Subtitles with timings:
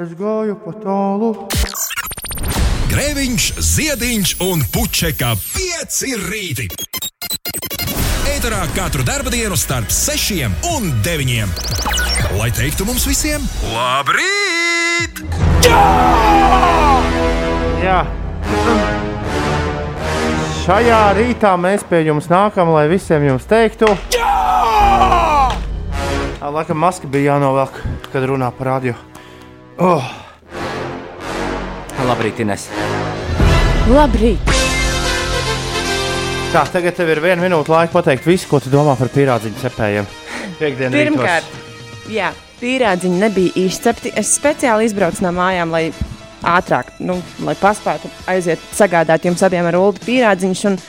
[0.00, 1.32] Es gāju pa tālu.
[2.90, 6.89] Grēviņš, Ziediņš un Puķeka 5 rīti.
[8.40, 11.50] Eterā katru dienu starp 6 un 9.
[12.38, 15.20] Lai teiktu mums visiem, labrīt!
[17.84, 17.98] Jā.
[20.62, 23.92] Šajā rītā mēs pie jums nākam, lai visiem jums teiktu.
[24.16, 25.52] Jā!
[26.40, 27.76] Laikam maska bija jānovelk,
[28.08, 28.96] kad runā par radio.
[29.76, 30.08] Oh.
[32.08, 32.70] Labrīt, Ines.
[33.92, 34.59] Labrīt!
[36.50, 40.06] Tā, tagad tev ir viena minūte laika pateikt visu, ko tu domā par pierādziņu cepējiem.
[40.58, 42.08] Piektdien Pirmkārt, rītos.
[42.10, 44.10] jā, pīrādziņi nebija izcepti.
[44.18, 45.84] Es speciāli izbraucu no mājām, lai
[46.42, 50.64] ātrāk, nu, lai paspētu aiziet, sagādāt jums abiem ar ulu pīrādziņus.
[50.72, 50.80] Un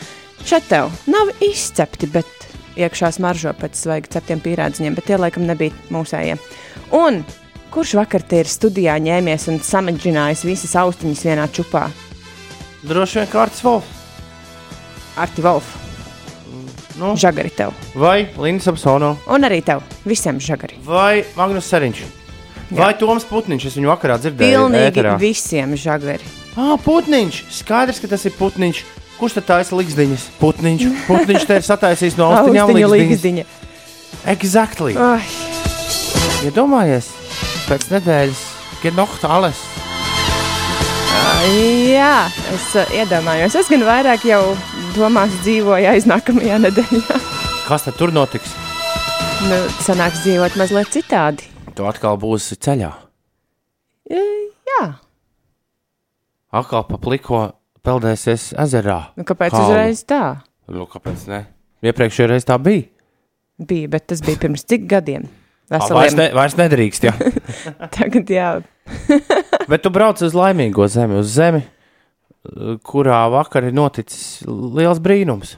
[0.41, 2.49] šeit tev nav izcepti, bet
[2.81, 6.41] iekšā smaržo pēc svaigi ceptiem pīrādziņiem, bet tie laikam nebija mūsējie.
[6.97, 7.21] Un
[7.69, 11.85] kurš vakar te ir studijā ņēmies un samedžinājis visas austiņas vienā čupā?
[12.81, 14.00] Droši vien kārtas valsts.
[15.17, 15.63] Arti Wolf,
[16.99, 17.71] Nu, žagari tev.
[17.95, 20.75] vai Linda Samsono, Un arī tev, visiem žagari.
[20.85, 22.01] vai Magnus Seriņš.
[22.71, 24.55] Vai Toms Putniņš, es viņu vakarā dzirdēju.
[24.55, 25.17] Pilnīgi ēterā.
[25.19, 26.23] visiem žagari.
[26.55, 27.43] Ah, putniņš!
[27.51, 28.83] Skaidrs, ka tas ir putniņš.
[29.19, 30.23] Kurš tad taisa līgzdiņas?
[30.39, 30.85] Putniņš.
[31.07, 33.43] Putniņš te ir sataisījis no austiņām līgzdiņa.
[34.31, 34.95] Exactly.
[34.97, 35.21] Ai,
[36.47, 37.07] Iedomājies,
[37.69, 38.39] pēc nedēļas,
[38.83, 39.59] kad nohta alles.
[41.91, 43.55] Jā, es uh, iedomājos.
[43.57, 44.41] Es gan vairāk jau
[44.95, 47.19] domās dzīvoju aiz nākamajā nedēļā.
[47.67, 48.53] Kas tad tur notiks?
[49.41, 51.47] nu, sanāks dzīvot mazliet citādi.
[51.75, 52.91] Tu atkal būsi ceļā.
[54.11, 54.19] E,
[54.71, 54.83] Jā,
[56.51, 57.39] Atkal pa pliko
[57.83, 58.99] peldēsies ezerā.
[59.17, 59.67] nu, kāpēc Kalnu.
[59.69, 60.21] uzreiz tā
[60.71, 61.39] Nu, kāpēc ne?
[61.83, 62.85] Iepriekšējā reizē tā bija.
[63.59, 63.87] bija?
[63.91, 65.25] Bet tas bija pirms cik gadiem?
[65.71, 66.17] Ah, Vairs, Veseliem.
[66.19, 67.03] ne, vairs nedrīkst.
[67.07, 67.13] Ja.
[67.95, 68.49] Tagad jā,
[69.71, 71.63] Bet tu brauc uz laimīgo zemi, uz zemi,
[72.87, 75.55] kurā vakar ir noticis liels brīnums.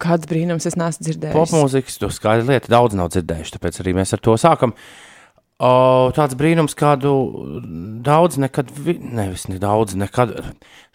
[0.00, 1.34] kāds brīnums es neesmu dzirdējis.
[1.36, 4.72] Popmūzikas, to skaidra lieta, daudz nav dzirdējuši, tāpēc arī mēs ar to sākam.
[5.60, 7.10] O, tāds brīnums, kādu
[8.06, 10.32] daudz nekad, vi- nevis ne daudz, nekad,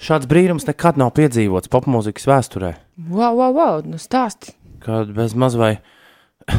[0.02, 2.72] šāds brīnums nekad nav piedzīvots popmūzikas vēsturē.
[3.12, 4.56] Wow, wow, wow, nu stāsti.
[4.82, 5.76] Kad bez maz vai,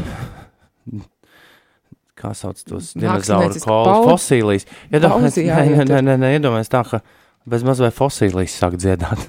[2.16, 3.58] kā sauc tos dinozauru
[4.06, 4.64] fosīlijas.
[4.92, 7.02] Iedomājies, Pauze nē, nē, nē, nē, iedomājies tā, ka
[7.46, 9.22] bez maz vai fosīlijas sāk dziedāt.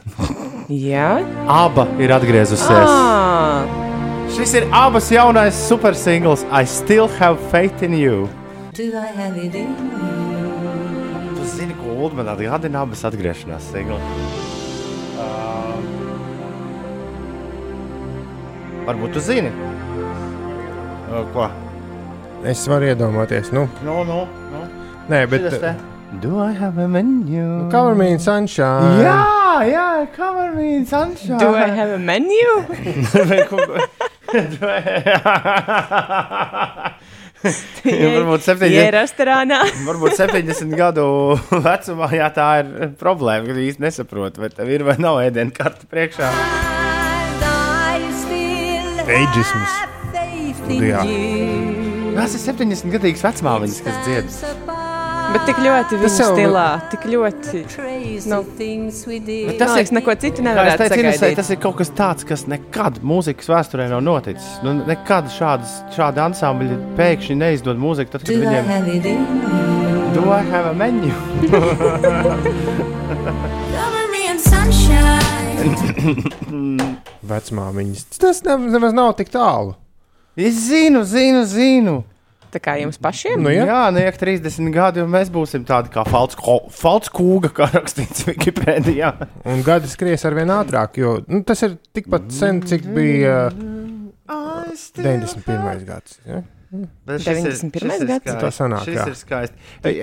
[0.67, 2.91] Jā, Aba ir atgriezusies.
[2.91, 3.63] ah,
[4.35, 8.27] Šis ir abas jaunais super singls I Still Have Faith in You.
[8.75, 11.35] Do I have it in me?
[11.37, 13.97] Tu zini, ko Ulu man atgādina abas atgriešanās singli.
[15.17, 15.77] Uh,
[18.89, 19.49] varbūt tu zini.
[21.07, 21.47] Uh, ko?
[22.45, 24.65] Es varu iedomāties, nu, No, no, no.
[25.09, 25.47] nē, bet.
[25.47, 25.96] Šitas te.
[26.21, 27.69] Do I have a menu?
[27.69, 29.01] Cover me in sunshine.
[29.03, 31.37] Jā, jā, cover me in sunshine.
[31.37, 32.63] do I have a menu?
[37.43, 39.59] Varbūt 70, Ja restorānā.
[39.85, 41.05] varbūt 70 gadu
[41.51, 45.85] vecumā, jā, tā ir problēma, ka īsti nesaprot, vai tev ir vai nav ēdienu karta
[45.91, 46.31] priekšā.
[50.57, 51.03] Studijā.
[52.17, 54.76] Tas ir 70 gadīgs vecmāmiņas, kas dzied.
[55.33, 57.63] Bet tik ļoti viņa jau- stilā, tik ļoti.
[58.27, 58.39] Nu,
[59.47, 62.99] Bet Tas ir neko citu nevarētu teicu, Inesai, tas ir kaut kas tāds, kas nekad
[63.03, 64.47] mūzikas vēsturē nav noticis.
[64.63, 69.05] Nu, nekad šādas, šādi ansambļi pēkšņi neizdod mūziku, tad, kad Do I viņiem have it
[69.05, 70.13] in me?
[70.13, 71.11] Do I have a menu?
[77.27, 78.05] Vecmāmiņas.
[78.19, 79.75] Tas ne- nemaz nav tik tālu.
[80.37, 82.03] Es zinu, zinu, zinu.
[82.53, 83.41] Tā kā jums pašiem?
[83.43, 83.65] Nu, Jā, ja?
[83.67, 89.11] jā niek 30 gadi, un mēs būsim tādi kā falts kūga, kā rakstīts Wikipēdijā.
[89.51, 94.85] Un gadi skries ar vien ātrāk, jo nu, tas ir tikpat sen, cik bija uh,
[94.95, 95.83] 91.
[95.87, 96.21] gads.
[96.27, 96.43] Ja?
[96.69, 97.91] Bet šis ir- 91.
[97.91, 98.23] šis ir gads?
[98.25, 98.41] skaisti.
[98.43, 99.55] Tā sanāk, ir skaisti.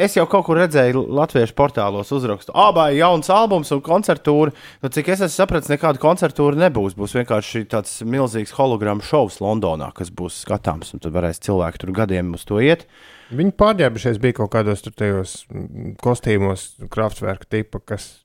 [0.06, 2.54] Es jau kaut kur redzēju, latviešu portālos uzrakstu.
[2.56, 4.54] Abai jauns albums un koncertūra.
[4.82, 6.96] Nu, cik es esmu sapratis, nekāda koncertūra nebūs.
[6.96, 10.94] Būs vienkārši tāds milzīgs hologrammu šovs Londonā, kas būs skatāms.
[10.96, 12.86] Un tad varēs cilvēki tur gadiem uz to iet.
[13.34, 18.22] Viņi pārģērbušies bija kaut kādos tur tajos mm, kostīmos, kraftverka tipa, kas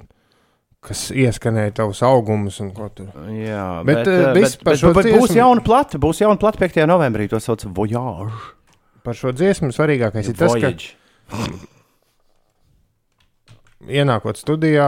[0.86, 3.10] kas ieskanēja tavus augumus un ko tur.
[3.36, 6.00] Jā, Bet, bet, eh, bet, viss bet, par bet, bet būs jauna plata.
[6.02, 6.86] Būs jauna plata 5.
[6.90, 7.28] novembrī.
[7.30, 8.40] To sauc par Voyage.
[9.04, 10.96] Par šo dziesmu svarīgākais ir tas, ka Voyage.
[13.90, 14.88] ienākot studijā,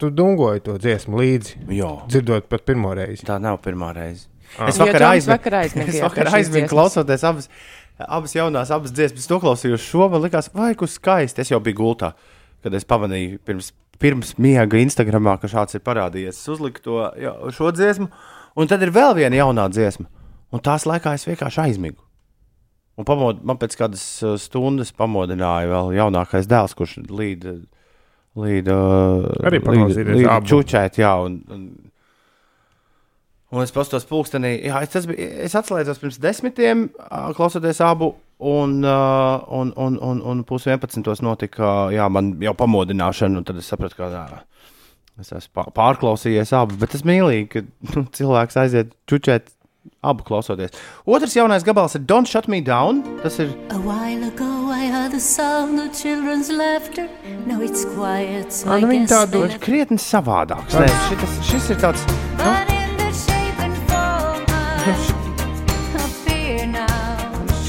[0.00, 3.24] tu dungoji to dziesmu līdzi, Jā, dzirdot pat pirmo reizi.
[3.26, 4.28] tā nav pirmā reize.
[4.58, 4.68] Ah.
[4.70, 6.68] Es vakar aizmiga, es vakar dziesmas.
[6.70, 7.48] klausoties abas,
[7.98, 10.08] abas jaunās, abas dziesmas, noklausījos šo.
[10.12, 11.42] Man liekas, vai kas skaisti.
[11.42, 12.12] Es jau biju gultā,
[12.62, 16.38] kad es pamanīju pirms, pirms miega Instagramā, ka šāds ir parādījies.
[16.40, 18.08] Es uzliku to jā, šo dziesmu,
[18.56, 20.08] un tad ir vēl viena jaunā dziesma.
[20.54, 22.00] Un tās laikā es vienkārši aizmigu.
[22.96, 27.44] Un pamod, man pēc kādas uh, stundas pamodināja vēl jaunākais dēls, kurš līd,
[28.40, 30.48] līd, uh, Arī līd abu.
[30.48, 31.66] čučēt, jā, un, un,
[33.54, 36.88] un es pastos pulkstenī, jā, es, tas bija, es atslēdzos pirms desmitiem,
[37.38, 38.12] klausoties abu,
[38.42, 43.70] un, un, un, un, un pus vienpadsmitos notika, jā, man jau pamodināšana, un tad es
[43.70, 44.24] sapratu, ka, jā,
[45.22, 47.62] es esmu pā- pārklausījies abu, bet tas mīlīgi, ka
[47.94, 49.52] nu, cilvēks aiziet čučēt
[50.02, 50.74] abu klausoties.
[51.06, 53.54] Otrs jaunais gabals ir Don't Shut Me Down, tas ir
[58.82, 60.74] nu tādu- they're krietni savādāks.
[60.76, 62.02] Nē, šitas, šis ir tāds,
[62.42, 62.75] But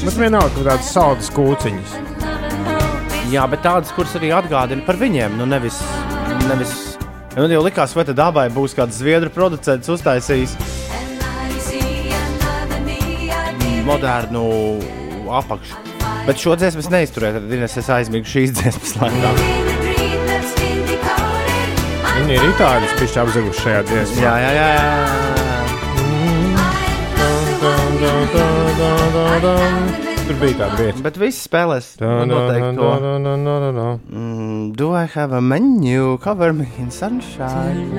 [0.04, 1.96] Bet vienalga, ka tādas saldas kūciņas.
[3.32, 5.80] Jā, bet tādas, kuras arī atgādina par viņiem, nu nevis.
[6.46, 6.76] nevis
[7.38, 10.56] Man jau likās, vai tad dabai būs kāds zviedru producents uztaisījis
[13.88, 14.44] modernu
[15.32, 15.74] apakšu.
[16.26, 18.96] Bet šo dziesmu es neizturēju, tad Ines, es aizmigu šīs dziesmas.
[19.00, 19.16] I'm
[22.18, 24.24] Viņi ir itāļi, kas pišķi apzaguši šajā dziesmā.
[24.26, 24.72] Jā, jā, jā.
[24.76, 25.47] jā.
[27.98, 28.06] Tur
[30.38, 31.02] bija tāda vieta.
[31.02, 31.98] Bet viss spēlēs.
[31.98, 32.06] To.
[34.06, 36.14] Mm, do I have a menu?
[36.22, 37.98] Cover me in sunshine.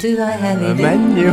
[0.00, 1.30] Do I have A menu.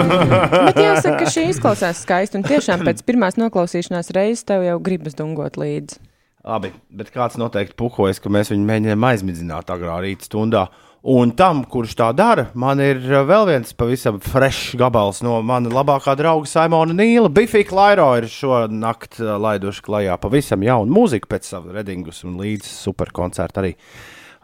[0.70, 2.40] Bet jāsaka, ka šī izklausās skaisti.
[2.40, 6.00] Un tiešām pēc pirmās noklausīšanās reizes tev jau gribas dungot līdzi.
[6.46, 10.60] Labi, bet kāds noteikti pukojas, ka mēs viņu mēģinām aizmidzināt agrā rīta stundā.
[11.06, 15.70] Un tam, kurš tā dara, man ir uh, vēl viens pavisam frešs gabals no mana
[15.70, 17.30] labākā drauga Simona Nīla.
[17.30, 22.66] Bifija Klairo ir šonakt uh, laiduši klajā pavisam jaunu mūziku pēc sava redingus un līdz
[22.66, 23.76] superkoncerta arī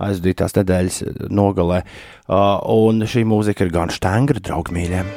[0.07, 1.83] aizdītās nedēļas uh, nogalē.
[2.31, 5.11] Uh, un šī mūzika ir gan štengra, draugi mīļiem.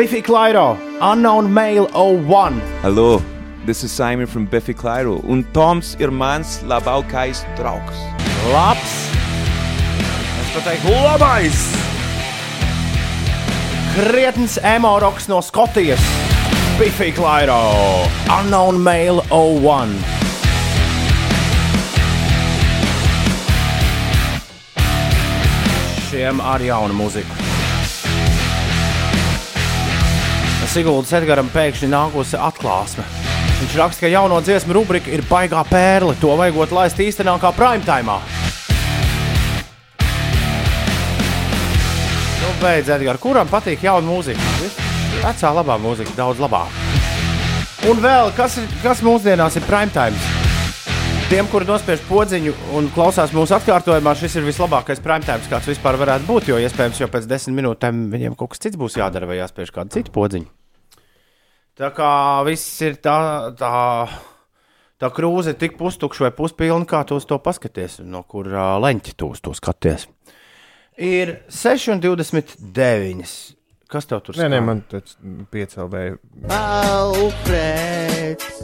[0.00, 0.66] Bifija Klairo,
[1.04, 2.56] Unknown Mail 01.
[2.80, 3.20] Hallo,
[3.68, 8.06] this is Simon from Biffy Clyro un Toms ir mans labākais draugs.
[8.48, 9.02] Labs!
[10.52, 11.60] Es pateiktu, labais!
[13.94, 16.00] Krietns emoroks no Skotijas.
[16.78, 17.56] Bifija Klairo,
[18.38, 19.94] Unknown Mail 01.
[26.10, 27.32] Šiem ar jaunu mūziku.
[30.68, 33.08] Siguldas Edgars pēkšņi nākusi atklāsme.
[33.62, 36.12] Viņš raksta, ka jauno dziesmu rubrika ir baigā pērle.
[36.20, 38.20] To vajagot laist īstenākā prime time.
[42.42, 44.54] Nu, beidz, Edgars, kuram patīk jauna mūzika?
[45.22, 46.74] Vecā labā mūzika, daudz labāk.
[47.86, 50.18] Un vēl, kas, ir, kas mūsdienās ir prime time?
[51.30, 55.96] Tiem, kuri nospiež podziņu un klausās mūsu atkārtojumā, šis ir vislabākais prime time, kāds vispār
[56.00, 56.50] varētu būt.
[56.50, 59.94] Jo iespējams, jau pēc desmit minūtēm viņiem kaut kas cits būs jādara vai jāspiež kādu
[59.94, 60.50] citu podziņu.
[61.78, 62.10] Tā kā
[62.44, 63.16] viss ir tā,
[63.56, 63.72] tā,
[64.98, 69.14] tā krūze tik pustukša vai puspilna, kā tu uz to paskaties, no kur uh, leņķi
[69.14, 70.10] tu uz to skaties.
[71.02, 73.30] Ir 6,29.
[73.90, 74.66] Kas tev tur Nē, nē, skan?
[74.68, 75.16] man tas
[75.50, 76.14] piecēlēja.
[76.54, 78.60] Alfreds!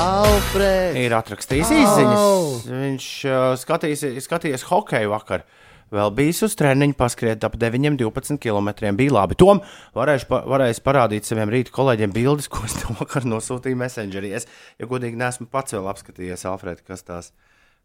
[0.00, 0.96] Alfreds!
[1.02, 2.64] Ir atrakstījis izziņas.
[2.70, 5.44] Viņš uh, skatījis, skatījās hokeju vakar.
[5.92, 8.72] Vēl bijis uz treniņa, paskriet ap 9, 12 km.
[8.96, 9.36] Bija labi.
[9.36, 9.60] Tom
[9.98, 14.32] varēšu, pa, varēs parādīt saviem rīta kolēģiem bildes, ko es tev vakar nosūtīju Messengerī.
[14.40, 14.48] Es,
[14.80, 17.34] ja godīgi, neesmu pats vēl apskatījies, Alfred, kas tās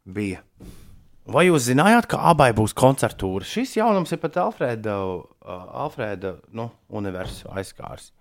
[0.08, 0.39] bija.
[1.25, 3.46] Vai jūs zinājāt, ka abai būs koncertūra?
[3.50, 8.12] Šis jaunums ir pat Alfreda, uh, Alfreda nu, universu aizskārs.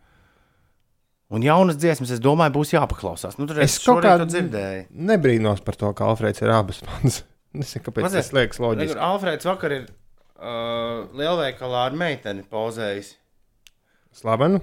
[1.34, 3.36] Un jaunas dziesmas, es domāju, būs jāpaklausās.
[3.40, 4.86] Nu, tur Es es kaut kaut kā kā dzirdēju.
[5.10, 7.20] nebrīnos par to, ka Alfrēds ir abas manas.
[7.58, 8.24] Nezinu, kāpēc Mazliet.
[8.24, 8.98] tas liekas loģiski.
[9.08, 13.14] Alfrēds vakar ir uh, lielveikalā ar meiteni pozējis.
[14.14, 14.60] Slavenu.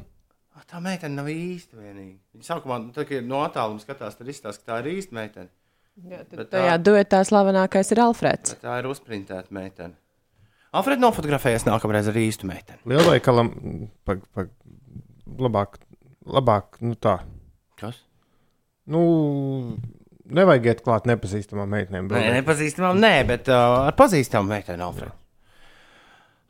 [0.55, 2.17] Ah, Tā meitene nav īsti vienīga.
[2.35, 5.49] Viņa sākumā, nu, tā, kad no attāluma skatās, tad izstāsta, ka tā ir īsta meitene.
[6.09, 8.55] Jā, tad Bet tajā tā- duetā slavenākais ir Alfreds.
[8.55, 9.93] Bet tā ir uzprintēta meitene.
[10.73, 12.79] Alfrēds nofotografējies nākamreiz ar īstu meiteni.
[12.87, 13.49] Lielveikalam
[14.07, 14.45] pa, pa,
[15.37, 15.81] labāk,
[16.25, 17.17] labāk, nu tā.
[17.81, 17.99] Kas?
[18.87, 19.01] Nu,
[20.31, 22.07] nevajag iet klāt nepazīstamām meitenēm.
[22.09, 25.11] Nē, nepazīstamām, nē, bet uh, ar pazīstamām meitenēm, Alfred.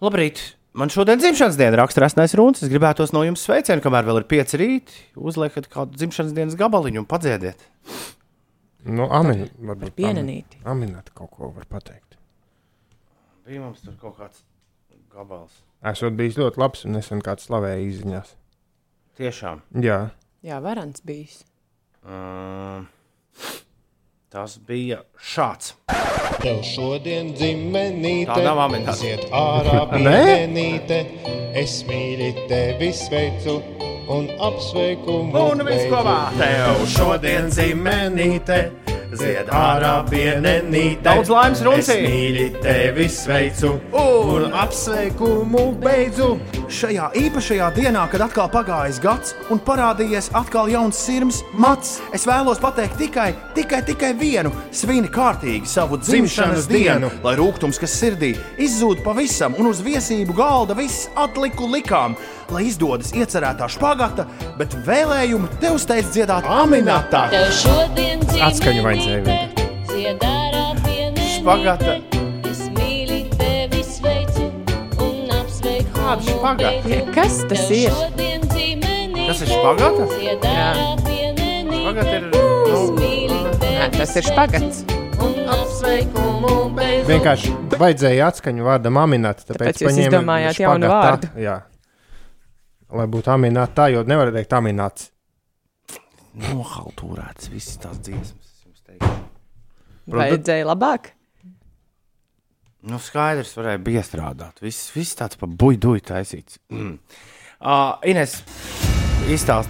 [0.01, 0.41] Labrīt!
[0.77, 2.61] Man šodien dzimšanas diena raksta Rasnais Runis.
[2.63, 5.01] Es gribētos no jums sveicienu, kamēr vēl ir pieci rīti.
[5.19, 7.65] Uzliekat kādu dzimšanas dienas gabaliņu un padziediet.
[8.85, 10.61] Nu, Amin, varbūt pienenīti.
[10.65, 12.17] Aminēta kaut ko var pateikt.
[13.45, 14.41] Bija mums tur kaut kāds
[15.13, 15.53] gabals.
[15.85, 18.33] Esot bijis ļoti labs un nesen kāds slavēja izziņās.
[19.19, 19.61] Tiešām.
[19.85, 19.99] Jā,
[20.41, 21.43] Jā, varants bijis.
[22.01, 22.87] Um,
[24.33, 25.75] tas bija šāds.
[26.41, 28.95] Tev šodien dzimenīte, Tā nav aminēta.
[29.05, 30.15] Iet ārā Nē?
[30.25, 30.97] pienīte,
[31.61, 33.59] es mīli tevi sveicu
[34.11, 38.57] un apsveiku Un viss kopā tev šodien zimenīte,
[39.15, 41.03] zied ārā pienenīte.
[41.05, 41.97] Daudz laimes, Runcī!
[42.03, 46.33] mīli tevi sveicu Un apsveikumu beidzu.
[46.71, 52.61] Šajā īpašajā dienā, kad atkal pagājis gads un parādījies atkal jauns sirds, mats, es vēlos
[52.63, 59.03] pateikt tikai, tikai, tikai vienu- svini kārtīgi savu dzimšanas dienu, lai rūkums, kas sirdī izzūd
[59.03, 62.15] pavisam un uz viesību galda viss atliku likām,
[62.53, 64.27] lai izdodas iecerētā špagata,
[64.59, 67.27] bet vēlējumu tev steidz dziedāt aminatā.
[67.33, 69.61] Tev šodien Atskaņu vajadzēja vienkārši.
[75.41, 75.89] Apsveiku.
[75.95, 77.01] Kāda špagata?
[77.15, 77.93] Kas tas ir?
[79.15, 80.07] Tas ir špagata?
[80.21, 80.69] Jā.
[81.71, 82.29] Špagata ir.
[82.31, 84.83] Nu, Nē, tas ir špagats.
[87.07, 89.43] Vienkārši vajadzēja atskaņu vārdam aminēt.
[89.47, 91.31] Tāpēc, Tāpēc jūs izdomājāt jaunu vārdu.
[91.41, 91.59] Jā.
[92.91, 95.09] Lai būtu aminēta tā, jo nevar teikt aminēts.
[96.41, 98.51] Nohaltūrēts visas tās dziesmas.
[98.51, 99.15] es jums teikšu.
[100.11, 101.11] Vajadzēja labāk.
[102.81, 104.63] Nu, skaidrs, varēja bija iestrādāt.
[104.63, 106.57] Viss, viss tāds pa buļbuļs taisīts.
[106.73, 106.97] Mm.
[107.61, 108.39] Uh, Ines,
[109.29, 109.69] izstāst,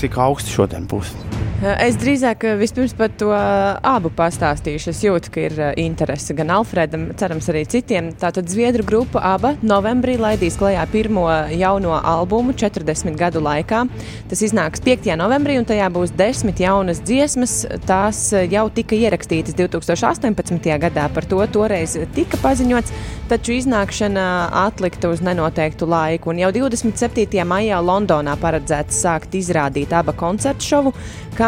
[0.00, 1.16] cik augsts šodien būs.
[1.60, 4.94] Es drīzāk eh, vispirms par to eh, abu pastāstīšu.
[4.94, 8.08] Es jūtu, ka ir eh, interese gan Alfredam, cerams, arī citiem.
[8.16, 13.82] Tātad Zviedru grupa ABA novembrī laidīs klajā pirmo jauno albumu 40 gadu laikā.
[14.30, 15.10] Tas iznāks 5.
[15.20, 17.58] novembrī, un tajā būs desmit jaunas dziesmas.
[17.84, 20.72] Tās jau tika ierakstītas 2018.
[20.80, 22.96] gadā, par to toreiz tika paziņots,
[23.28, 24.26] taču iznākšana
[24.64, 26.32] atlikta uz nenoteiktu laiku.
[26.32, 27.44] Un jau 27.
[27.44, 30.96] maijā Londonā paredzēts sākt izrādīt abu koncertu šovu,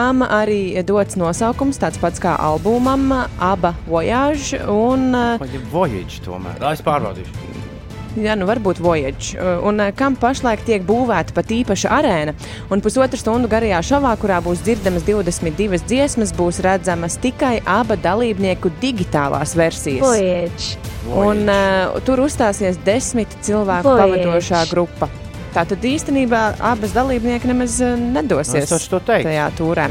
[0.02, 4.58] kam arī dots nosaukums tāds pats kā albumam, aba Voyage.
[4.66, 6.56] Un, Vai ir voyage tomēr?
[6.58, 7.50] Tā es pārbaudīšu.
[8.18, 12.34] Jā, nu varbūt Voyage, un eh, kam pašlaik tiek būvēta pat īpaša arēna.
[12.74, 18.74] Un pusotru stundu garajā šovā, kurā būs dzirdamas 22 dziesmas, būs redzamas tikai aba dalībnieku
[18.82, 20.04] digitālās versijas.
[20.04, 20.76] Voyage.
[21.08, 24.26] Un, uh, tur uzstāsies desmit cilvēku Voyage.
[24.26, 25.08] pavadošā grupa.
[25.52, 29.28] Tātad īstenībā abas dalībnieki nemaz eh, nedosies teiktu.
[29.28, 29.88] tajā turā.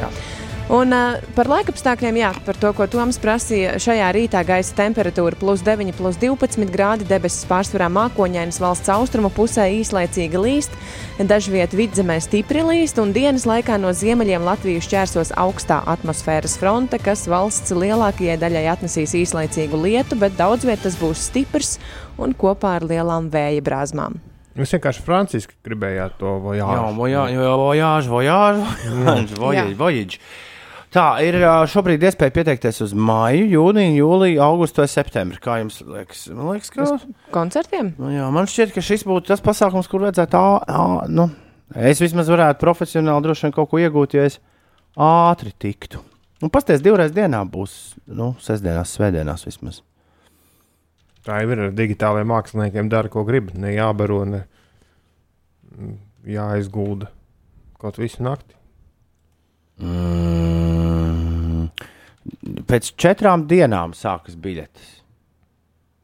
[0.72, 3.74] Un, uh, par laikapstākļiem, jā, par to, ko Toms prasīja.
[3.82, 9.68] Šajā rītā gaisa temperatūra plus 9, plus 12 grādi, debesis pārsvarā mākoņainas valsts austrumu pusē
[9.82, 10.80] īslaicīgi līst,
[11.20, 17.28] dažviet vidzemē stipri līst, un dienas laikā no ziemeļiem Latviju šķērsos augstā atmosfēras fronte, kas
[17.28, 21.82] valsts lielākajai daļai atnesīs īslaicīgu lietu, bet daudz viet tas būs stiprs
[22.16, 24.22] un kopā ar lielām vēja brāzmām.
[24.60, 26.68] Jūs vienkārši franciski gribējāt to vai jā?
[28.92, 30.18] Voyage, voyage, voyage.
[30.92, 31.38] Tā ir
[31.72, 35.40] šobrīd iespēja pieteikties uz maiju, jūniju, jūliju, augustu vai septembri.
[35.40, 36.26] Kā jums liekas?
[36.36, 36.88] Man liekas, ka
[37.32, 37.94] Koncertiem?
[37.96, 40.36] nu, jā, man šķiet, ka šis būtu tas pasākums, kur vajadzētu.
[40.36, 41.30] ā, ā, Nu,
[41.80, 44.42] es vismaz varētu profesionāli droši vien kaut ko iegūt, ja es
[45.00, 46.04] ātri tiktu.
[46.44, 49.80] Nu, Pastāstiet, divreiz dienā būs, nu, sestdienās, svētdienās vismaz.
[51.26, 52.90] Tā jau ir ar digitālajiem māksliniekiem.
[52.90, 53.52] Dara, ko grib.
[53.58, 54.46] Ne jābaro, ne
[56.28, 57.10] jāizgulda
[57.82, 58.58] kaut visu nakti.
[59.82, 61.70] Mm,
[62.70, 64.90] pēc četrām dienām sākas biļetes.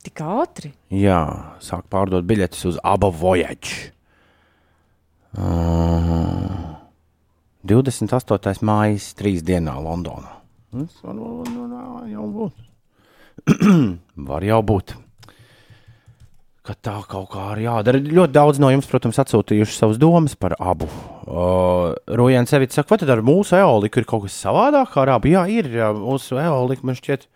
[0.08, 0.72] Tik ātri.
[0.94, 1.22] Jā,
[1.62, 3.92] sāk pārdot biļetes uz abu voyage.
[5.38, 6.78] Uh,
[7.68, 8.64] 28.
[8.66, 10.38] maija, trīs dienā Londonā.
[10.74, 12.64] Tas var, var, var jau būt.
[14.32, 14.96] var jau būt.
[16.68, 18.02] Ka tā kaut kā arī jādara.
[18.04, 20.90] Ļoti daudz no jums, protams, atsūtījuši savas domas par abu.
[21.24, 25.32] Uh, Rojans Evits saka, vai tad ar mūsu eoliku ir kaut kas savādāk ar abu?
[25.32, 25.70] Jā, ir.
[25.72, 27.28] jā, Mūsu eolika man šķiet,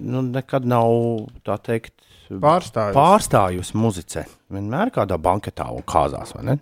[0.00, 0.88] nu, nekad nav
[1.44, 1.94] tā teikt.
[2.26, 2.96] Pārstāvis.
[2.96, 4.24] Pārstājusi muzicē.
[4.50, 6.56] Vienmēr kādā banketā un kāzās, vai ne?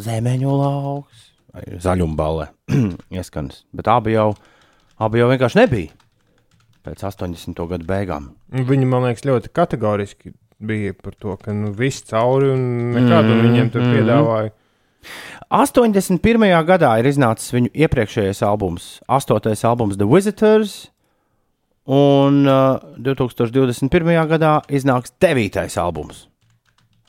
[0.00, 1.28] Zemeņu lauks
[1.84, 2.48] zaļumbalē
[3.16, 3.64] ieskanas.
[3.74, 4.32] Bet abi jau,
[5.02, 5.96] abi jau vienkārši nebija
[6.86, 7.60] pēc 80.
[7.68, 8.30] gadu beigām.
[8.56, 12.62] Viņi, man liekas, ļoti kategoriski bija par to, ka nu, viss cauri un
[12.94, 13.48] nekādu mm Mhm, -hmm.
[13.48, 13.94] viņiem tur mhm.
[13.96, 14.50] piedāvāja.
[15.50, 16.64] 81.
[16.64, 19.64] gadā ir iznācis viņu iepriekšējais albums, 8.
[19.64, 20.90] albums The Visitors,
[21.86, 24.28] un uh, 2021.
[24.28, 25.78] gadā iznāks 9.
[25.78, 26.28] albums.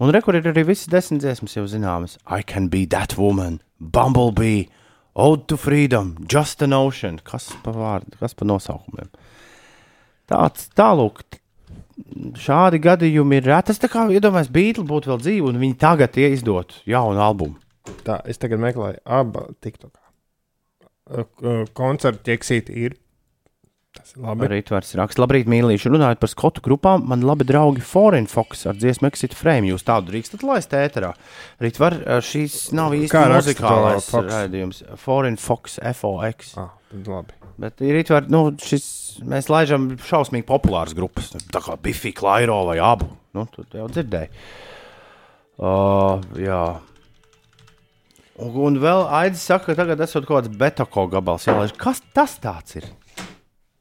[0.02, 2.18] Un rekur ir arī visas desmit dziesmas jau zināmas.
[2.26, 4.70] I can be that woman, Bumblebee,
[5.14, 7.20] Ode to Freedom, Just an Ocean.
[7.24, 9.12] Kas pa vārdu, kas pa nosaukumiem?
[10.32, 11.22] Tāds tālūk.
[12.42, 13.72] Šādi gadījumi ir reti.
[13.72, 17.60] Tas tā kā iedomājas, Beatles būtu vēl dzīvi, un viņi tagad izdot jaunu albumu.
[18.06, 19.96] Tā, es tagad meklēju abu TikTok.
[21.78, 22.98] Koncertu ķeksīti ir.
[23.92, 24.46] Tas ir labi.
[24.48, 25.20] Arī tvars raksts.
[25.20, 25.90] Labrīt, mīlīši.
[25.92, 29.68] Runājot par skotu grupām, man labi draugi Foreign Fox ar dziesmu Exit Frame.
[29.74, 31.12] Jūs tādu drīkstat laist ēterā.
[31.60, 34.86] Rītvar, šīs nav īsti muzikālais raidījums.
[35.02, 36.56] Foreign Fox, FOX.
[36.62, 36.72] Ah,
[37.04, 37.41] labi.
[37.62, 38.86] Bet ir rītvar, nu, šis,
[39.28, 41.30] mēs laižam šausmīgi populāras grupas.
[41.54, 43.12] Tā kā Biffy, Klairo vai abu.
[43.38, 44.32] Nu, tu jau dzirdēji.
[45.62, 46.64] Uh, jā.
[48.42, 51.76] Un, un vēl Aidis saka, ka tagad esot kaut kāds betako gabals jālaiž.
[51.78, 52.90] Kas tas tāds ir?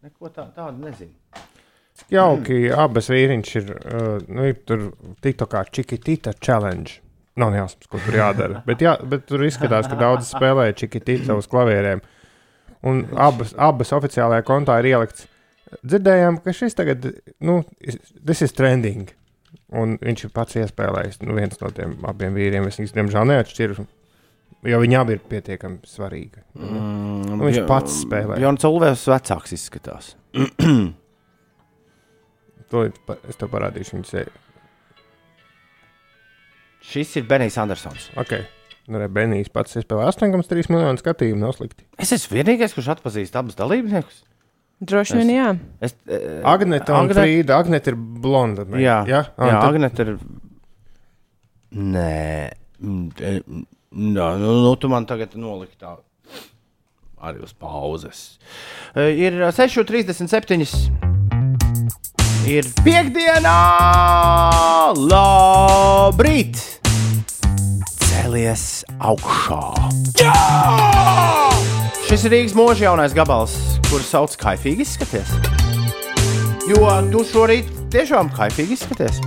[0.04, 1.16] Neko tā, tādu nezinu.
[2.10, 3.72] Jauki, abas vīriņš ir.
[3.80, 4.90] Uh, nu, ir tur
[5.24, 6.98] tikto kā Čikitita challenge.
[7.40, 8.60] Nav jāsmas, ko tur jādara.
[8.66, 12.02] bet, jā, bet tur izskatās, ka daudz spēlē Čikitita uz klavierēm.
[12.86, 15.26] Un abas, abas oficiālajā kontā ir ielikts.
[15.84, 17.04] Dzirdējām, ka šis tagad,
[17.46, 17.60] nu,
[18.26, 19.10] tas ir trending.
[19.76, 22.66] Un viņš ir pats iespējams nu, viens no tiem abiem vīriem.
[22.66, 23.84] Es viņus, diemžēl, neatšķiru.
[24.66, 26.42] Jo viņi abi ir pietiekami svarīgi.
[26.58, 28.40] Mm, Nu, viņš pats spēlē.
[28.42, 30.14] Jans Ulvēs vecāks izskatās.
[32.70, 33.96] To es tev parādīšu.
[33.96, 34.30] Viņu seju.
[36.86, 38.04] Šis ir Benijs Andersons.
[38.20, 38.36] Ok.
[38.90, 41.38] Nu, Benijs pats spēlē 8,3 miljonu skatījumu.
[41.44, 41.84] Nav slikti.
[42.02, 44.24] Es esmu vienīgais, kurš atpazīst abus dalībniekus.
[44.80, 45.48] Droši vien, jā.
[45.84, 47.58] Es, eh, Agnēta un Agne- Frīda.
[47.62, 48.64] Agnēta ir blonda.
[48.66, 48.78] ne?
[48.82, 49.20] Jā, jā?
[49.20, 50.18] jā, Ah, jā tad- Agnēta ir.
[51.76, 53.66] Nē, Mm, eh, mm,
[54.16, 55.98] nā, nu, nu, tu man tagad noliki tā
[57.22, 58.38] arī uz pauzes.
[58.96, 60.90] Eh, Ir 6,37.
[62.48, 63.52] Ir piekdiena!
[64.96, 66.79] Labrīt!
[68.20, 68.62] Cēlies
[69.00, 69.58] augšā!
[70.20, 70.32] Jā!
[72.04, 73.54] Šis ir Rīgas mūža jaunais gabals,
[73.86, 75.30] kurš sauc Kaifīgi izskaties.
[76.68, 79.22] Jo tu šorīt tiešām kaifīgi izskaties.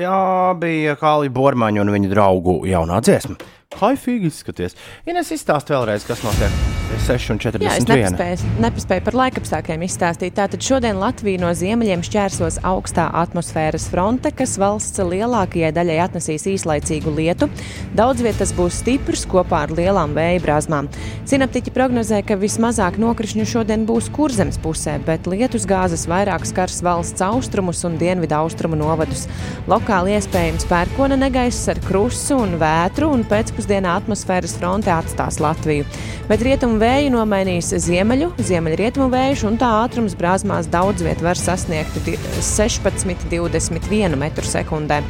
[0.00, 0.16] Tā
[0.62, 3.36] bija Kālija Bormaņa un viņa draugu jaunā dziesma.
[3.74, 4.78] Kaifīgi izskaties.
[5.08, 6.64] Ines izstāst vēlreiz, kas notiek.
[6.94, 7.88] Ir Jā, es 6,41.
[7.88, 10.34] nepaspēju, nepaspēju par laikapstākļiem izstāstīt.
[10.36, 17.14] Tātad šodien Latvija no ziemeļiem šķērsos augstā atmosfēras fronte, kas valsts lielākajai daļai atnesīs īslaicīgu
[17.16, 17.48] lietu.
[17.96, 20.90] Daudz vietas būs stiprs kopā ar lielām vēja brāzmām.
[21.30, 27.24] Sinaptiķi prognozē, ka vismazāk nokrišņu šodien būs kurzemes pusē, bet lietus gāzes vairāk skars valsts
[27.24, 29.24] austrumus un dienvidu austrumu novadus.
[29.72, 33.26] Lokāli iespējams pērkona negaiss ar krustu un vētru, un
[33.64, 35.84] pēcpusdienā atmosfēras fronte atstās Latviju.
[36.28, 41.96] Bet rietumu vēju nomainīs ziemeļu, ziemeļrietumu vējš, un tā ātrums brāzmās daudz viet var sasniegt
[42.04, 45.02] di- 16-21 m2.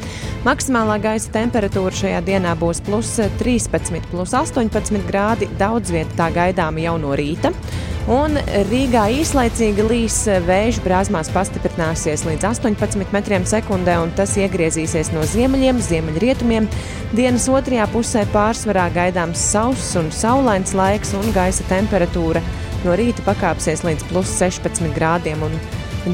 [0.45, 5.49] Maksimālā gaisa temperatūra šajā dienā būs plus 13, plus 18 grādi.
[5.59, 7.53] Daudz viet tā gaidāma jau no rīta.
[8.05, 8.37] Un
[8.69, 15.81] Rīgā īslaicīgi līs vējš brāzmās pastiprināsies līdz 18 metriem sekundē, un tas iegriezīsies no ziemeļiem,
[15.81, 16.69] ziemeļrietumiem.
[17.17, 22.45] Dienas otrajā pusē pārsvarā gaidāms sauss un saulains laiks, un gaisa temperatūra
[22.85, 25.49] no rīta pakāpsies līdz plus 16 grādiem.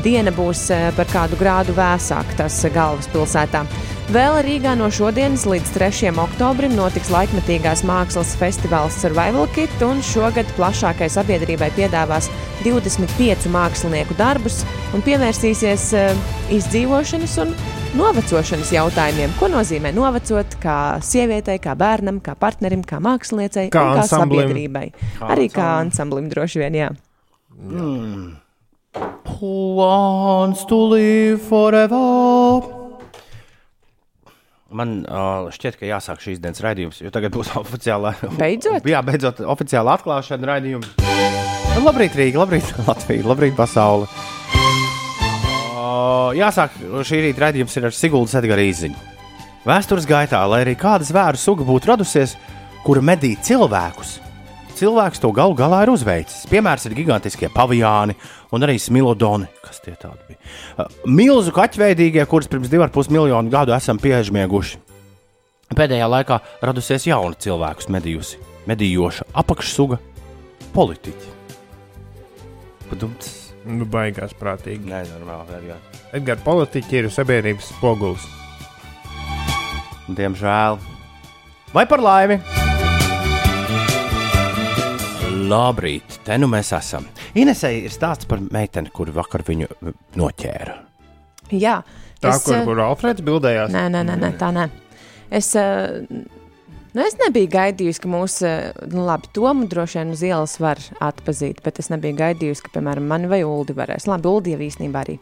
[0.04, 3.64] Diena būs eh, par kādu grādu vēsāka tas galvaspilsētā.
[4.10, 6.08] Vēl Rīgā no šodienas līdz 3.
[6.18, 12.26] oktobrim notiks laikmetīgās mākslas festivāls Survival Kit, un šogad plašākai sabiedrībai piedāvās
[12.64, 14.64] 25 mākslinieku darbus
[14.96, 16.24] un pievērsīsies eh,
[16.56, 17.54] izdzīvošanas un
[18.00, 19.36] novecošanas jautājumiem.
[19.38, 24.42] Ko nozīmē novecot kā sievietei, kā bērnam, kā partnerim, kā māksliniecei, Kā un kā ansamblim.
[24.42, 24.84] sabiedrībai?
[25.30, 26.90] Arī kā ansamblim droši vien, jā.
[29.38, 32.79] Who wants to live forever?
[34.70, 38.12] Man uh, šķiet, ka jāsāk šīs dienas raidījums, jo tagad būs oficiālā.
[38.38, 38.86] Beidzot?
[38.86, 40.86] Jā, beidzot, oficiāla atklāšana raidījuma.
[41.80, 44.06] Labrīt, Rīga, labrīt, Latvija, labrīt, pasaule.
[45.74, 49.08] Uh, jāsāk šī rīta raidījums ir ar Siguldas Edgara īziņu.
[49.66, 52.36] Vēstures gaitā, lai arī kāda zvēru suga būtu radusies,
[52.86, 54.20] kura medī cilvēkus,
[54.80, 56.46] cilvēks to galu galā ir uzveicis.
[56.50, 58.16] Piemērs ir gigantiskie pavijāni
[58.54, 59.48] un arī smilodoni.
[59.64, 60.40] Kas tie tādi bija?
[60.76, 64.80] Uh, Milzu kaķveidīgie, kurus pirms 2,5 miljonu gadu esam piežmieguši.
[65.76, 68.40] Pēdējā laikā radusies jauna cilvēku medījusi,
[68.70, 70.00] medījoša apakšsuga
[70.74, 71.36] politiķi.
[72.90, 73.36] Padumts.
[73.68, 74.88] Nu, baigās prātīgi.
[74.88, 75.58] Nē, normāli.
[75.60, 75.84] Edgar.
[76.16, 78.26] Edgars, politiķi ir sabiedrības spogulis.
[80.10, 80.80] Diemžēl.
[81.76, 82.40] Vai par laimi?
[85.40, 87.06] Labrīt, te nu mēs esam.
[87.38, 90.76] Inesai ir stāsts par meiteni, kuru vakar viņu uh, noķēra.
[91.50, 91.80] Jā,
[92.20, 93.72] Tā, es, kur, eh, kur Alfreds bildējās.
[93.72, 94.66] Nē, nē, nē, nē tā nē.
[95.32, 96.02] Es, eh,
[96.94, 100.80] nu, es nebiju gaidījusi, ka mūsu, eh, nu, labi, Tomu droši vien uz ielas var
[101.00, 104.08] atpazīt, bet es nebiju gaidījusi, ka, piemēram, mani vai Uldi varēs.
[104.10, 105.18] Labi, Uldi jau īstenībā arī.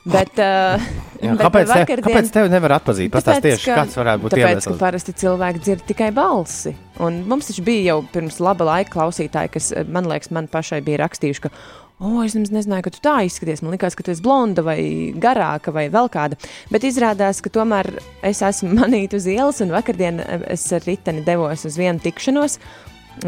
[0.00, 0.80] Bet, uh,
[1.20, 3.10] Jā, kāpēc, te, kāpēc tevi nevar atpazīt?
[3.12, 4.78] Pastāst tieši, kāds varētu būt Tāpēc, ka iemesls.
[4.80, 6.72] parasti cilvēki dzird tikai balsi.
[7.04, 10.80] Un mums taču bija jau pirms laba laika klausītāji, kas, eh, man liekas, man pašai
[10.84, 11.52] bija rakstījuši, ka,
[12.00, 13.62] o, es nemaz nezināju, ka tu tā izskaties.
[13.62, 14.80] Man liekas, ka tu esi blonda vai
[15.20, 16.38] garāka vai vēl kāda.
[16.72, 17.92] Bet izrādās, ka tomēr
[18.26, 22.58] es esmu manīta uz ielas, un vakardien es ar riteni devos uz vienu tikšanos.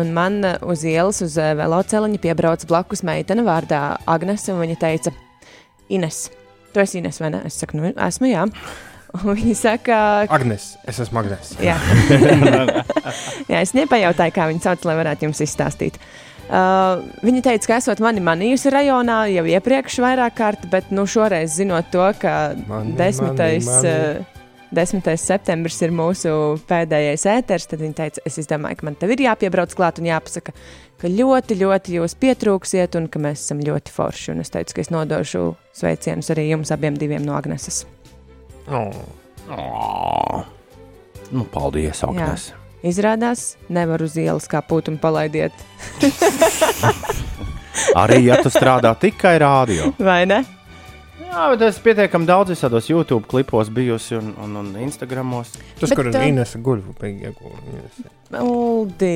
[0.00, 4.78] Un man eh, uz ielas, uz eh, veloceliņa piebrauca blakus meitene vārdā Agnese, un viņa
[4.80, 5.12] teica,
[5.92, 6.24] Ines,
[6.72, 7.42] tu esi Ines vai ne?
[7.48, 8.46] Es saku, nu, esmu jā.
[9.20, 9.96] Un viņa saka,
[10.32, 11.50] Agnes, es esmu Agnes.
[11.60, 11.74] Jā.
[13.50, 15.98] Jā, es nepajautāju, kā viņu sauc, lai varētu jums izstāstīt.
[16.50, 21.54] Uh, viņa teica, ka esot mani manījusi rajonā jau iepriekš vairāk kārt, bet nu, šoreiz
[21.56, 23.30] zinot to, ka Mani, 10.
[23.30, 23.96] mani, mani.
[24.20, 24.32] Uh,
[24.72, 25.04] 10.
[25.20, 26.30] septembris ir mūsu
[26.68, 30.54] pēdējais ēters, tad viņa teica, es domāju, ka man te ir jāpiebrauc klāt un jāpasaka,
[31.02, 34.30] ka ļoti, ļoti jūs pietrūksiet un ka mēs esam ļoti forši.
[34.32, 35.44] Un es teicu, ka es nodošu
[35.76, 37.82] sveicienus arī jums abiem diviem no Agneses.
[38.70, 38.96] Oh.
[39.52, 40.48] Oh.
[41.32, 42.52] Nu, paldies, Agnēs.
[42.82, 45.52] Izrādās, nevar uz ielas kā putu un palaidiet,
[47.96, 49.92] Arī ja tu strādā tikai rādio.
[49.98, 50.42] vai ne?
[51.22, 55.54] Jā, bet es pietiekami daudz visādos YouTube klipos bijusi un, un, un Instagramos.
[55.80, 58.10] Tas, Bet, kur uh, Inese guļ, bija iegūta.
[58.42, 59.14] Uldi.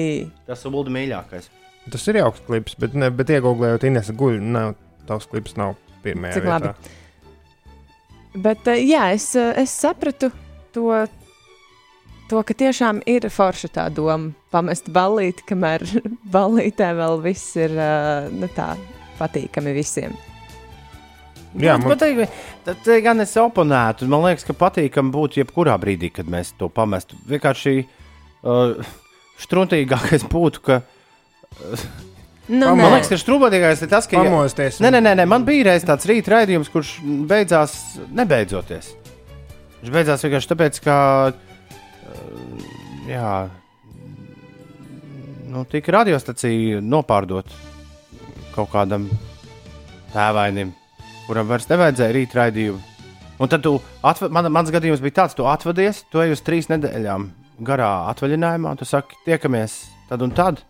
[0.48, 1.50] Tas ir Ulda mīļākais.
[1.92, 4.72] Tas ir jauks klips, bet, ne, bet iegūlējot Inese guļ, nav,
[5.08, 5.76] tavs klips nav
[6.06, 6.72] pirmajā Cik vietā.
[6.72, 6.94] labi.
[8.46, 10.32] Bet eh, jā, es, eh, es sapratu
[10.74, 10.88] to,
[12.30, 15.84] to, ka tiešām ir forša tā doma pamest ballīti, kamēr
[16.36, 17.74] ballītē vēl viss ir
[18.34, 18.74] nu, tā
[19.20, 20.16] patīkami visiem.
[21.56, 22.26] Jā, man man,
[22.84, 24.08] te, gan es oponētu.
[24.12, 27.16] Man liekas, ka patīkami būtu jebkurā brīdī, kad mēs to pamestu.
[27.30, 28.74] Vienkārši uh,
[29.40, 30.82] struntīgākais būtu, ka.
[32.46, 32.82] Nu, Pamod- nē.
[32.82, 34.20] Man liekas, ka struntīgākais ir tas, ka.
[34.20, 34.82] pamosties.
[34.84, 36.98] Nē, nē, nē, nē, man bija reiz tāds rīta raidījums, kurš
[37.30, 37.78] beidzās
[38.12, 38.92] nebeidzoties.
[39.80, 41.00] Viņš beidzās vienkārši tāpēc, ka.
[41.32, 41.45] uh,
[43.06, 43.48] Jā.
[45.46, 47.52] Nu, tika radiostacija nopārdot
[48.56, 49.06] kaut kādam
[50.14, 50.72] tēvainim,
[51.26, 52.82] kuram vairs nevajadzēja rīta raidījumu.
[53.36, 57.28] Un tad atva, man, mans gadījums bija tāds, tu atvadies, tu ej uz trīs nedēļām
[57.66, 59.76] garā atvaļinājumā, tu saki, tiekamies
[60.08, 60.62] tad un tad.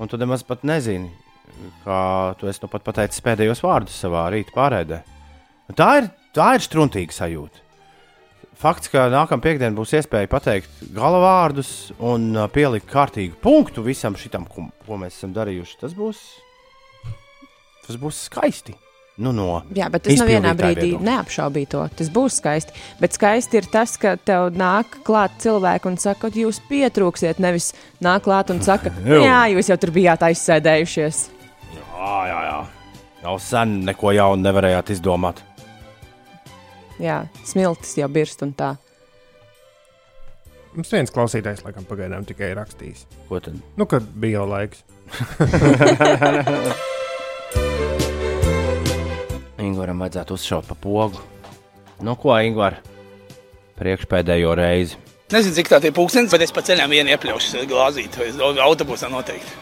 [0.00, 1.10] Un tu nemaz pat nezini,
[1.84, 2.00] kā
[2.40, 5.02] tu esi nu pat pateicis pēdējos vārdus savā rīta pārēdē.
[5.70, 7.61] Un Tā ir, tā ir struntīga sajūta.
[8.62, 14.44] Fakts, ka nākamā piekdiena būs iespēja pateikt galavārdus un ā, pielikt kārtīgu punktu visam šitam,
[14.46, 16.20] ko, ko mēs esam darījuši, tas būs,
[17.88, 18.76] tas būs skaisti.
[19.22, 21.04] Nu, no Jā, bet es nevienā brīdī viedokļa.
[21.10, 21.82] neapšaubīju to.
[21.98, 22.72] Tas būs skaisti.
[23.02, 27.42] Bet skaisti ir tas, ka tev nāk klāt cilvēki un saka, ka jūs pietrūksiet.
[27.42, 27.72] Nevis
[28.02, 28.94] nāk klāt un saka,
[29.26, 31.24] jā, jūs jau tur bijāt aizsēdējušies.
[31.76, 32.58] Jā, jā, jā.
[33.26, 35.42] Jau sen neko jaunu nevarējāt izdomāt.
[37.00, 38.76] Jā, smiltis jau birst un tā.
[40.72, 43.06] Mums viens klausītājs, laikam, pagaidām tikai rakstījis.
[43.28, 43.54] Ko tad?
[43.76, 44.78] Nu, kad bija jau laiks.
[49.62, 51.20] Ingūram vajadzētu uzšaut pa pogu.
[52.02, 52.74] Nu, ko, Ingūr?
[53.78, 54.96] Priekšpēdējo reizi.
[55.32, 58.28] Nezinu, cik tā ir pūkstens, bet es pa ceļam vienu iepļaušu glāzīt, vai
[58.64, 59.52] autobusā noteikti.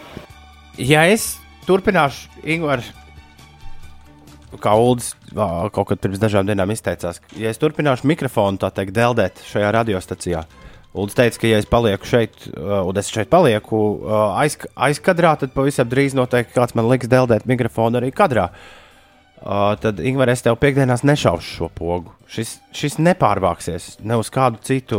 [0.79, 2.81] Ja es turpināšu, Ingūr,
[4.59, 9.45] kā Ulas kaut kad pirms dažām dienām izteicās, ja es turpināšu mikrofonu tā teikt, deldēt
[9.47, 10.45] šajā radiostacijā,
[10.91, 13.79] Ulas teica, ka, ja es palieku šeit, un es šeit palieku
[14.35, 18.49] aiz, aizkadrā, tad pavisam drīz noteikti kāds man liks deldēt mikrofonu arī kadrā.
[19.41, 22.11] Tad, Ingūna, es tev piekdienās nešaušu šo pogu.
[22.29, 24.99] Šis, šis nepārvāksies ne uz kādu citu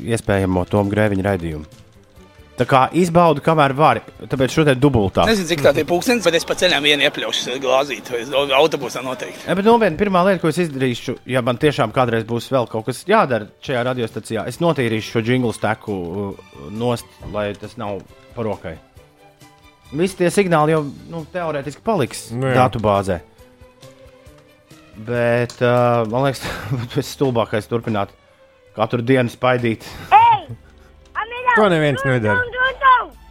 [0.00, 1.83] iespējamo Tomu grēviņu raidījumu.
[2.54, 4.02] Tā kā izbaudu, kamēr vari.
[4.30, 5.24] Tāpēc šodien dubultā.
[5.26, 8.12] Nezinu, cik tā ir pūkstens, bet es pa ceļam vienu iepļaušu glāzīt,
[8.54, 9.42] autobusā noteikti.
[9.48, 12.86] Ja, bet nopietni, pirmā lieta, ko es izdarīšu, ja man tiešām kādreiz būs vēl kaut
[12.86, 18.04] kas jādara šajā radiostacijā, es notīrīšu šo jinglu steku uh, nost, lai tas nav
[18.38, 18.76] parokai.
[19.90, 23.18] Visi tie signāli jau nu, teorētiski paliks Nu datubāzē.
[24.94, 26.46] Bet uh, man liekas,
[26.94, 28.14] tas ir stulbākais turpināt
[28.78, 29.86] katru dienu spaidīt.
[31.56, 32.40] To neviens nedara.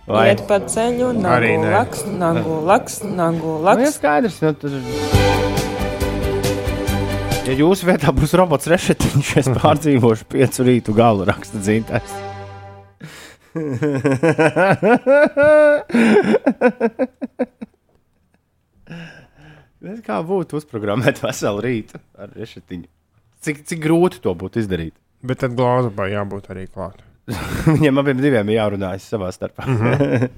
[0.07, 1.71] Vai Iet pa ceļu, Arī nagu nē.
[1.77, 4.41] laks, nagu laks, nagu Nu, skaidrs.
[4.43, 4.75] Nu, tad...
[7.47, 12.11] Ja jūsu vietā būs robots rešetiņš, es pārdzīvošu piecu rītu galu raksta dzintājs.
[19.83, 22.87] Nezinu, Kā būtu uzprogrammēt veselu rītu ar rešetiņu?
[23.43, 24.95] Cik, cik grūti to būtu izdarīt?
[25.23, 27.03] Bet tad glāzai jābūt arī klāt.
[27.75, 29.67] Viņiem abiem diviem ir jārunājas savā starpā.
[29.67, 30.29] Mm -hmm.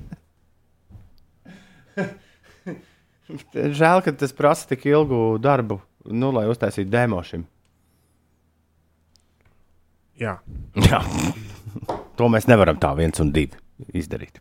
[3.79, 7.45] Žēl, ka tas prasa tik ilgu darbu, nu, lai uztaisītu demo šim.
[10.19, 10.37] Jā.
[10.75, 11.01] Jā.
[12.15, 13.57] to mēs nevaram tā viens un divi
[13.93, 14.39] izdarīt.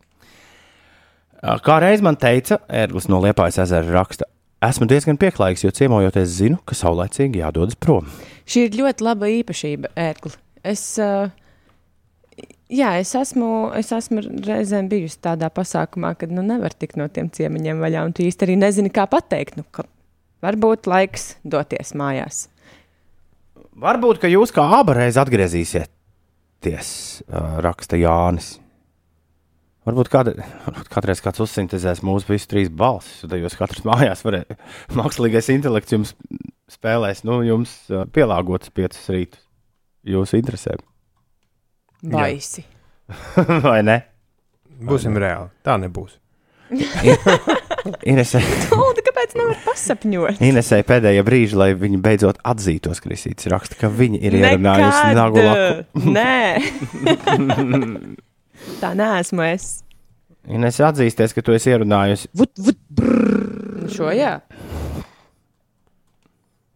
[1.65, 4.25] Kā reiz man teica, Ērglis no Liepājas ezera raksta,
[4.65, 8.07] esmu diezgan pieklājīgs, jo ciemojoties zinu, ka saulēcīgi jādodas prom.
[8.49, 10.31] Šī ir ļoti laba īpašība, ērkli.
[10.65, 11.29] Es, uh,
[12.71, 17.29] jā, es esmu, es esmu reizēm bijusi tādā pasākumā, kad nu, nevar tikt no tiem
[17.33, 19.59] ciemiņiem vaļā, un tu īsti arī nezini, kā pateikt.
[19.59, 19.87] Nu, ka
[20.45, 22.45] varbūt laiks doties mājās.
[23.75, 26.91] Varbūt, ka jūs kā abi reiz atgriezīsieties,
[27.65, 28.55] raksta Jānis.
[29.85, 30.33] Varbūt kāda,
[30.65, 34.57] varbūt kādreiz kāds uzsintēzēs mūsu visu trīs balsis, tad jūs katrs mājās varēsiet,
[34.97, 36.15] mākslīgais intelekts jums
[36.73, 37.75] spēlēs, nu, jums
[38.15, 39.43] pielāgotas piecas rītus
[40.09, 40.81] jūsu interesēm.
[42.11, 42.65] Baisi.
[43.65, 44.01] Vai ne?
[44.85, 45.49] Būsim reāli.
[45.65, 46.17] Tā nebūs.
[48.09, 48.39] Inesē,
[48.73, 50.39] Lūdzu, kāpēc nevar pasapņot?
[50.43, 55.85] Inesē pēdējie brīži, lai viņi beidzot atzītos, Kristīts raksta, ka viņi ir ierunājusi nagu laku.
[56.17, 56.57] Nē,
[58.81, 59.69] tā neesmu es.
[60.49, 63.85] Ines atzīsties, ka tu esi ierunājusi, Vut, vut, brrr.
[63.93, 64.39] Šo jā.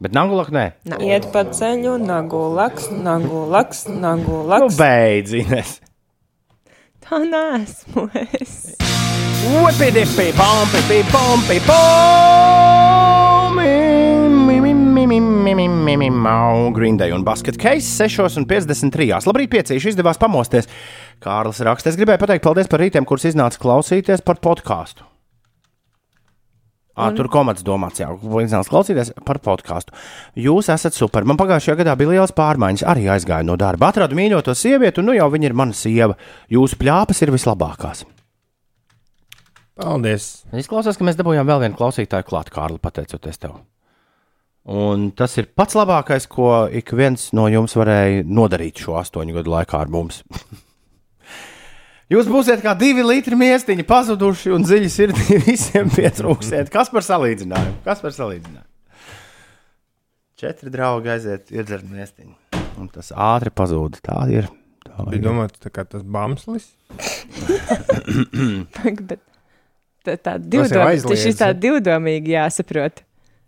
[0.03, 0.65] Bet nagu laku nē.
[1.05, 5.77] Iet pa ceļu, nagu laks, nagu laks, nagu Nu, beidz, Ines.
[7.05, 8.09] Tā neesmu
[8.39, 8.75] es.
[9.49, 12.19] Whippity bumpy bumpy bomb!
[16.79, 19.25] Green Day un Basket Case 6,53.
[19.27, 20.69] Labrīt, piecīši izdevās pamosties.
[21.23, 25.03] Kārlis raksta, es gribēju pateikt paldies par rītiem, kurus iznāca klausīties par podkāstu.
[26.97, 28.09] À, tur komats domāts, jā,
[28.43, 29.93] iznāca klausīties par podkāstu.
[30.39, 31.23] Jūs esat super.
[31.23, 33.91] Man pagājušajā gadā bija liels pārmaiņas, arī aizgāju no darba.
[33.93, 36.17] Atradu mīļoto sievieti, un nu jau viņa ir mana sieva.
[36.51, 38.03] Jūsu plāpas ir vislabākās.
[39.79, 40.29] Paldies.
[40.59, 43.61] Izklausās, ka mēs dabūjām vēl vienu klausītāju klāt, Kārli, pateicoties tev.
[44.69, 49.55] Un tas ir pats labākais, ko ik viens no jums varēja nodarīt šo astoņu gadu
[49.55, 50.25] laikā ar mums.
[52.09, 56.71] Jūs būsiet kā divi litri miestiņi pazuduši un dziļi sirdī visiem pietrūksiet.
[56.73, 57.83] Kas par salīdzinājumu?
[57.85, 58.65] Kas par salīdzinājumu?
[60.39, 62.33] Četri draugi aiziet, iedzert miestiņu.
[62.79, 63.99] Un tas ātri pazūd.
[64.01, 64.47] Tā ir.
[64.87, 66.71] Tā Bija domāts, tā kā tas bamslis.
[69.09, 69.21] Bet
[70.01, 73.03] tā, tā jau divdom, aizliedz, šis tā divdomīgi jāsaprot.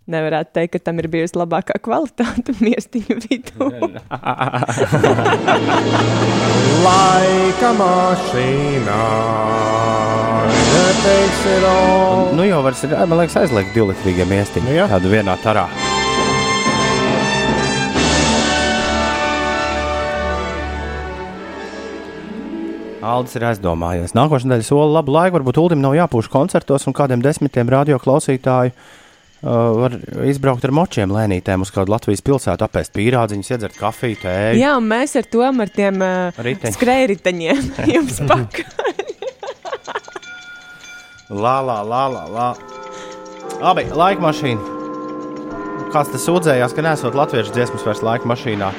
[0.09, 3.67] Nevarētu teikt, ka tam ir bijusi labākā kvalitāte miestiņu vidū.
[6.85, 9.01] Laika mašīnā.
[12.33, 12.73] Nu jau var,
[13.05, 14.69] man liekas, aizliegt divlitrīgiem miestiņiem.
[14.71, 14.87] Nu jā.
[14.89, 15.67] Tādu vienā tarā.
[23.01, 24.13] Aldis ir aizdomājies.
[24.17, 25.37] Nākošais nedēļa sola labu laiku.
[25.39, 28.73] Varbūt Ulim nav jāpūš koncertos, un kādiem desmitiem radio klausītāju
[29.43, 29.95] uh, var
[30.29, 34.59] izbraukt ar močiem lēnītēm uz kādu Latvijas pilsētu, apēst pīrādziņus, iedzert kafiju, tēju.
[34.61, 36.75] Jā, un mēs ar to ar tiem uh, Riteņi.
[36.77, 38.77] skrējriteņiem jums pakaļ.
[41.31, 42.47] Lā, lā, lā, lā, lā.
[43.61, 44.79] Labi, laika mašīna.
[45.93, 48.71] Kāds tas sūdzējās, ka nesot latviešu dziesmas vairs laika mašīnā.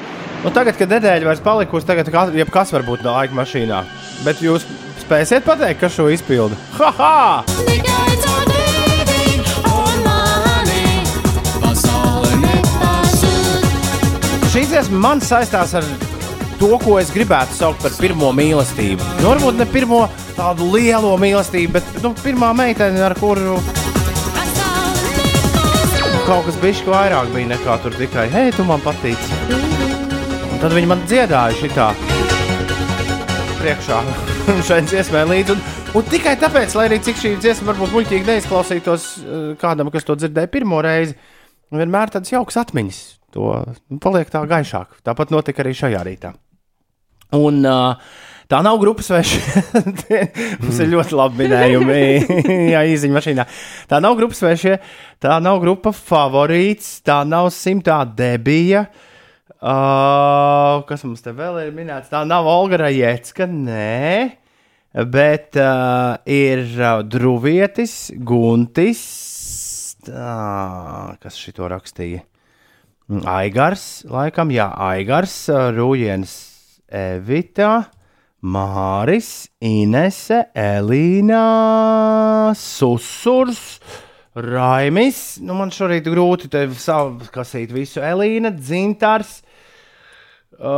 [0.43, 3.83] Nu, tagad, kad nedēļa vairs palikusi, tagad ka- jebkas var būt no laika mašīnā.
[4.25, 4.65] Bet jūs
[5.05, 6.57] spēsiet pateikt, kas šo izpilda?
[6.81, 6.91] Ha!
[6.99, 8.42] -ha!
[14.53, 15.85] Šī dziesma man saistās ar
[16.59, 19.01] to, ko es gribētu saukt par pirmo mīlestību.
[19.23, 20.03] Nu, varbūt ne pirmo
[20.37, 23.55] tādu lielo mīlestību, bet nu, pirmā meitene, ar kuru
[26.27, 29.25] kaut kas bija vairāk bija nekā tur tikai, hei, tu man patīc.
[29.49, 31.89] Un tad viņi man dziedāja šitā
[33.57, 34.03] priekšā
[34.69, 35.57] šai dziesmai līdzi.
[35.57, 35.65] Un,
[35.97, 40.21] un tikai tāpēc, lai arī cik šī dziesma varbūt muļķīgi neizklausītos eh, kādam, kas to
[40.21, 41.17] dzirdēja pirmo reizi,
[41.73, 43.03] vienmēr tādas jaukas atmiņas.
[43.33, 44.99] To nu, paliek tā gaišāk.
[45.05, 46.33] Tāpat notika arī šajā rītā.
[47.33, 47.95] Un uh,
[48.51, 49.63] tā nav grupas svešie.
[50.61, 52.03] Mums ir ļoti labi minējumi.
[52.73, 53.47] Jā, īziņā mašīnā.
[53.89, 54.77] Tā nav grupas svešie,
[55.23, 58.85] tā nav grupa favorīts, tā nav simtā debija.
[59.63, 62.09] Uh, kas mums te vēl ir minēts?
[62.11, 64.33] Tā nav Olga Rajecka, nē.
[65.07, 69.05] Bet uh, ir uh, Druvietis, Guntis.
[70.03, 72.25] Tā, kas šito rakstīja?
[73.11, 75.33] Aigars, laikam, jā, Aigars,
[75.75, 76.31] Rūjens,
[76.87, 77.89] Evita,
[78.43, 81.43] Māris, Inese, Elīna,
[82.55, 83.79] Susurs,
[84.35, 85.37] Raimis.
[85.43, 87.99] Nu, man šorīt grūti te savu kasīt visu.
[88.03, 89.41] Elīna, Dzintars.
[90.53, 90.69] Uh,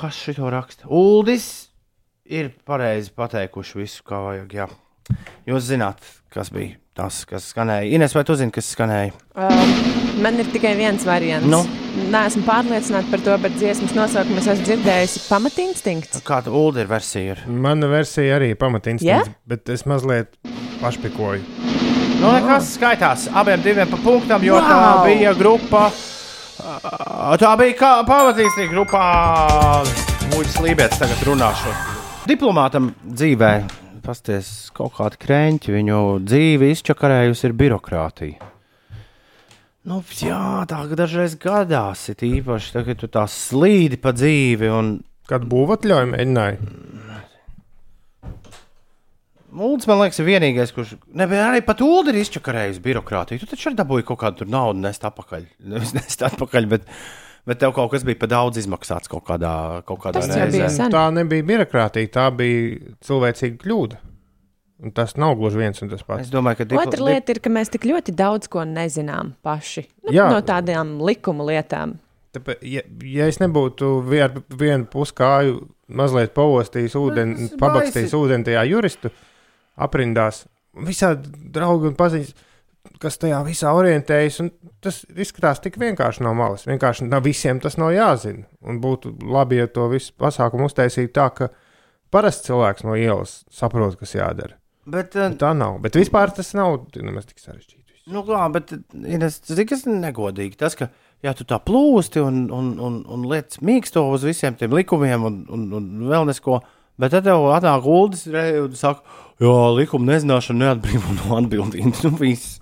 [0.00, 0.88] kas šito raksta?
[0.90, 1.70] Uldis
[2.26, 4.54] ir pareizi pateikuši visu, kā vajag.
[4.58, 4.66] Jā.
[5.48, 7.88] Jūs zināt, kas bija tas, kas skanēja.
[7.96, 9.14] Ines, vai tu zini, kas skanēja?
[9.38, 9.62] Uh,
[10.22, 11.48] man ir tikai viens variants.
[11.48, 11.62] Nu?
[12.10, 16.22] Nē, esmu pārliecināta par to, bet dziesmas nosaukumu es esmu dzirdējusi pamatinstinkts.
[16.26, 17.34] Kāda Ulda ir versija?
[17.34, 17.42] Ir?
[17.50, 19.34] Mana versija arī ir pamatinstinkts, yeah?
[19.48, 20.36] bet es mazliet
[20.82, 21.42] pašpikoju.
[22.20, 24.68] Nu, nekas skaitās abiem diviem pa punktam, jo wow.
[24.68, 25.86] tā bija grupa.
[27.40, 29.04] Tā bija kā pavatīstīga grupā.
[30.30, 31.72] Mūģis Lībijams tagad runāšu.
[32.28, 33.54] Diplomātam dzīvē,
[34.10, 38.50] pasties, kaut kādi krēņķi, viņu dzīvi izčakarējusi ir birokrātija.
[39.88, 44.98] Nu, jā, tā dažreiz gadās, ir īpaši, tā, kad tu tā slīdi pa dzīvi un
[45.30, 46.76] Kad būvatļauju mēģināju,
[49.50, 50.92] Mūlis, man liekas, ir vienīgais, kurš.
[51.10, 53.42] Ne, bet arī pat ir izčakarējis birokrātiju.
[53.42, 55.48] Tu taču arī dabūji kaut kādu tur naudu nest atpakaļ.
[55.72, 56.84] Nevis nest atpakaļ, bet,
[57.48, 60.88] bet tev kaut kas bija par daudz izmaksāts kaut kādā, kaut kādā reizē.
[60.92, 64.00] tā nebija birokrātija, tā bija cilvēcīga kļūda.
[64.80, 66.24] Un tas nav gluži viens un tas pats.
[66.24, 69.84] Es domāju, ka dipl- Otra lieta ir, ka mēs tik ļoti daudz ko nezinām paši.
[70.06, 70.30] Nu, Jā.
[70.32, 71.98] no tādām likuma lietām.
[72.32, 78.62] Tāpēc, ja, ja es nebūtu vien, ar vienu puskāju mazliet pavostījis ūdeni, pabakstījis ūdeni tajā
[78.70, 79.10] juristu
[79.76, 80.44] aprindās,
[80.86, 82.32] visādi draugi un paziņas,
[83.00, 84.40] kas tajā visā orientējas.
[84.44, 86.64] un Tas izskatās tik vienkārši no malas.
[86.64, 88.46] Vienkārši nav visiem tas nav jāzina.
[88.64, 91.50] Un būtu labi, ja to visu pasākumu uztaisītu tā, ka
[92.10, 94.56] parasts cilvēks no ielas saprot, kas jādara.
[94.88, 95.76] Bet, uh, Tā nav.
[95.84, 97.76] Bet vispār tas nav nemaz tik sarežģīti.
[98.10, 99.36] nu, kā, bet tas,
[99.84, 100.56] ir negodīgi.
[100.58, 100.88] Tas, ka
[101.22, 105.42] ja tu tā plūsti un, un, un, un lietas mīksto uz visiem tiem likumiem un,
[105.52, 106.62] un, un vēl nesko.
[107.00, 109.04] Bet tad tev atnāk Ulas un saka,
[109.40, 112.02] jo likuma nezināšana neatbrīvo no atbildības.
[112.08, 112.59] Nu, viss.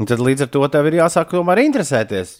[0.00, 2.38] Un tad līdz ar to tev ir jāsāk tomēr interesēties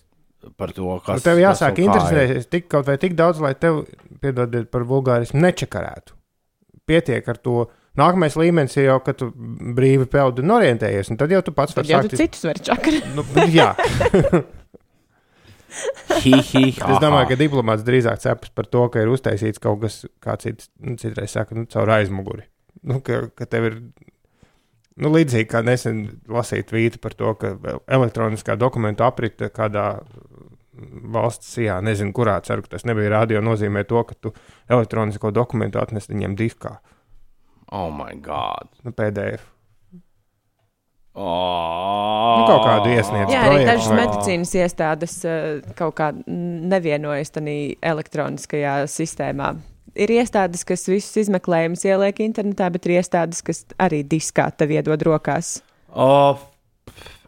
[0.59, 1.85] par to, kas Nu, tev kas jāsāk ir.
[1.91, 3.85] interesēties tik, kaut vai tik daudz, lai tev,
[4.23, 6.17] piedodiet par vulgārismu, nečakarētu.
[6.89, 7.69] Pietiek ar to.
[8.01, 9.29] Nākamais līmenis ir jau, ka tu
[9.77, 12.15] brīvi peldi un orientējies, un tad jau tu pats vari jau sākt.
[12.17, 13.11] tu citus vari čakarēt.
[13.15, 13.69] Nu, jā,
[16.23, 16.63] Hi, hi,
[16.93, 20.69] es domāju, ka diplomāts drīzāk cepas par to, ka ir uztaisīts kaut kas, kā cits,
[20.85, 22.45] nu, citreiz saka, nu, caur aizmuguri.
[22.85, 23.79] Nu, ka, ka tev ir
[24.97, 27.55] nu, līdzīgi kā nesen lasīt tvītu par to, ka
[27.89, 30.03] elektroniskā dokumentu aprite kādā
[31.13, 34.33] valsts sijā, nezinu, kurā ceru, ka tas nebija radio, nozīmē to, ka tu
[34.73, 36.79] elektronisko dokumentu atnesi viņiem diskā,
[37.73, 38.69] Oh, my God!
[38.85, 39.47] nu, PDF.
[41.15, 42.39] Oh.
[42.39, 43.29] Nu, kaut kādu iesniedz.
[43.33, 47.57] Jā, arī projektu dažas vai- medicīnas iestādes eh, kaut kā nevienojas tajā
[47.93, 49.51] elektroniskajā sistēmā.
[49.93, 55.05] Ir iestādes, kas visus izmeklējumus ieliek internetā, bet ir iestādes, kas arī diskā tev iedod
[55.05, 55.59] rokās.
[55.93, 56.39] O,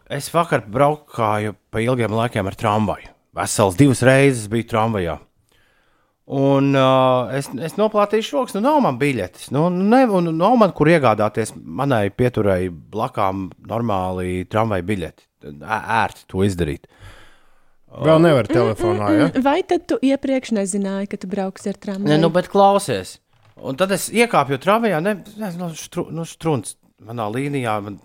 [0.09, 3.11] es vakar braukāju pa ilgiem laikiem ar tramvaju.
[3.35, 5.19] Vesels divas reizes biju tramvajā.
[6.25, 9.51] Un uh, es, es noplātīju rokas, nu nav man biļetes.
[9.53, 15.27] Nu, ne, un nav man kur iegādāties manai pieturēji blakām normāli tramvaju biļeti.
[15.61, 16.89] Ērti to izdarīt.
[18.03, 19.27] Vēl nevar telefonā, ja?
[19.29, 22.17] Mm, Vai tad tu iepriekš nezināji, ka tu brauksi ar Ne, tramvaju?
[22.21, 23.19] nu, bet klausies.
[23.55, 26.75] Un tad es iekāpu tramvajā, ne, ne nu, štru, nu, strunts.
[27.05, 27.97] Manā līnijā man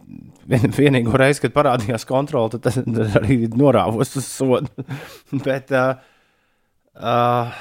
[0.50, 4.86] vien, vienīgo reizi, kad parādījās kontrole, tad tas tad arī norāvos uz sodu.
[5.46, 5.94] Bet uh,
[6.98, 7.60] uh,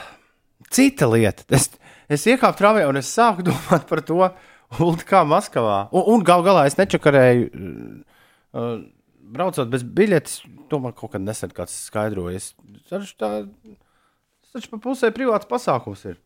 [0.73, 1.45] cita lieta.
[1.55, 1.69] Es,
[2.09, 4.21] es iekāpu tramvajā un es sāku domāt par to,
[5.09, 5.87] kā Maskavā.
[5.93, 7.49] Un, un gal galā es nečakarēju,
[8.53, 8.73] uh,
[9.35, 10.39] braucot bez biļetes.
[10.71, 12.39] To man kaut kad nesen kāds skaidroja.
[12.39, 12.53] Es
[12.89, 16.19] taču tā, tas taču pa pusē privāts pasākums ir.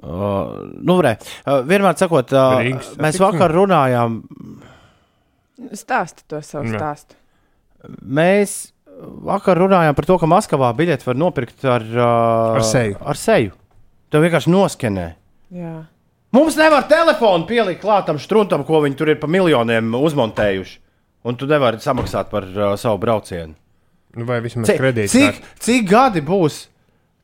[0.00, 4.22] Uh, nu, re, uh, vienmēr sakot, uh, Rīgas mēs vakar runājām,
[5.76, 7.18] Stāsti to savu stāstu.
[8.00, 8.72] mēs
[9.28, 12.96] vakar runājām par to, ka Maskavā biļeti var nopirkt ar, uh, Ar seju.
[13.04, 13.52] Ar seju.
[14.10, 15.06] Tev vienkārši noskenē.
[15.52, 15.74] Jā.
[16.32, 20.78] Mums nevar telefonu pielikt klātam struntam, ko viņi tur ir pa miljoniem uzmontējuši.
[21.26, 23.54] Un tu nevari samaksāt par uh, savu braucienu.
[24.16, 25.12] Nu, vai vismaz Cik, kredīts.
[25.14, 26.64] cik, cik gadi būs?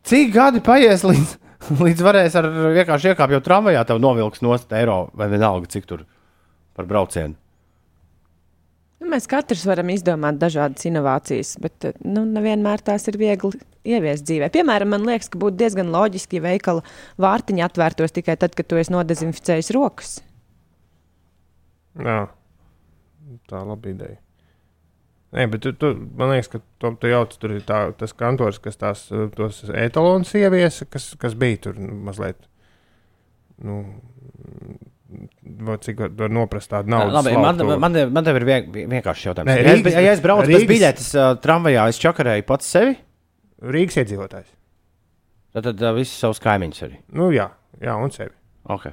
[0.07, 1.33] Cik gadi paies līdz,
[1.87, 6.05] līdz varēs ar vienkārši iekāpjot tramvajā, tev novilks nost eiro vai vienalga, cik tur
[6.77, 7.35] par braucienu.
[9.01, 14.25] Nu, mēs katrs varam izdomāt dažādas inovācijas, bet eh, nu, nevienmēr tās ir viegli ieviest
[14.29, 14.49] dzīvē.
[14.55, 16.85] Piemēram, man liekas, ka būtu diezgan loģiski, ja veikala
[17.21, 20.17] vārtiņa atvērtos tikai tad, kad tu esi nodezinficējis rokas.
[22.01, 22.23] Jā,
[23.51, 24.19] tā ir laba ideja.
[25.37, 28.61] Nē, bet tu, tu, man liekas, ka tu, tu jau tur ir tā, tas kantors,
[28.63, 32.47] kas tās uh, tos etalons ieviesa, kas, kas bija tur nu, mazliet.
[33.67, 33.81] Nu,
[35.67, 37.15] vai cik var, var noprast tādu naudu?
[37.15, 39.51] Labi, man, man, man tev ir vien, vienkārši jautājums.
[39.51, 42.71] Nē, ja, es, Rīgas- ja es braucu bez Rīgas- biļetes uh, tramvajā, es čakarēju pats
[42.77, 42.97] sevi,
[43.77, 44.51] Rīgas iedzīvotājs.
[45.57, 47.01] tad, tad uh, visus savus kaimiņus arī.
[47.17, 47.49] Nu, jā,
[47.83, 48.35] jā, un sevi.
[48.77, 48.93] Okay.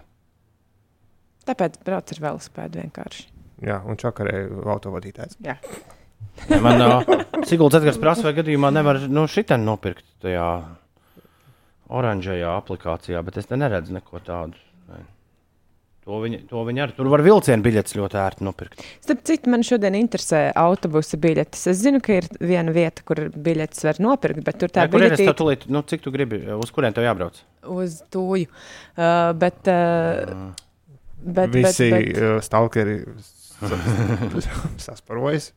[1.47, 3.25] Tāpēc brauc ar velospēdu vienkārši.
[3.63, 5.39] Jā, un čakarēju autovadītājs.
[5.43, 5.57] Jā.
[6.49, 6.81] Ja Man
[7.47, 10.47] Siguldas Edgars prasa, vai gadījumā nevar nu, šitā nopirkt tajā
[11.93, 14.57] oranžajā aplikācijā, bet es te neredzu neko tādu.
[14.89, 15.01] Nē.
[16.03, 18.81] To viņi, to viņi arī tur var vilcienu biļetes ļoti ērti nopirkt.
[19.05, 21.67] Starp citu, man šodien interesē autobusa biļetes.
[21.71, 25.13] Es zinu, ka ir viena vieta, kur biļetes var nopirkt, bet tur tā kur ir
[25.13, 27.39] es biļete tev tulīt, nu, cik tu gribi, uz kurien tev jābrauc?
[27.69, 28.49] uz tūju.
[28.97, 30.51] Uh, bet, uh,
[31.23, 32.97] bet, Visi bet, bet, stalkeri
[34.85, 35.51] sasparojas.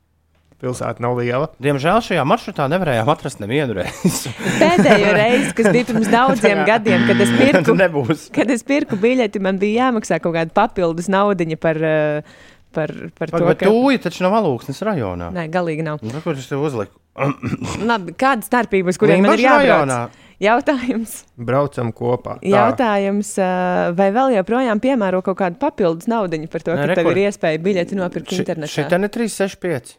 [0.56, 1.50] Pilsēta nav liela.
[1.60, 4.30] Diemžēl šajā maršrutā nevarējām atrast nevienu reizi.
[4.62, 8.06] Pēdējo reizi, kas bija pirms daudziem gadiem, kad es pirku,
[8.38, 12.46] kad es pirku biļeti, man bija jāmaksā kaut kāda papildus naudiņa par, uh,
[12.76, 15.30] par, par to, Bet tūji taču nav valūksnes rajonā.
[15.34, 16.04] Nē, galīgi nav.
[16.04, 16.94] Nu, kur es tev uzliku?
[17.90, 19.66] Labi, kāda starpība, uz kuriem man ir jābrauc?
[19.72, 19.98] rajonā.
[20.36, 21.12] Jautājums,
[21.48, 22.34] Braucam kopā.
[22.42, 22.48] Tā.
[22.52, 26.96] jautājums uh, vai vēl joprojām piemēro kaut kādu papildus naudiņu par to, Nē, ka re,
[26.98, 28.68] tev kur- ir iespēja biļeti nopirkt internetā?
[28.74, 29.94] Šī tā ne 365.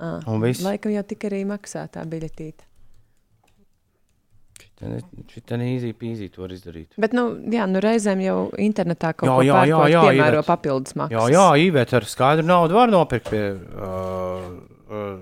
[0.00, 0.60] Ah, un viss.
[0.64, 2.68] Laikam jau tik arī maksā tā biļetīte.
[5.30, 6.94] Šī tā īzī pīzī to var izdarīt.
[7.00, 9.58] Bet, nu, jā, nu reizēm jau internetā kaut Jā, ko jā,
[9.92, 10.46] jā, piemēro Iveta.
[10.48, 11.16] papildus maksas.
[11.16, 14.48] Jā, jā, Iveta ar skaidru naudu var nopirkt pie, uh,
[14.88, 15.14] uh,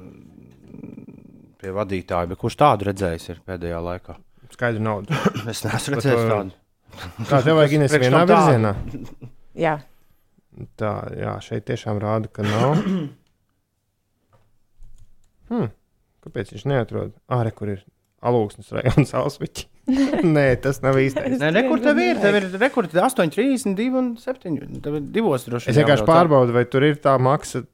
[1.59, 4.18] pie vadītāja, bet kurš tādu redzējis ir pēdējā laikā?
[4.55, 5.14] Skaidru naudu.
[5.53, 6.57] Es neesmu Bet, redzējis uh, tādu.
[7.28, 8.74] Kā tev vajag Priekš vienā virzienā?
[9.59, 9.76] Jā.
[10.78, 12.78] Tā, jā, šeit tiešām rāda, ka nav.
[15.49, 15.70] Hmm.
[16.20, 17.14] Kāpēc viņš neatrod?
[17.32, 17.78] Ārē, kur ir
[18.25, 19.66] alūksnes rajons Alsviķi?
[20.37, 21.39] Nē, tas nav īstais.
[21.41, 24.59] Nē, rekur tev ir, tev ir rekur 8, 32 un 7.
[24.85, 27.64] Tev ir divos droši Es vienkārši pārbaudu, vai tur ir tā maksa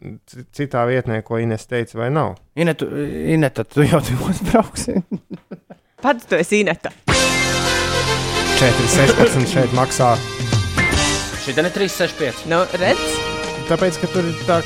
[0.54, 2.36] citā vietnē, ko Ines teica, vai nav.
[2.54, 2.88] Inetu,
[3.34, 5.00] Ineta, tu jau divos brauksi.
[6.04, 6.94] Pats tu esi Ineta.
[8.54, 10.14] 4,16 šeit maksā.
[11.44, 12.46] Šī tā ne 365.
[12.52, 13.22] Nu, redz?
[13.68, 14.62] Tāpēc, ka tur ir tā.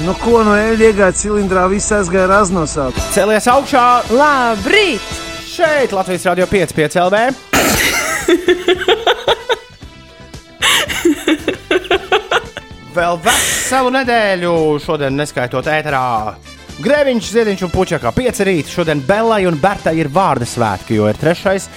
[0.00, 2.96] Nu, ko no eļļa iegāja cilindrā, viss aizgāja raznosāt.
[3.12, 3.82] Celies augšā!
[4.16, 5.04] Labrīt!
[5.52, 7.16] Šeit Latvijas radio 5, 5 LV.
[12.96, 16.04] Vēl veselu nedēļu, šodien neskaitot ēterā.
[16.82, 18.72] Grēviņš, Ziedņš un Puķakā 5 rīt.
[18.72, 21.68] Šodien Belai un Bertai ir vārda svētki, jo ir 3.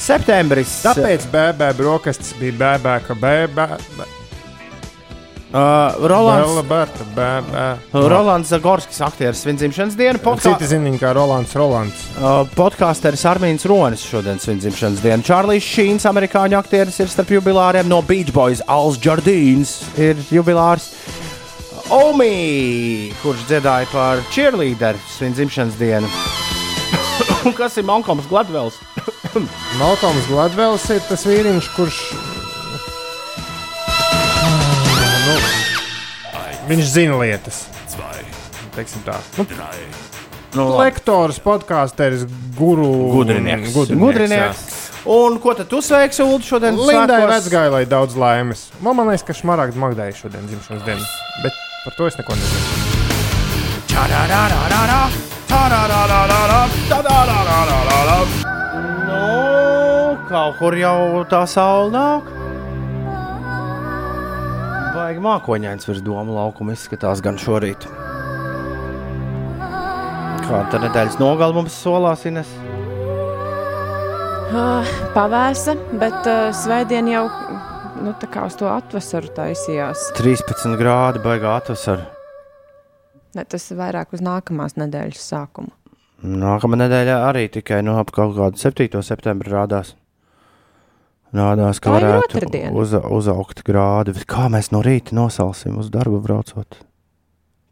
[0.00, 0.82] septembris.
[0.84, 3.66] Tāpēc bēbē brokastis bija bēbē, ka bēbē.
[5.46, 7.66] Uh, Rolands, Berta, bēbē.
[7.94, 10.18] Rolands Zagorskis, aktieris svindzimšanas dienu.
[10.24, 10.56] Podkā...
[10.56, 12.02] Citi zina viņu kā Rolands Rolands.
[12.18, 15.22] Uh, podkāsteris Armīns Ronis šodien svindzimšanas dienu.
[15.26, 18.64] Čārlis Šīns, amerikāņu aktieris, ir starp jubilāriem no Beach Boys.
[18.66, 20.90] Als Jardīns ir jubilārs.
[21.94, 26.10] Omi, kurš dziedāja par cheerleaderu svindzimšanas dienu.
[27.46, 28.82] Un kas ir Malkoms Gladvels?
[29.80, 32.02] Malkoms Gladvels ir tas vīriņš, kurš.
[35.26, 35.36] Nu,
[36.70, 37.64] viņš zina lietas.
[38.76, 39.16] Teiksim tā.
[39.38, 39.46] Nu,
[40.56, 42.22] Nu, lektors, podkāsteris,
[42.56, 42.86] guru.
[43.12, 43.74] Gudrinieks.
[43.74, 44.00] Gudrinieks.
[44.00, 44.62] Gudrinieks.
[45.12, 46.78] Un ko tad tu sveiksi, Ulu, šodien?
[46.78, 47.32] Lindai svētkos?
[47.34, 48.62] vecgāja, lai daudz laimes.
[48.80, 51.04] Man, man liekas, ka Šmaragda Magdai šodien dzimšanas diena.
[51.44, 52.64] Bet par to es neko nezinu.
[53.92, 55.02] Čararararara,
[55.50, 58.18] tararararara, tararararara.
[59.06, 60.98] Nu, kaut kur jau
[61.30, 62.32] tā saule nāk.
[64.96, 67.82] Vajag mākoņains virs domu laukuma izskatās gan šorīt.
[70.46, 72.48] Kāda nedēļas nogala mums solās, Ines?
[74.56, 77.26] Uh, pavēsa, bet uh, svētdien jau
[78.00, 80.06] nu, tā kā uz to atvasaru taisījās.
[80.16, 82.08] 13 grādi, baigā atvasara.
[83.36, 85.74] Ne, tas ir vairāk uz nākamās nedēļas sākumu.
[86.24, 89.04] Nākamā nedēļa arī tikai no ap kaut kāda 7.
[89.04, 89.92] septembra rādās.
[91.36, 92.40] Rādās, ka varētu
[92.72, 94.14] uz, uzaugt grādi.
[94.16, 96.78] Bet kā mēs no rīta nosalsim uz darbu braucot?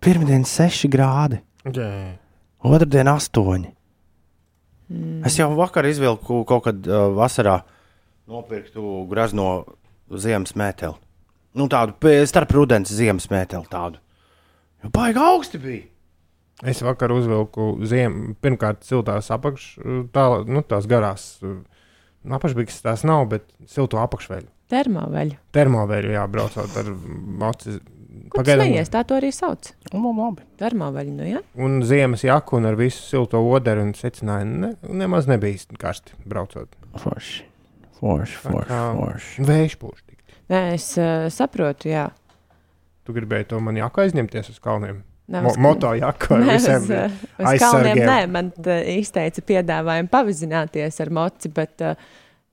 [0.04, 1.88] Pirmdien 6 grādi, Jā.
[2.60, 3.70] otrdien 8.
[4.92, 5.22] Mm.
[5.24, 7.62] Es jau vakar izvilku kaut kad uh, vasarā
[8.28, 9.64] nopirktu grazno
[10.12, 10.98] ziemas mēteli.
[11.54, 14.00] Nu, tādu starp rudens ziemas mēteli tādu.
[14.84, 15.86] Jo baigi augsti bija.
[16.62, 19.74] Es vakar uzvilku ziemu, pirmkārt, siltās apakš,
[20.14, 21.24] tā, nu, tās garās.
[22.24, 24.48] Apakšbikses tās nav, bet silto apakšveļu.
[24.72, 25.36] Termoveļu.
[25.52, 26.88] Termoveļu, jā, braucot ar
[27.42, 27.78] moci
[28.34, 28.66] Pagaidām.
[28.66, 29.68] Smejies, tā to arī sauc.
[29.92, 30.42] Nu, labi.
[30.58, 31.40] Termoveļi, nu jā.
[31.60, 34.70] Un ziemas jaku un ar visu silto oderu un secināju, ne,
[35.02, 36.74] nemaz nebija īsti karsti braucot.
[37.02, 37.44] Forši.
[38.00, 39.46] Forši, forši, forši.
[39.50, 40.02] Vējš pūš.
[40.50, 42.08] Nē, es uh, saprotu, jā.
[43.06, 45.02] Tu gribēji to man jaku aizņemties uz kalniem?
[45.24, 48.08] Nē, Mo uz- moto jaku ar Nē, visiem uz, uh, uz kalniem aizsargiem.
[48.10, 51.94] nē, man uh, izteica piedāvājumu pavizināties ar moci, bet uh,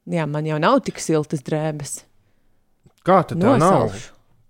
[0.07, 1.97] jā, man jau nav tik siltas drēbes.
[3.03, 3.91] Kā tad tā nav?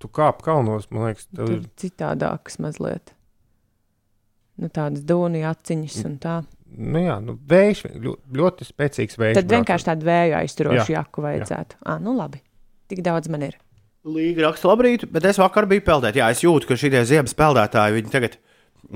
[0.01, 3.13] Tu kāp kalnos, man liekas, tev Tur ir citādākas mazliet.
[4.61, 6.36] Nu, tādas dūni aciņas un tā.
[6.78, 9.38] nu, jā, nu, vējš, ļo- ļoti spēcīgs vējš.
[9.39, 11.80] Tad vienkārši tādu vēju aizturošu Jā, jaku vajadzētu.
[11.89, 12.41] Ah, nu labi.
[12.91, 13.57] Tik daudz man ir.
[14.02, 16.16] Līga raksta, labrīt, bet es vakar biju peldēt.
[16.18, 18.38] Jā, es jūtu, ka šie ziemas peldētāji, viņi tagad,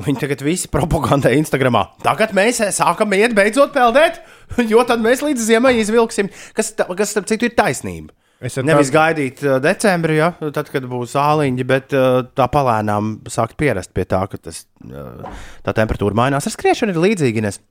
[0.07, 1.83] viņi tagad visi propagandē Instagramā.
[2.01, 4.17] Tagad mēs sākam iet beidzot peldēt,
[4.71, 8.15] jo tad mēs līdz ziemai izvilksim, kas, kas starp citu, ir taisnība.
[8.41, 13.13] Es Nevis tādu- gaidīt uh, decembrī, ja, tad, kad būs āliņi, bet uh, tā palēnām
[13.31, 15.21] sākt pierast pie tā, ka tas, uh,
[15.63, 16.49] tā temperatūra mainās.
[16.49, 17.45] Ar skriešanu ir līdzīgi.
[17.45, 17.61] Ines.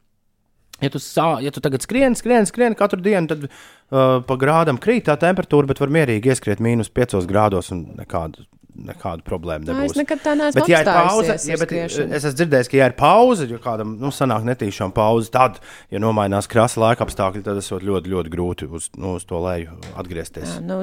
[0.83, 4.81] Ja tu, sā, ja tu tagad skrieni, skrieni, skrieni katru dienu, tad uh, pa grādam
[4.83, 8.43] krīt tā temperatūra, bet var mierīgi ieskriet mīnus 5 grādos un nekādu,
[8.75, 9.95] nekādu problēmu Nē, nebūs.
[9.95, 12.15] es nekad tā neesmu Bet, ja ir pauze, ja, bet, skriešanu.
[12.17, 15.61] es esmu dzirdējis, ka, ja ir pauze, ja kādam nu, sanāk netīšām pauze, tad,
[15.95, 19.77] ja nomainās krāsa laika apstākļi, tad esot ļoti, ļoti grūti uz, nu, uz to leju
[20.01, 20.57] atgriezties.
[20.57, 20.81] Jā, nu,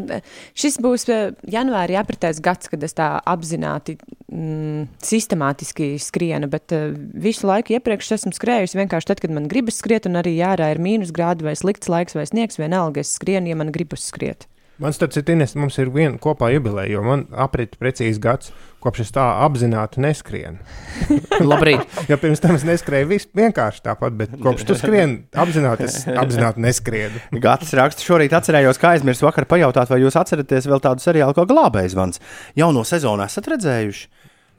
[0.57, 3.97] šis būs eh, janvārī apratais gads, kad es tā apzināti,
[4.31, 9.81] mm, sistemātiski skrienu, bet uh, visu laiku iepriekš esmu skrējusi vienkārši tad, kad man gribas
[9.81, 13.51] skriet, un arī jārā ir mīnus grādi vai slikts laiks vai sniegs, vienalga es skrienu,
[13.51, 14.47] ja man gribas skriet.
[14.82, 18.49] Man starp citu, Ines, mums ir viena kopā jubileja, jo man aprit precīzi gads,
[18.82, 20.57] kopš es tā apzināti neskrienu.
[21.51, 21.84] Labrīt!
[22.09, 26.65] ja pirms tam es neskrēju viss vienkārši tāpat, bet kopš tu skrieni apzināti, es apzināti
[26.65, 27.21] neskrienu.
[27.43, 31.45] Gatis raksta, šorīt atcerējos, ka aizmirsu vakar pajautāt, vai jūs atceraties vēl tādu seriālu kā
[31.51, 32.23] Glābējs Vans.
[32.57, 34.09] Jauno sezonu esat redzējuši?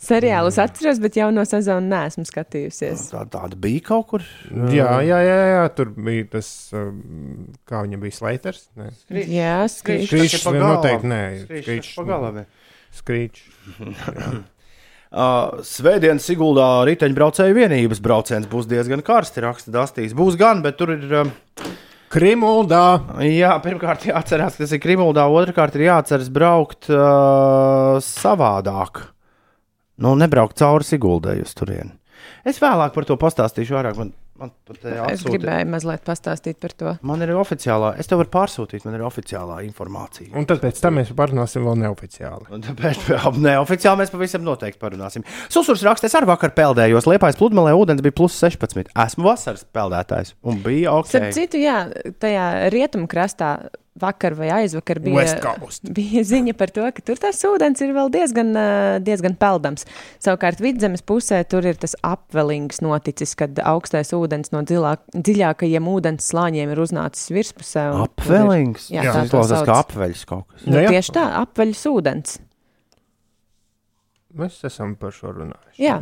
[0.03, 3.05] Seriālus atceros, bet jau no sezonas neesmu skatījusies.
[3.13, 4.25] Tā, tāda bija kaut kur.
[4.51, 8.17] Jā, jā, jā, jā, tur bija tas, um, kā viņa bija.
[8.83, 8.89] Nē.
[9.31, 9.55] Jā,
[10.43, 10.75] pa vēl galam.
[10.81, 11.23] noteikti nē.
[12.43, 12.47] Jā.
[12.93, 13.47] Skrīčs.
[15.13, 20.17] Uh, Svētdienas Siguldā riteņbraucēju vienības brauciens būs diezgan karsti, raksta Dastīs.
[20.17, 21.07] Būs gan, bet tur ir.
[21.23, 21.33] Um,
[22.13, 23.01] Krimuldā.
[23.25, 29.07] Jā, pirmkārt jāatcerās, ka tas ir Krimuldā, otrkārt ir jāatceras braukt uh, savādāk.
[30.01, 31.93] Nu, nebraukt cauri Siguldai uz turieni.
[32.47, 33.99] Es vēlāk par to pastāstīšu vairāk.
[33.99, 34.53] Man, man
[35.11, 36.95] Es gribēju mazliet pastāstīt par to.
[37.07, 40.31] Man ir oficiālā, es tev varu pārsūtīt, man ir oficiālā informācija.
[40.39, 42.49] Un tad pēc tam mēs parunāsim vēl neoficiāli.
[42.55, 43.11] Un tāpēc
[43.47, 45.27] neoficiāli mēs pavisam noteikti parunāsim.
[45.53, 48.95] Susurs raksta, es ar vakar peldējos, liepais pludmalē ūdens bija plus 16.
[49.07, 51.13] Esmu vasaras peldētājs un bija ok.
[51.13, 51.85] Starp citu, jā,
[52.23, 53.55] tajā rietumkrastā
[54.01, 55.25] vakar vai aizvakar bija,
[55.99, 58.55] bija ziņa par to, ka tur tas ūdens ir vēl diezgan,
[59.05, 59.85] diezgan peldams.
[60.23, 66.31] Savukārt vidzemes pusē tur ir tas apvelings noticis, kad augstais ūdens no dzilā, dziļākajiem ūdens
[66.33, 67.85] slāņiem ir uznācis virspusē.
[67.93, 68.89] tur ir- Apvelings.
[68.91, 69.69] Jā, Jā, tas to klausās sauc.
[69.69, 70.67] kā apveļs kaut kas.
[70.67, 70.95] Nu, Jā, jā.
[70.97, 72.39] tieši tā, apveļas ūdens.
[74.41, 75.83] Mēs esam par šo runājuši.
[75.85, 75.99] Jā.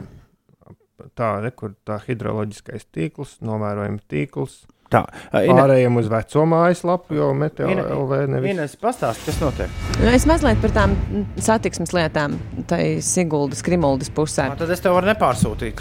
[1.16, 1.52] Tā ir
[1.88, 4.60] tā hidroloģiskais tīkls, novērojams tīkls.
[4.90, 5.04] Tā,
[5.38, 8.50] Ine- Pārējiem uz veco mājaslapu, jo Meteo Ine- LV nevis.
[8.56, 9.68] Ines, pastāsti, kas notiek.
[10.00, 10.96] Nu, es mazliet par tām
[11.38, 12.34] satiksmes lietām,
[12.66, 14.48] tai Siguldas, Krimuldas pusē.
[14.50, 15.78] Ā, Tad es tev varu nepārsūtīt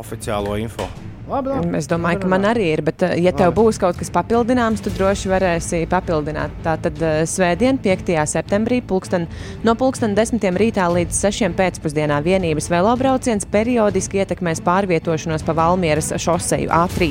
[0.00, 0.88] oficiālo info.
[1.28, 1.76] Labi, labi.
[1.76, 4.88] Es domāju, ka man arī ir, bet, eh, ja tev būs kaut kas papildināms, tu
[4.88, 6.54] droši varēsi papildināt.
[6.64, 8.14] Tātad eh, svētdien, 5.
[8.24, 9.26] septembrī, pulksten,
[9.62, 10.40] no pulksten 10.
[10.56, 11.52] rītā līdz 6.
[11.58, 17.10] pēcpusdienā vienības velobrauciens periodiski ietekmēs pārvietošanos pa Valmieras šoseju A3,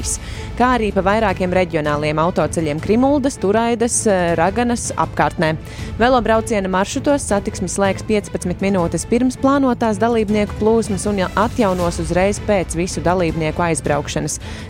[0.58, 5.54] kā arī pa vairākiem reģionāliem autoceļiem Krimuldas, Turaidas, eh, Raganas apkārtnē.
[6.02, 12.74] Velobrauciena maršrutos satiksmi slēgs 15 minūtes pirms plānotās dalībnieku plūsmas un ja atjaunos uzreiz pēc
[12.82, 14.07] visu dalībnieku aizbraukšanas.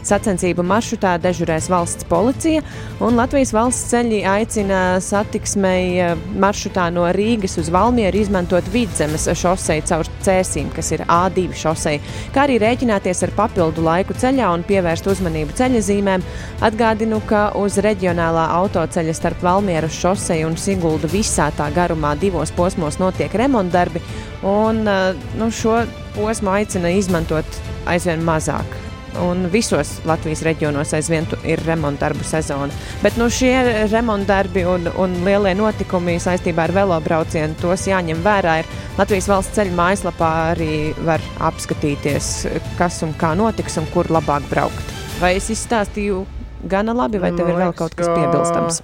[0.07, 2.63] Sacensību maršrutā dežurēs valsts policija,
[3.03, 9.85] un Latvijas valsts ceļi aicina satiksmei eh, maršrutā no Rīgas uz Valmieru izmantot vidzemes šoseju
[9.89, 12.01] caur cēsīm, kas ir A2 šoseja,
[12.35, 16.25] kā arī rēķināties ar papildu laiku ceļā un pievērst uzmanību ceļa zīmēm.
[16.67, 22.99] Atgādinu, ka uz reģionālā autoceļa starp Valmieras šoseju un Siguldu visā tā garumā divos posmos
[23.01, 24.03] notiek remontdarbi,
[24.47, 25.81] un eh, nu, šo
[26.17, 28.86] posmu aicina izmantot aizvien mazāk.
[29.24, 32.74] Un visos Latvijas reģionos aizvien ir remontdarbu sezona.
[33.01, 38.59] Bet nu, šie remontdarbi un, un lielie notikumi saistībā ar velobraucienu, tos jāņem vērā.
[38.61, 40.72] Ir Latvijas valsts ceļu mājaslapā arī
[41.07, 42.32] var apskatīties,
[42.78, 44.93] kas un kā notiks un kur labāk braukt.
[45.22, 46.22] Vai es izstāstīju
[46.70, 48.84] gana labi, vai tev ir vēl kaut kas piebilstams?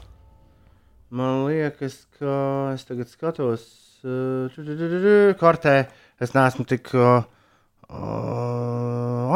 [1.14, 2.36] Man liekas, ka
[2.74, 3.66] es tagad skatos.
[4.04, 5.76] uh, kartē.
[6.22, 7.24] Es neesmu tik uh,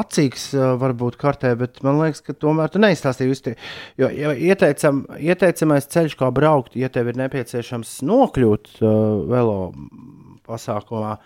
[0.02, 0.50] acīgs,
[0.82, 3.54] varbūt kartē, bet man liekas, ka tomēr tu neizstāstīji visu.
[4.00, 8.90] Jo ja ieteicam, ieteicamais ceļš, kā braukt, ja tev ir nepieciešams nokļūt uh,
[9.32, 9.58] velo
[10.48, 11.18] pasākumā,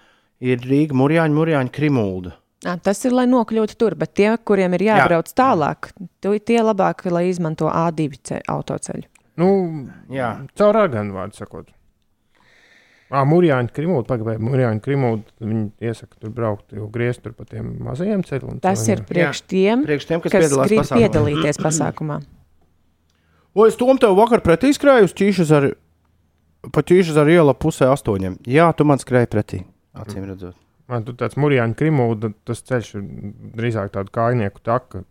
[0.42, 2.36] ir Rīga, Mūrjāņa, Mūrjāņa, Krimulda.
[2.62, 5.38] Ā, Tas ir, lai nokļūtu tur, bet tie, kuriem ir jābrauc Jā.
[5.42, 5.92] tālāk,
[6.22, 9.08] tu- tie labāk, lai izmanto A2 ce- autoceļu.
[9.42, 9.48] Nu,
[10.14, 10.46] Jā.
[10.58, 11.72] caur raganu vārdu sakot.
[13.12, 15.34] Ah, Mūrjāņa krimūda, pagaidām, Mūrjāņa krimūda.
[15.44, 18.62] Viņi iesaka tur braukt, jau griezt tur pa tiem mazajiem ceļiem.
[18.64, 21.02] Tas ir priekš tiem, priekš tiem, kas kas piedalās grib pasākumā.
[21.04, 22.20] piedalīties pasākumā.
[23.52, 25.70] O, es tom tev vakar pretī skrēju uz ķīšas ar,
[26.72, 28.40] pa ķīšas ar ielu pusē astoņiem.
[28.48, 29.60] Jā, tu man skrēji pretī,
[29.92, 30.56] acīm redzot.
[30.92, 33.04] Man tur tāds Mūrjāņa krimūda, tas ceļš ir
[33.60, 35.04] drīzāk tāda kājnieku taka.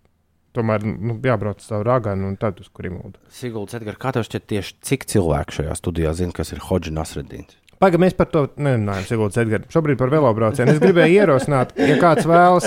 [0.56, 3.20] Tomēr nu, jābrauc caur raganu un tad uz krimūdu.
[3.30, 7.59] Sigulds, Edgars, kā tev šķiet tieši cik cilvēku šajā studijā zina, kas ir Hodžina Nasredīns?
[7.80, 9.70] Pagaidām, mēs par to nerunājam, Sigulds Edgars.
[9.72, 10.74] Šobrīd par velobraucienu.
[10.74, 12.66] Es gribēju ierosināt, ja kāds vēlas,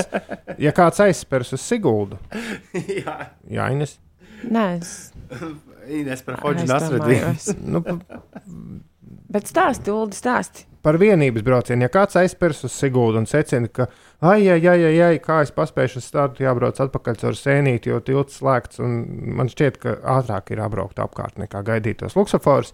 [0.58, 2.18] ja kāds aizspers uz Siguldu.
[3.04, 3.20] Jā.
[3.54, 4.00] Jā, Ines.
[4.50, 5.14] Nē, es
[5.94, 7.58] Ines par Hodžina Nasredīnu.
[7.70, 7.84] Nu,
[9.34, 10.66] Bet stāsti, Ulu, stāsti.
[10.86, 11.86] par vienības braucienu.
[11.86, 13.88] Ja kāds aizspers uz Sigūdu un secina, ka,
[14.22, 18.02] ai, ai, ai, ai, ai kā es paspēju uz startu, jābrauc atpakaļ caur sēnīti, jo
[18.06, 18.98] tilts slēgts, un
[19.40, 22.74] man šķiet, ka ātrāk ir jābraukt apkārt nekā gaidīt tos luksusforus,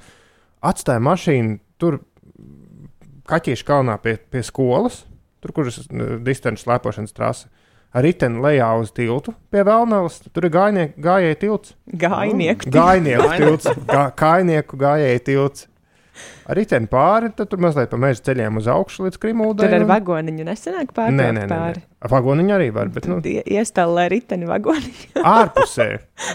[0.65, 2.01] atstāja mašīnu tur
[3.29, 5.03] Kaķīša kalnā pie, pie skolas,
[5.43, 7.49] tur, kur ir distanču slēpošanas trase.
[7.89, 10.19] Ar riteni lejā uz tiltu pie Vēlnavas.
[10.33, 11.73] Tur ir gājnie- gājēji tilts.
[11.89, 12.75] Gājnieku tilts.
[12.75, 13.69] Gājnieku tilts.
[13.89, 15.65] Gā, kājnieku gājēji tilts.
[16.49, 19.69] Ar riteni pāri, tad tur mazliet pa meža ceļiem uz augšu līdz Krimūdai.
[19.69, 21.47] Tur ar vagoniņu nesenāk Nē, nē, nē, nē.
[21.47, 21.83] pāri.
[22.01, 25.23] Ar vagoniņu arī var, bet nu, Iestālē riteni vagoniņu.
[25.37, 25.87] ārpusē.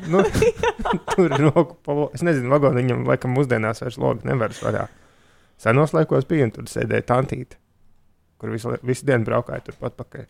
[0.09, 0.23] Nu,
[1.15, 4.87] tur ir roku Es nezinu, vagoniņam laikam mūsdienās vairs logi nevar vaļā.
[5.61, 7.57] Senos laikos bija, un tur sēdēja tantīte,
[8.41, 10.27] kur visu, visu dienu braukāja turpat pakaļ.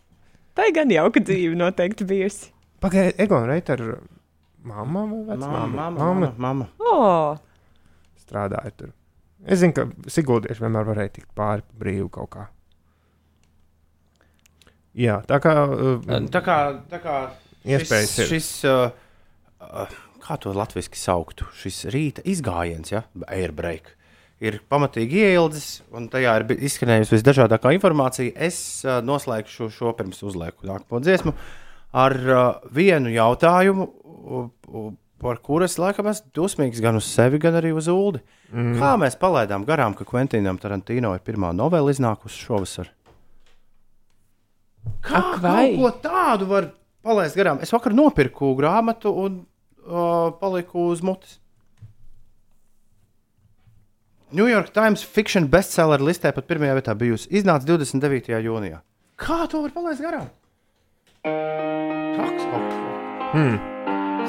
[0.55, 2.51] Tā ir gan jauka dzīve noteikti bijusi.
[2.83, 3.81] Pagaidiet, Egon Reiter,
[4.63, 5.65] mamma vai vecmāma?
[5.67, 6.67] Mamma, mamma, mamma.
[6.79, 7.35] O,
[8.21, 8.93] strādāja tur.
[9.45, 12.45] Es zinu, ka Sigūdieši vienmēr varēja tikt pāri brīvu kaut kā.
[14.95, 15.53] Jā, tā kā.
[15.67, 16.57] Uh, Tā kā,
[16.91, 17.15] tā kā
[17.67, 18.29] Iespējas ir.
[18.29, 18.93] šis, šis uh,
[19.65, 23.91] uh, kā to latviešu sauktu, šis rīta izgājiens, ja, airbreak,
[24.43, 28.33] ir pamatīgi ieildzis, un tajā ir izskanējusi visdažādākā informācija.
[28.35, 31.33] Es uh, noslēgšu šo pirms uzlieku nākamo dziesmu
[31.95, 32.43] ar uh,
[32.75, 33.87] vienu jautājumu,
[34.25, 34.91] u- u-
[35.23, 38.19] par kuru es laikam esmu dusmīgs gan uz sevi, gan arī uz Ulu.
[38.51, 38.75] Mm.
[38.77, 42.91] Kā mēs palaidām garām, ka Quentinam Tarantino ir pirmā novela iznākusi šovasar?
[45.05, 46.67] Kā Ak, ko tādu var
[47.05, 47.61] palaist garām?
[47.63, 49.39] Es vakar nopirku grāmatu un
[49.87, 51.39] uh, paliku uz mutes.
[54.35, 57.29] New York Times fiction bestseller listē pat pirmajā vietā bijusi.
[57.39, 58.33] Iznāca 29.
[58.43, 58.81] jūnijā.
[59.21, 60.27] Kā to var palaist garām?
[61.25, 62.59] Ko.
[63.31, 63.55] Hmm.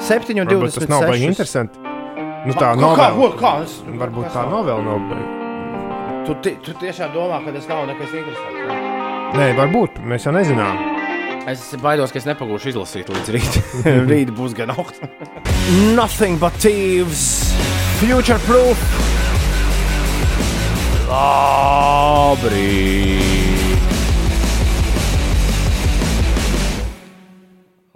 [0.06, 0.78] 7 un Varbūt 26.
[0.78, 1.78] tas nav baigi interesanti.
[2.46, 4.50] Nu, tā Kā- nav kā- ko- kā es- Varbūt tā nav?
[4.50, 5.00] novela nav.
[6.26, 8.60] Tu, ti- tu tiešām domā, ka tas nav nekas interesants.
[8.68, 9.38] ne?
[9.38, 9.98] Nē, varbūt.
[10.06, 10.94] Mēs jau nezinām.
[11.48, 14.06] Es baidos, ka es nepagūšu izlasīt līdz rītam.
[14.10, 15.00] Rīt būs gan augsts.
[15.94, 17.52] Nothing but thieves.
[18.00, 18.78] Future proof.
[21.16, 22.84] Labrīt.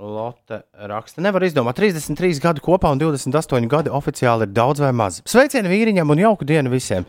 [0.00, 5.20] Lotte raksta, nevar izdomāt, 33 gadi kopā un 28 gadi oficiāli ir daudz vai maz.
[5.28, 7.04] Sveicieni vīriņam un jauku dienu visiem!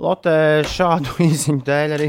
[0.00, 0.32] Lotte
[0.72, 2.08] šādu īsiņu dēļ arī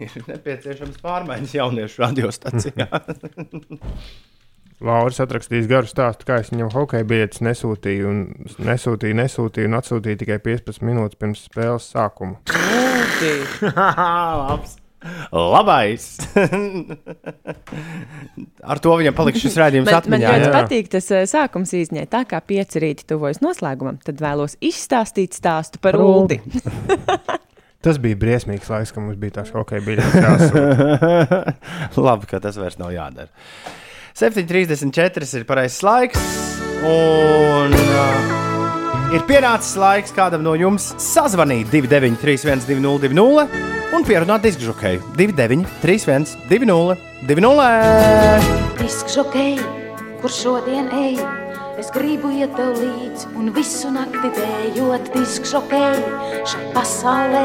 [0.04, 2.88] ir nepieciešams pārmaiņas jauniešu radiostacijā.
[4.80, 8.20] Lauris atrakstīs garu stāstu, kā es viņam hokeja biļetes nesūtīju, un
[8.64, 12.40] nesūtīju, nesūtīju, un atsūtīju tikai 15 minūtes pirms spēles sākuma.
[14.40, 14.78] Labs.
[15.32, 16.06] Labais!
[18.60, 20.32] Ar to viņam paliks šis rādījums Bet man atmiņā.
[20.32, 20.52] ļoti jā.
[20.56, 22.04] patīk tas eh, sākums īsņai.
[22.12, 26.40] Tā kā pieci rīti tuvojas noslēgumam, tad vēlos izstāstīt stāstu par Uldi.
[27.84, 30.50] Tas bija briesmīgs laiks, kad mums bija tās hokeja biļetes.
[32.04, 33.32] Labi, ka tas vairs nav jādara.
[34.20, 36.24] 7,34 ir pareizais laiks.
[36.84, 43.46] Un uh, ir pienācis laiks kādam no jums sazvanīt 293, 202,
[43.96, 46.98] un pierunāt disku žokeju 293, 202,
[47.32, 47.70] 202.
[48.82, 49.56] Disk žokei,
[50.20, 51.16] kur šodien ej,
[51.80, 56.00] Es gribu iet tev līdzi un visu nakti dējot diskšokēji
[56.50, 57.44] šai pasaulē.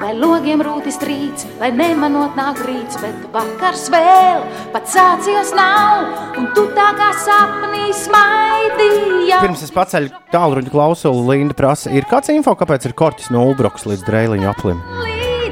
[0.00, 4.42] Lai logiem rūtis trīc, lai nemanot nāk rīts, bet vakars vēl
[4.74, 6.08] pat sācies nav,
[6.40, 9.36] un tu tā kā sapnī smaidīji.
[9.36, 13.86] Pirms es paceļu tālruņa klausuli, Linda prasa, ir kāds info, kāpēc ir korķis no Ulbrokas
[13.86, 14.82] līdz Dreiliņa aplim?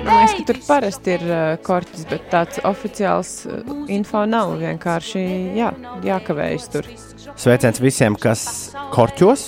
[0.08, 3.62] Man liekas, ka tur parasti ir uh, korķis, bet tāds oficiāls uh,
[3.92, 4.56] info nav.
[4.58, 5.22] Vienkārši
[5.58, 5.70] jā,
[6.08, 6.90] jākavējas tur.
[7.38, 9.42] Sveiciens visiem, kas korķos.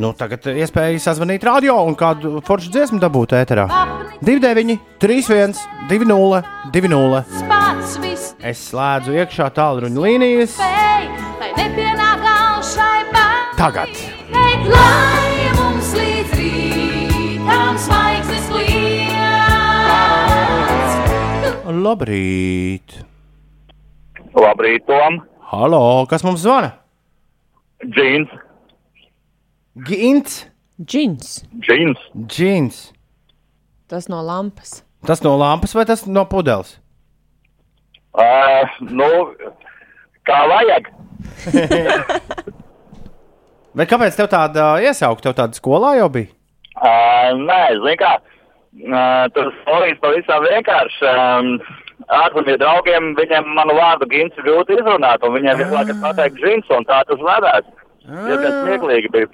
[0.00, 3.64] Nu, tagad ir iespēja sazvanīt radio un kādu foršu dziesmu dabūt ēterā.
[4.22, 5.58] 29, 31,
[5.90, 7.42] 20, 20.
[7.50, 10.54] Pats viss Es slēdzu iekšā tālruņa līnijas.
[13.58, 13.90] Tagad.
[14.70, 19.50] Lai mums līdz rītam zvaigznes kliedz.
[21.80, 22.88] Labrīt!
[24.38, 25.20] Labrīt, Tom!
[25.50, 26.68] Halo, kas mums zvana?
[27.82, 28.30] Džins!
[29.88, 30.36] Gins!
[30.78, 31.32] Džins!
[31.58, 32.04] Džins!
[32.26, 32.78] Džins!
[33.90, 34.84] Tas no lampas.
[35.06, 36.76] Tas no lampas vai tas no pudeles?
[38.14, 39.10] Uh, nu,
[40.22, 40.92] kā vajag?
[43.74, 45.26] Bet kāpēc tev tāda iesauka?
[45.26, 46.30] Tev tāda skolā jau bija?
[46.78, 48.14] Uh, nē, zini kā,
[48.86, 51.10] uh, tas solīs pavisam vienkārši.
[51.10, 51.56] Um,
[52.10, 56.70] Ārzemju draugiem viņiem manu vārdu Gins ir grūti izrunāt, un viņiem visu laiku pateikt Džins,
[56.74, 57.68] un tā tas vedās.
[58.10, 59.28] Diezgan smieklīgi bija.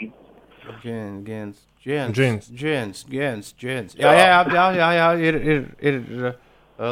[0.82, 2.50] Gins, gins, Džins.
[2.50, 3.96] gins, gins, gins.
[3.96, 6.34] Jā, jā, jā, jā, jā, jā ir, ir, ir uh,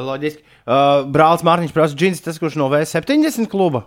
[0.08, 0.44] loģiski.
[0.64, 3.84] Uh, Brālis Mārtiņš prasa, Džins, tas kurš no V70 kluba?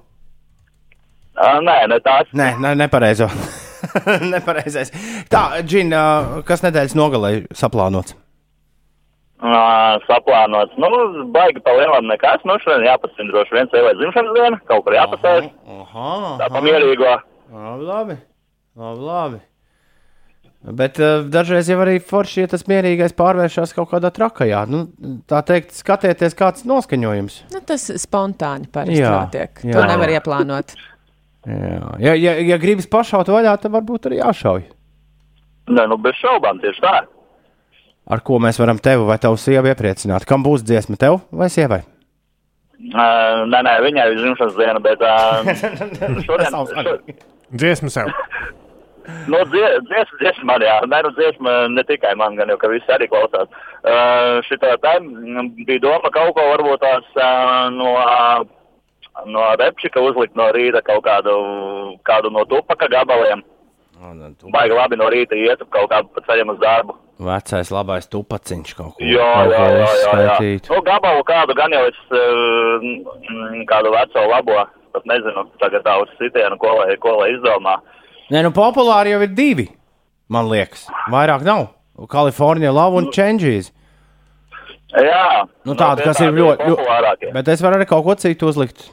[1.37, 2.29] Uh, nē, ne tāds.
[2.37, 3.29] Nē, ne, nepareizo.
[4.35, 4.93] Nepareizais.
[5.31, 8.17] Tā, Džin, uh, kas nedēļas nogalē saplānots?
[9.37, 10.73] Uh, saplānots.
[10.81, 10.87] Nu,
[11.29, 12.41] baigi pa lielam nekas.
[12.47, 15.49] Nu, šodien jāpasina droši vien sev vai dzimšanas diena, kaut kur jāpasēž.
[15.75, 16.07] Aha,
[16.41, 17.11] Tā pamierīgo.
[17.53, 18.15] Labi, labi.
[18.81, 19.39] labi, labi.
[20.79, 24.63] Bet uh, dažreiz jau arī forši, ja tas mierīgais pārvēršas kaut kādā trakajā.
[24.67, 24.87] Nu,
[25.29, 27.35] tā teikt, skatieties, kāds ir noskaņojums.
[27.53, 29.61] Nu, tas spontāni parasti Jā, notiek.
[29.61, 29.75] jā.
[29.77, 30.73] To nevar ieplānot.
[31.45, 31.77] Jā.
[32.03, 34.65] Ja, ja, ja gribas pašaut vaļā, tad varbūt arī jāšauj.
[35.77, 36.95] Nē, nu, bez šaubām tieši tā.
[38.07, 40.23] Ar ko mēs varam tevi vai tavu sievu iepriecināt?
[40.27, 41.81] Kam būs dziesma, tev vai sievai?
[42.77, 45.47] Uh, nē, nē, viņai ir dzimšanas diena, bet uh,
[46.27, 46.53] šodien.
[46.53, 46.93] Šo,
[47.59, 48.11] Dziesmu sev.
[49.31, 50.75] nu, dzie- dziesma, dziesma man, jā.
[50.91, 53.49] Nē, nu, dziesma ne tikai man, gan jau, ka visi arī klausās.
[53.81, 60.37] Uh, šitā tā bija doma kaut ko varbūt tās uh, no, uh, no repšika uzlikt
[60.39, 61.33] no rīta kaut kādu,
[62.07, 63.43] kādu no tupaka gabaliem.
[64.53, 66.95] Baigi labi no rīta iet kaut kā pa ceļam uz darbu.
[67.17, 69.93] Vecais labais tupaciņš kaut ko Jā, kaut jā, jā, jā, jā.
[69.97, 70.67] izskaitīt.
[70.69, 74.59] Nu, gabalu kādu gan jau es uh, mm, kādu veco labo,
[74.93, 77.79] pat nezinu, tagad tā uz sitienu, ko lai, ko lai izdomā.
[78.29, 79.65] Nē, nu populāri jau ir divi.
[80.29, 81.69] Man liekas, vairāk nav.
[82.11, 83.71] Kalifornija, Lava un Changes.
[84.93, 86.67] Jā, Nu, tāda, tie kas ir tādi ļoti.
[86.69, 87.25] populārākie.
[87.31, 88.85] ļoti bet es varu arī kaut ko citu uzlikt.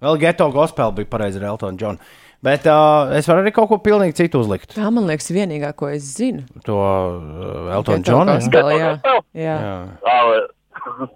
[0.00, 1.98] Vēl geto gospel bija pareizi ar Eltonu Džonu.
[2.44, 4.74] Bet uh, es varu arī kaut ko pilnīgi citu uzlikt.
[4.76, 6.44] Tā man liekas, vienīgā, ko es zinu.
[6.68, 8.36] To uh, Geto Džonu.
[8.36, 8.90] gospel, jā.
[9.34, 9.56] Jā.
[9.96, 11.06] Jā.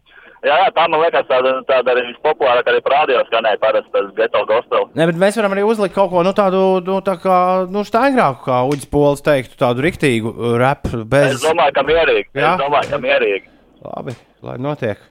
[0.41, 4.87] Jā, tā man liekas tāda, tāda arī vispopulārākā arī parādījās, skanēja parasti tas geto gospel.
[4.97, 7.37] Nē, bet mēs varam arī uzlikt kaut ko nu, tādu, nu, tā kā
[7.69, 11.37] nu, staigrāku, kā Uģis Pols teiktu, tādu riktīgu uh, repu bez.
[11.37, 12.31] Es domāju, ka mierīgi.
[12.33, 12.55] Jā?
[12.55, 13.53] Es domāju, ka mierīgi.
[13.85, 14.17] Labi,
[14.49, 15.05] lai notiek.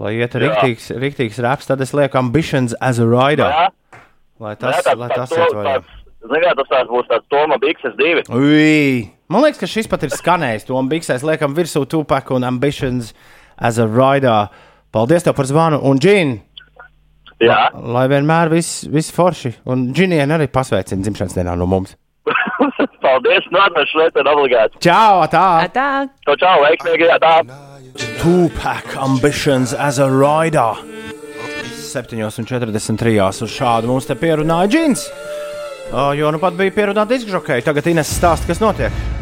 [0.00, 3.52] Lai iet riktīgs, riktīgs reps, tad es lieku ambitions as a rider.
[3.52, 3.68] Jā.
[4.40, 5.64] Lai tas, tāds- lai tas to- iet vaļā.
[5.76, 8.22] tāds- Zini, kā tas tāds būs tāds Toma Bikses divi.
[8.34, 9.12] Ui!
[9.28, 10.66] Man liekas, ka šis pat ir skanējis.
[10.66, 13.12] To biksēs liekam virsū tupaku un ambitions
[13.58, 14.48] as a rider.
[14.92, 16.40] Paldies tev par zvanu un džinu!
[17.40, 17.68] Jā.
[17.74, 19.54] Lai vienmēr viss vis forši.
[19.66, 21.94] Un džinien arī pasveicina dzimšanas dienā no mums.
[23.04, 24.80] Paldies, nu atvešu šeit ir obligāti.
[24.80, 25.68] Čau, tā!
[25.70, 26.08] Tā!
[26.26, 27.34] Čau, čau, veiksmīgi, tā.
[28.22, 30.74] Tupac ambitions as a rider.
[31.94, 33.18] 7,43.
[33.46, 35.06] uz šādu mums te pierunāja džins.
[36.18, 37.68] Jo nu pat bija pierunāta diskžokēja.
[37.70, 39.15] Tagad Ines stāsta, kas notiek.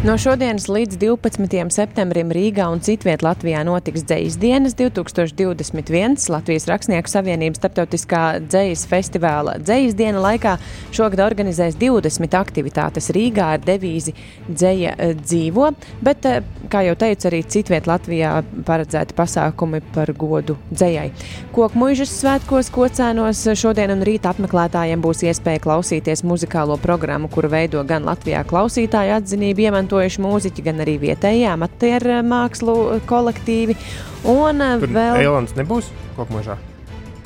[0.00, 1.68] No šodienas līdz 12.
[1.74, 6.14] septembrim Rīgā un citvietā Latvijā notiks Dzīslas dienas 2021.
[6.32, 10.54] Latvijas Rakstnieku Savienības starptautiskā dzīslas festivāla Dzīslas diena laikā
[10.96, 14.14] šogad organizēs 20 aktivitātes Rīgā ar devīzi
[14.48, 15.68] Dzēja eh, dzīvo,
[16.00, 16.40] bet, eh,
[16.72, 18.32] kā jau teicu, arī citvietā Latvijā
[18.64, 21.12] paredzēti pasākumi par godu dzējai.
[21.52, 27.84] Koku mūžas svētkos, kocēnos šodien un rīt apmeklētājiem būs iespēja klausīties muzikālo programmu, kuru veido
[27.84, 33.76] gan Latvijā klausītāju atzinību iemantojuši mūziķi, gan arī vietējie amatieru mākslu kolektīvi.
[34.24, 36.58] Un eh, Tur vēl Eilants nebūs kaut mūžā.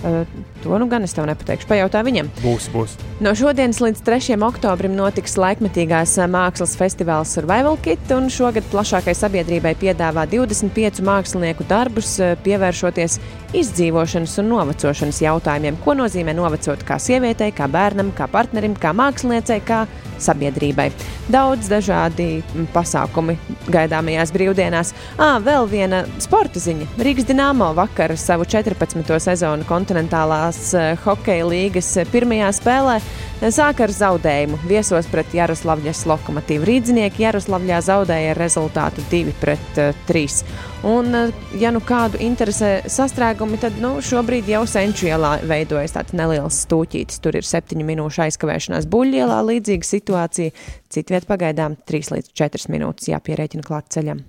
[0.04, 0.26] Uh,
[0.60, 1.64] to nu gan es tev nepateikšu.
[1.64, 2.26] Pajautā viņam.
[2.42, 2.98] Būs, būs.
[3.24, 4.36] No šodienas līdz 3.
[4.44, 11.64] oktobrim notiks laikmetīgās eh, mākslas festivāls Survival Kit, un šogad plašākai sabiedrībai piedāvā 25 mākslinieku
[11.70, 13.16] darbus, eh, pievēršoties
[13.56, 15.80] izdzīvošanas un novecošanas jautājumiem.
[15.80, 19.86] Ko nozīmē novecot kā sievietei, kā bērnam, kā partnerim, kā māksliniecei, kā
[20.24, 20.88] sabiedrībai.
[21.32, 23.36] Daudz dažādi mm, pasākumi
[23.72, 24.92] gaidāmajās brīvdienās.
[25.18, 26.90] À, vēl viena sporta ziņa.
[27.04, 29.14] Rīgas Dienāmo vakar savu 14.
[29.22, 34.60] sezonu kontinentālās eh, hokeja līgas pirmajā spēlē eh, sāka ar zaudējumu.
[34.68, 40.72] Viesos pret Jaroslavļas lokomotīvu rīdzinieki Jaroslavļā zaudēja rezultātu 2 pret uh, 3.
[40.84, 46.12] Un, eh, ja nu kādu interesē sastrēgumi, tad nu, šobrīd jau senču ielā veidojas tāds
[46.12, 47.22] neliels stūķītis.
[47.24, 50.52] Tur ir septiņu minūšu aizkavēšanās buļļielā, līdzīga situācija.
[50.92, 54.20] Citviet pagaidām 3 līdz 4 minūtes jāpierēķina klāt ceļam.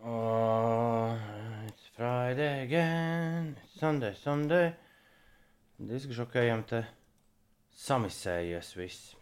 [0.00, 1.12] Oh,
[1.68, 4.72] it's Friday again, it's Sunday, Sunday.
[5.76, 6.86] Diskžokējam te
[7.84, 9.12] samisējies viss.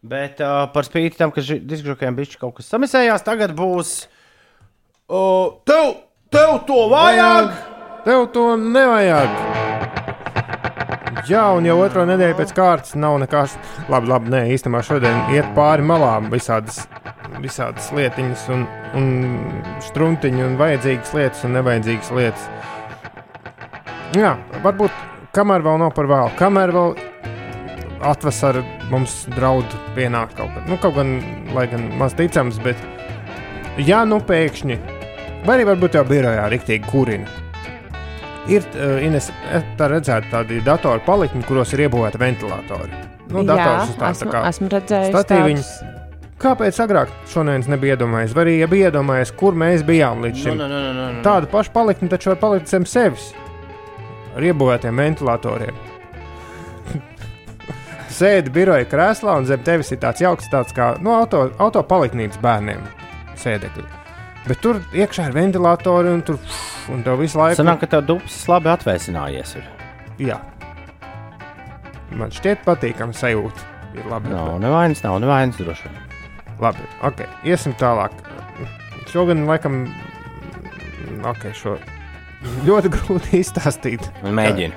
[0.00, 3.96] Bet uh, par spīti tam, ka diskžokējam bišķi kaut kas samisējās, tagad būs.
[4.06, 4.20] Uh,
[5.64, 5.94] tev,
[6.30, 7.50] tev to vajag!
[8.04, 9.28] Tev to nevajag!
[11.28, 13.54] Jā, un jau otro nedēļu pēc kārtas nav nekas.
[13.92, 16.82] Labi, labi, nē, īstenībā šodien iet pāri malām visādas,
[17.40, 19.06] visādas lietiņas, un, un
[19.84, 22.48] struntiņu, un vajadzīgas lietas, un nevajadzīgas lietas.
[24.16, 24.34] Jā,
[24.64, 25.04] varbūt
[25.36, 26.96] kamēr vēl nav par vēlu, kamēr vēl
[28.04, 30.68] atvasara mums draud pienākt kaut kad.
[30.68, 31.16] Nu, kaut gan,
[31.56, 32.80] lai gan maz ticams, bet
[33.80, 34.76] ja nu pēkšņi,
[35.46, 37.28] vai arī varbūt jau birojā riktīgi kurina.
[38.50, 39.30] Ir uh, Ines,
[39.78, 42.90] tā redzēt, tādi datoru palikņi, kuros ir iebūvēti ventilatori.
[43.30, 45.70] Nu, Jā, dators uz tā, esmu- tā kā esmu redzējis statīviņš.
[46.44, 50.58] Kāpēc agrāk šodien nebija iedomājies, vai arī ja bija iedomājies, kur mēs bijām līdz šim?
[50.60, 51.22] Nu, nu, nu, nu, nu.
[51.24, 53.30] Tādu pašu palikni taču var palikt zem sevis
[54.36, 55.78] ar iebūvētiem ventilatoriem.
[58.18, 62.42] Sēdi biroja krēslā un zem tevis ir tāds jauks, tāds kā nu, auto, auto paliknīcas
[62.44, 62.82] bērniem
[63.40, 64.03] sēdekļi.
[64.44, 66.36] Bet tur iekšā ir ventilatori un tur
[66.92, 69.54] un tev visu laiku Sanāk, ka tev dubs labi atvēsinājies.
[69.60, 69.68] Ir.
[70.28, 70.40] Jā.
[72.14, 73.70] Man šķiet, patīkami sajūta.
[73.96, 74.30] Ir labi.
[74.34, 75.90] Nav nevainas, nav nevainas droši.
[76.62, 78.12] Labi, ok, iesim tālāk.
[79.10, 79.84] Šogad, laikam,
[81.30, 81.76] ok, šo
[82.66, 84.04] ļoti grūti izstāstīt.
[84.26, 84.74] Mēģini.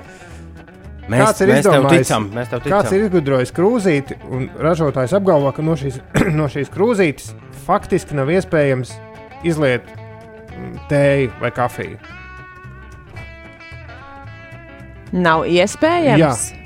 [1.08, 2.72] Mēs- Kāds ir izdomājis- mēs tev ticam.
[2.74, 6.00] Kāds ir izgudrojis krūzīti, un ražotājs apgalvo, ka no šīs,
[6.38, 7.30] no šīs krūzītes
[7.68, 8.92] faktiski nav iespējams
[9.46, 11.98] izliet mm, tēju vai kafiju.
[15.12, 16.20] Nav iespējams.
[16.20, 16.58] Jā.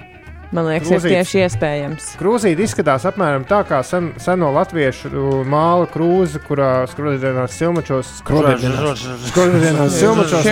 [0.53, 1.05] Man liekas, Krūzītes.
[1.09, 2.07] ir tieši iespējams.
[2.21, 5.09] Krūzīte izskatās apmēram tā kā sen, seno latviešu
[5.49, 10.45] māla krūze, kurā skrūvdienās silmačos skrūvdienās silmačos.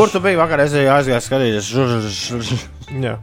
[0.00, 0.64] Kur tu biji vakar?
[0.66, 1.70] Es biju aizgājis skatīties.
[3.06, 3.14] Jā.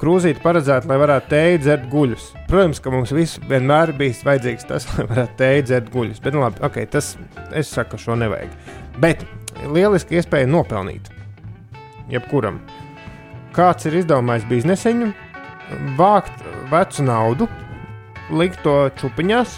[0.00, 2.28] Krūzīte paredzēta, lai varētu tēju dzert guļus.
[2.50, 3.12] Protams, ka mums
[3.48, 6.22] vienmēr bijis vajadzīgs tas, lai varētu tēju dzert guļus.
[6.24, 7.14] Bet, nu, labi, okay, tas
[7.56, 8.52] es saku, šo nevajag.
[9.00, 9.24] Bet
[9.72, 11.08] lieliski iespēja nopelnīt.
[12.12, 12.60] Jebkuram.
[13.56, 15.08] Kāds ir izdomājis bizneseņu,
[15.96, 17.48] vākt vecu naudu,
[18.36, 19.56] likt to čupiņās,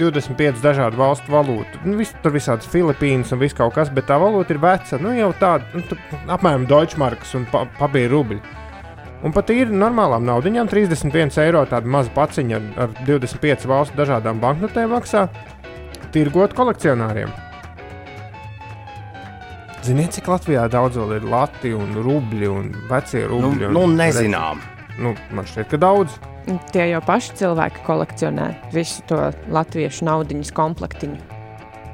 [0.00, 1.82] 25 dažādu valstu valūtu.
[1.84, 4.98] Nu, vis, tur visādas Filipīnas un viss kaut kas, bet tā valūta ir veca.
[5.02, 6.00] Nu, jau tāda, nu,
[6.30, 8.40] apmēram Deutschmarks un pa, papīra rubļi.
[9.20, 14.40] Un pat ir normālām naudaiņām 31 eiro tāda maza paciņa ar, ar 25 valstu dažādām
[14.40, 15.26] banknotēm maksā
[16.14, 17.30] tirgot kolekcionāriem.
[19.84, 23.68] Ziniet, cik Latvijā daudz vēl ir lati un rubļi un vecie rubļi?
[23.68, 24.60] Nu- un, nu, nezinām.
[25.00, 26.16] Nu, man šķiet, ka daudz.
[26.72, 29.20] Tie jau paši cilvēki kolekcionē visu to
[29.52, 31.20] latviešu naudu komplektiņu.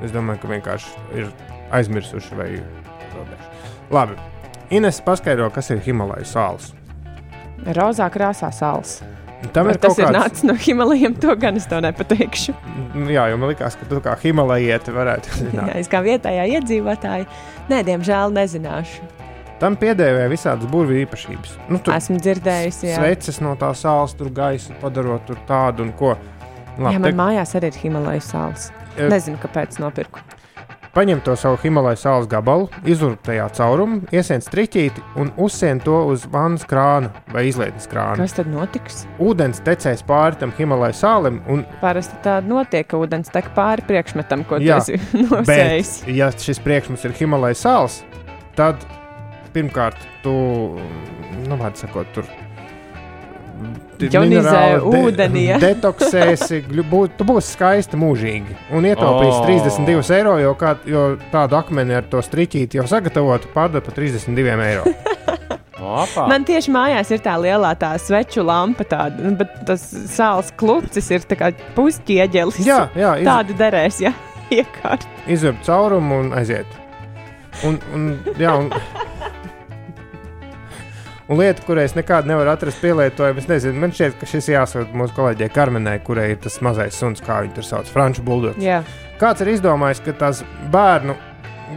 [0.02, 1.30] Es domāju, ka vienkārši ir
[1.74, 2.48] aizmirsuši vai
[3.12, 3.52] zaudējuši.
[3.90, 4.18] Labi.
[4.70, 6.72] Ines paskaidro, kas ir Himalajas sāls.
[7.74, 9.00] Rozā krāsā sāls.
[9.52, 12.54] Tam ir tas ir kāds- nācis no Himalajiem, to gan es to nepateikšu.
[12.94, 15.74] Nu, Jā, jo man liekas, ka tu kā Himalajieti varētu Jā, zināt.
[15.76, 17.26] es kā vietējā iedzīvotāja,
[17.68, 19.04] nē, diemžēl nezināšu.
[19.60, 21.52] Tam piedēvē visādas burvju īpašības.
[21.72, 22.96] Nu, tur Esmu dzirdējusi, jā.
[23.00, 26.16] sveces no tā sāls, tur gaisu padarot tur tādu un ko.
[26.76, 28.66] Jā, man te- mājās arī ir Himalajas sāls.
[28.98, 30.20] Eh, Nezinu, kāpēc nopirku.
[30.96, 36.22] Paņem to savu Himalajas sāls gabalu, izurb tajā caurumu, iesien striķīti un uzsien to uz
[36.32, 38.16] vannas krāna vai izlietnes krāna.
[38.22, 39.02] Kas tad notiks?
[39.20, 44.46] Ūdens tecēs pāri tam Himalajas sālim un Parasti tā notiek, ka ūdens tek pāri priekšmetam,
[44.48, 45.92] ko tu esi nosējis.
[46.06, 48.00] bet, ja šis priekšmets ir Himalajas sāls,
[48.56, 48.88] tad
[49.52, 50.32] pirmkārt, tu,
[51.44, 52.24] nu, vārds sakot, tur
[53.98, 55.58] minerāli, ūdenī, ja?
[55.62, 58.56] detoksēsi, bū- tu būsi skaista mūžīgi.
[58.76, 59.46] Un ietaupīsi Oh.
[59.46, 64.60] 32 eiro, jo, kā, jo tādu akmeni ar to striķīti jau sagatavotu pārdot par 32
[64.68, 64.84] eiro.
[65.86, 66.24] Opa.
[66.28, 71.10] Man tieši mājās ir tā lielā tā sveču lampa, tāda, nu, bet tas sāls klucis
[71.14, 71.20] ir
[71.76, 72.58] pusķieģelis.
[72.66, 74.12] Jā, jā, iz- tāda derēs, ja
[74.50, 75.04] iekārt.
[75.28, 76.66] Izvērt caurumu un aiziet.
[77.64, 78.08] Un, un,
[78.40, 78.72] jā, un,
[81.28, 84.98] un lieta, kurai es nekādu nevaru atrast pielietojumu, es nezinu, man šķiet, ka šis jāsaka
[84.98, 88.62] mūsu kolēģei Karmenai, kurai ir tas mazais suns, kā viņi tur sauc, franču buldogs.
[88.62, 88.82] Jā.
[89.20, 91.16] Kāds ir izdomājis, ka tās bērnu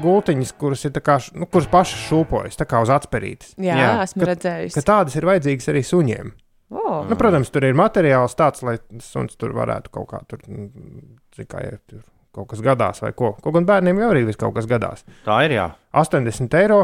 [0.03, 3.55] gultiņas, kuras ir tā kā, nu, kuras pašas šūpojas, tā kā uz atspērītes.
[3.57, 3.89] Jā, Jā.
[4.05, 4.77] esmu ka, redzējusi.
[4.77, 6.31] Ka tādas ir vajadzīgas arī suņiem.
[6.69, 7.01] Oh.
[7.09, 11.63] Nu, protams, tur ir materiāls tāds, lai suns tur varētu kaut kā tur, zin kā,
[11.65, 12.03] ja tur
[12.35, 13.33] kaut kas gadās vai ko.
[13.41, 15.01] Kaut gan bērniem jau arī vis kaut kas gadās.
[15.25, 15.65] Tā ir, jā.
[15.97, 16.83] 80 eiro,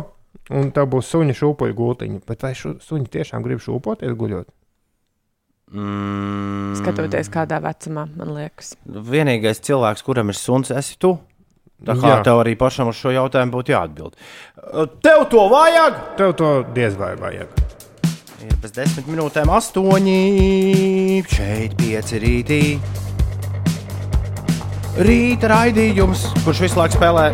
[0.56, 2.22] un tev būs suņa šūpoļu gultiņa.
[2.28, 4.50] Bet vai šu, suņi tiešām grib šūpoties guļot?
[5.76, 6.76] Mm.
[6.78, 8.76] Skatoties, kādā vecumā, man liekas.
[8.86, 11.16] Vienīgais cilvēks, kuram ir suns, esi tu.
[11.86, 12.18] Tā kā Jā.
[12.20, 12.24] Jā.
[12.24, 14.14] tev arī pašam uz šo jautājumu būtu jāatbild.
[14.62, 15.98] Uh, Tev to vajag!
[16.20, 17.52] Tev to diez vai vajag.
[18.46, 20.20] Ir bez desmit minūtēm astoņi,
[21.34, 22.62] šeit pieci rītī.
[24.96, 27.26] Rīta raidījums, kurš visu laiku spēlē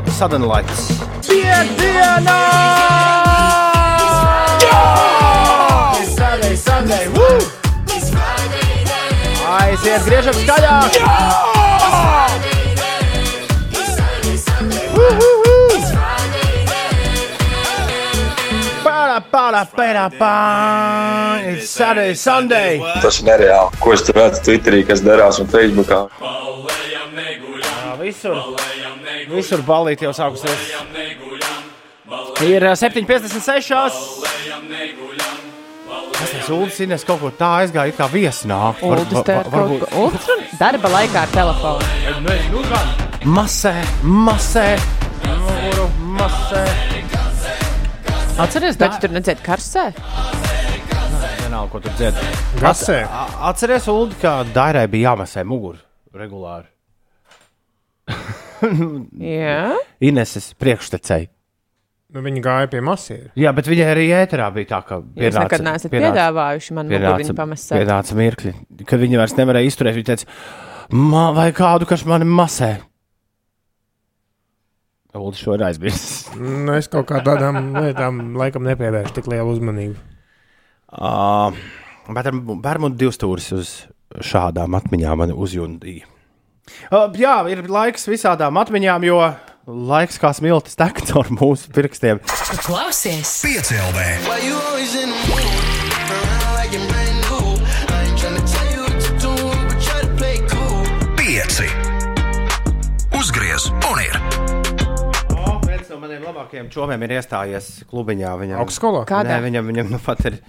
[6.58, 7.38] Sunday, woo!
[9.60, 10.98] Aiziet, griežam skaļāk!
[18.82, 21.42] Para, para, para, para!
[21.46, 22.82] It's Saturday, Sunday!
[23.06, 23.78] Tas ir nereāli.
[23.78, 26.08] Ko es tur redzu Twitterī, kas darās un Facebookā?
[26.18, 26.81] Jā,
[28.02, 28.38] visur,
[29.32, 30.68] visur balīti jau sākusies.
[32.46, 33.72] Ir ā, 7,56.
[36.22, 38.82] Tas ir Ulas Inês kaut ko tā aizgāja, it kā viesnāk.
[38.86, 41.82] Ir kaut ko ultra darba laikā ar telefonu.
[42.52, 42.64] Nu,
[43.22, 44.66] Masē, masē,
[45.22, 45.84] muguru,
[46.18, 46.64] masē.
[48.42, 49.84] Atceries, bet tu tur nedzēri karsē?
[51.44, 52.26] Vienalga, ko tu dziedi.
[52.58, 52.98] Gasē.
[53.52, 55.78] Atceries, Ulu, ka Dairai bija jāmasē muguru
[56.18, 56.71] regulāri.
[59.42, 59.76] Jā.
[60.04, 61.30] Ineses priekštecēji.
[62.12, 63.30] Nu, viņi gāja pie masīra.
[63.40, 67.78] Jā, bet viņai arī ēterā bija tā, ka Jūs nekad neesat piedāvājuši man muguriņu pamasēt.
[67.78, 68.52] Pienāca mirkļi,
[68.90, 69.96] kad viņi vairs nevarēja izturēt.
[69.96, 70.28] Viņa teica,
[70.92, 72.74] Ma, vai kādu, kas mani masē?
[75.16, 76.26] Ulu šo ir aizmirsis.
[76.40, 79.96] Nu, es kaut kā tādām lietām laikam nepievēršu tik lielu uzmanību.
[80.92, 81.56] Uh,
[82.12, 83.72] bet ar Bermudu divu stūris uz
[84.20, 86.08] šādām atmiņām man uzjundīja.
[86.92, 89.18] Uh, jā, ir laiks visādām atmiņām, jo
[89.66, 92.22] laiks kā smiltis tek caur mūsu pirkstiem.
[92.66, 93.34] Klausies!
[93.46, 94.08] Piecēlē!
[101.22, 101.68] Pieci!
[103.18, 104.18] Uzgriez un ir!
[105.32, 108.34] O, viens no maniem labākajiem čomiem ir iestājies klubiņā.
[108.42, 109.06] Viņam, Augstskolā?
[109.10, 109.38] Kādā?
[109.38, 110.42] Nē, viņam, viņam nu pat ir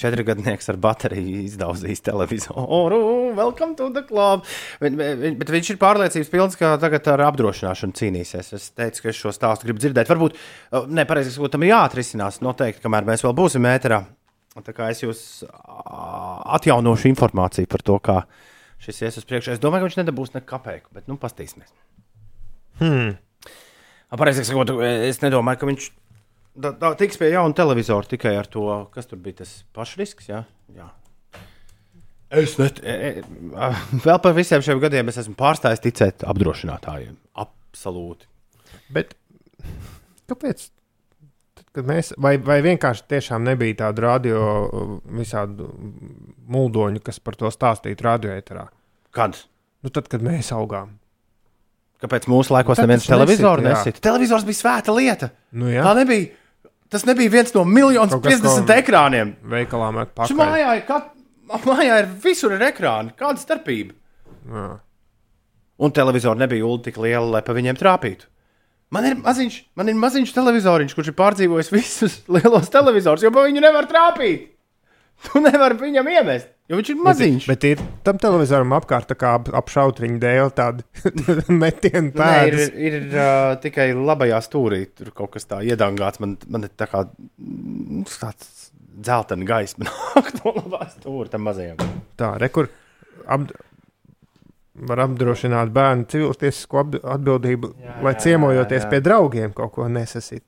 [0.00, 3.00] četrgadnieks ar bateriju izdaudzījis televizoru.
[3.36, 4.46] Welcome to the club!
[4.82, 8.52] Bet, bet, bet viņš ir pārliecības pilns, ka tagad ar apdrošināšanu cīnīsies.
[8.56, 10.10] Es teicu, ka es šo stāstu gribu dzirdēt.
[10.10, 14.02] Varbūt, uh, ne, pareizi sakot, tam ir jāatrisinās noteikti, kamēr mēs vēl būsim ēterā.
[14.60, 15.20] Tā kā es jūs
[16.58, 18.16] atjaunošu informāciju par to, kā
[18.82, 19.54] šis ies uz priekšu.
[19.54, 21.70] Es domāju, ka viņš nedabūs nekādu kapeiku, bet nu pastīsimies.
[22.80, 23.14] Hmm.
[24.10, 25.88] Pareizi sakot, es nedomāju, ka viņš
[26.62, 30.30] da, da, tiks pie jauna televizora tikai ar to, kas tur bija tas pašrisks.
[30.30, 30.44] Jā?
[30.76, 30.88] Jā.
[32.40, 33.70] Es net, e, e,
[34.04, 37.16] vēl par visiem šiem gadiem es esmu pārstājis ticēt apdrošinātājiem.
[37.42, 38.28] Absolūti.
[38.94, 39.16] Bet
[40.30, 40.68] kāpēc?
[41.58, 44.44] Tad, kad mēs, vai, vai vienkārši tiešām nebija tādu radio,
[45.18, 45.72] visādu
[46.50, 48.68] mūdoņu, kas par to stāstītu radioeterā?
[49.16, 49.42] Kad?
[49.82, 51.00] Nu, tad, kad mēs augām.
[52.00, 54.00] Kāpēc mūsu laikos Tad neviens televizoru nesita?
[54.06, 55.28] Televizors bija svēta lieta.
[55.52, 55.82] Nu, jā.
[55.84, 56.30] Tā nebija.
[56.90, 59.32] Tas nebija viens no miljoniem Kaut kas, 50 ko ekrāniem.
[59.52, 60.36] Veikalā met pakaļ.
[60.40, 61.12] mājā ir, kat...
[61.68, 63.14] mājā ir visur ir ekrāni.
[63.18, 63.94] Kāda starpība?
[64.50, 64.66] Jā.
[65.80, 68.26] Un televizori nebija ulu tik liela, lai pa viņiem trāpītu.
[68.90, 73.46] Man ir maziņš, man ir maziņš televizoriņš, kurš ir pārdzīvojis visus lielos televizorus, jo pa
[73.46, 74.48] viņu nevar trāpīt.
[75.28, 77.46] Tu nevari viņam iemest, jo viņš ir maziņš.
[77.50, 80.86] Bet, bet ir tam televizoram apkārt tā kā ap, ap šautriņu dēļ tādi
[81.50, 82.70] metienu Nē, ir, pēdas.
[82.78, 84.84] ir uh, tikai labajā stūrī.
[84.96, 86.22] Tur kaut kas tāds iedangāts.
[86.22, 91.82] Man, man ir tā kā mm, tāds dzeltena gaisma nāk no labā stūra tam mazajam.
[92.20, 92.70] Tā, rekur.
[93.30, 93.50] Ap,
[94.80, 98.90] var apdrošināt bērnu civiltiesisko atbildību, jā, lai ciemojoties jā, jā.
[98.94, 100.44] pie draugiem kaut ko nesasīt.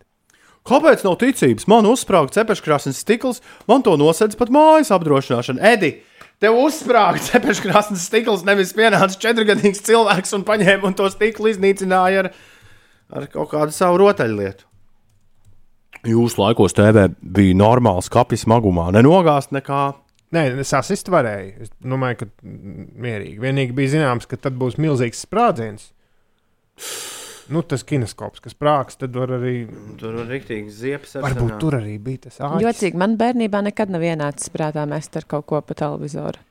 [0.69, 1.67] Kāpēc nav ticības?
[1.71, 5.59] Man uzsprāga cepeškrāsnes stikls, man to nosedz pat mājas apdrošināšana.
[5.75, 5.97] Edi,
[6.43, 12.31] Tev uzsprāga cepeškrāsnes stikls, nevis pienāca četrgadīgs cilvēks un paņēma un to stiklu iznīcināja ar,
[13.15, 14.67] ar kaut kādu savu rotaļlietu.
[16.11, 19.93] Jūsu laikos TV bija normāls kapis smagumā, nenogāzt nekā.
[20.35, 21.67] Nē, sasist varēja.
[21.67, 23.39] Es domāju, ka mierīgi.
[23.43, 25.93] Vienīgi bija zināms, ka tad būs milzīgs sprādziens.
[27.51, 29.65] Nu, tas kineskops, kas sprāgs, tad var arī.
[29.99, 32.63] Tur var rīktīgi ziepes ar Varbūt tur arī bija tas āķis.
[32.67, 36.43] Jocīgi, man bērnībā nekad nav ienācis prātā mest ar kaut ko pa televizoru.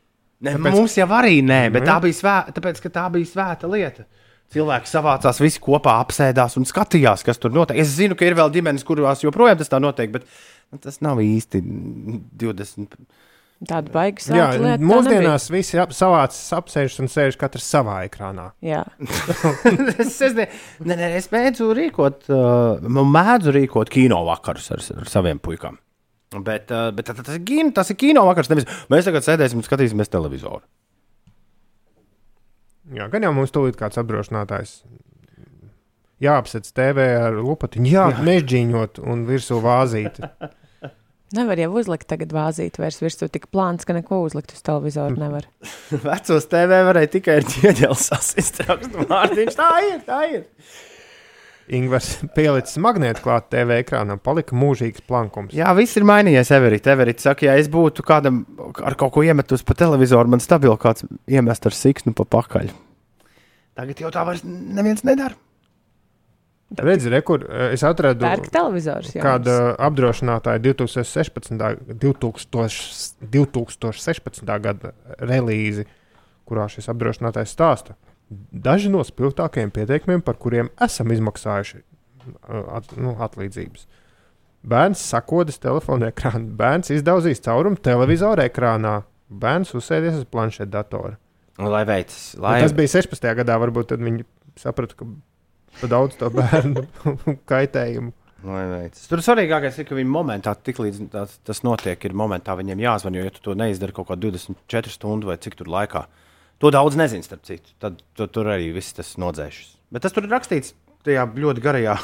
[0.41, 0.75] Ne, Tāpēc-.
[0.75, 2.35] Mums jau arī nē, bet Nu, tā bija, svē...
[2.57, 4.07] Tāpēc, ka tā bija svēta lieta.
[4.51, 7.77] Cilvēki savācās visi kopā, apsēdās un skatījās, kas tur notiek.
[7.79, 11.21] Es zinu, ka ir vēl ģimenes, kurās joprojām tas tā notiek, bet nu, tas nav
[11.23, 11.61] īsti
[12.41, 12.97] 20.
[13.61, 14.77] Tāda baigas Jā, lieta.
[14.81, 18.47] tā mūsdienās visi ap, savācas apsēžas un sēž katrs savā ekrānā.
[18.65, 18.79] Jā.
[20.01, 20.47] es, es, ne,
[20.81, 25.77] ne, ne, es mēdzu rīkot, uh, mēdzu rīkot kino vakarus ar, ar saviem puikām.
[26.41, 28.49] Bet, uh, bet tas, tas, ir kino, tas ir kino vakars.
[28.49, 30.63] Nevis, mēs tagad sēdēsim un skatīsimies televizoru.
[32.97, 34.79] Jā, gan jau mums tūlīt kāds apdrošinātājs.
[36.21, 38.25] Jāapsēc TV ar lupatiņu, jā, jā.
[38.25, 40.25] mežģīņot un virsū vāzīti.
[41.31, 45.45] Nevar jau uzlikt tagad vāzīt, vairs virsū tik plāns, ka neko uzlikt uz televizoru nevar.
[46.05, 48.59] Vecos TV varēja tikai ar ķieģeli sasist.
[48.67, 50.47] rakstu Mārtiņš, tā ir, tā ir.
[51.71, 55.55] Ingūns pielicis magnētu klāt TV ekrānam, palika mūžīgs plankums.
[55.55, 56.51] Jā, viss ir mainījies.
[56.57, 58.41] Everita, Everita saka, ja es būtu kādam
[58.83, 62.73] ar kaut ko iemetus pa televizoru, man stabili kāds iemest ar siksnu pa pakaļ.
[63.79, 65.39] Tagad jau tā vairs neviens nedara.
[66.77, 68.23] Redzi, re, kur eh, es atradu
[69.19, 69.55] kāda
[69.87, 71.57] apdrošinātāja 2016.
[71.99, 74.51] 2000, 2016.
[74.63, 75.83] gada relīzi,
[76.47, 77.97] kurā šis apdrošinātājs stāsta.
[78.31, 83.89] Daži no spilgtākajiem pieteikumiem, par kuriem esam izmaksājuši uh, at, nu, atlīdzības.
[84.71, 91.17] Bērns sakodas telefona ekrānā, bērns izdauzīs caurumu televizora ekrānā, bērns uzsēdies uz planšetdatora.
[91.59, 92.55] Lai veicas, Lai...
[92.55, 93.27] lai Tas bija 16.
[93.41, 94.23] gadā, varbūt tad viņi
[94.61, 95.09] saprata, ka
[95.91, 96.85] daudz to bērnu
[97.51, 98.13] kaitējumu.
[98.41, 99.05] Lai veicas.
[99.05, 103.17] Tur svarīgākais ir, ka viņi momentā, tiklīdz tas, tas notiek, ir momentā viņiem jāzvan.
[103.17, 106.07] Jo, ja tu to neizdari kaut kādā 24 stundu vai cik tur laikā,
[106.61, 107.75] to daudz nezina, starp citu.
[107.81, 109.75] Tad tu, tur arī viss tas nodzēšas.
[109.93, 110.73] Bet tas tur ir rakstīts
[111.05, 111.97] tajā ļoti garajā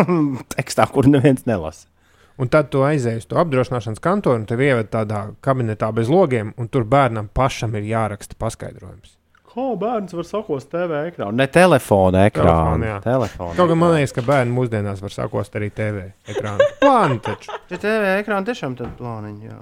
[0.56, 1.86] tekstā, kur neviens nelasa.
[2.34, 6.50] Un tad tu aizēji uz to apdrošināšanas kantoru, un tev ievada tādā kabinetā bez logiem,
[6.58, 9.14] un tur bērnam pašam ir jāraksta paskaidrojums.
[9.54, 11.36] Kā bērns var sakost TV ekrānu?
[11.38, 12.88] Ne telefona ekrānu.
[13.04, 13.54] Telefona.
[13.54, 16.66] Kaut gan man liekas, ka bērni mūsdienās var sakost arī TV ekrānu.
[16.82, 17.54] Plāni taču.
[17.70, 19.46] Ja TV ekrāna tiešām tāda plāniņa.
[19.46, 19.60] Jā.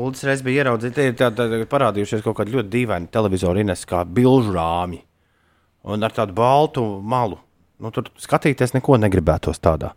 [0.00, 4.02] Uldis reiz bija ieraudzījis, ka tā, tā, parādījušies kaut kādi ļoti dīvaini televizori, ines kā
[4.04, 5.02] bilžu rāmi.
[5.88, 7.38] Un ar tādu baltu malu.
[7.78, 9.92] Nu, tur skatīties neko negribētos tādā.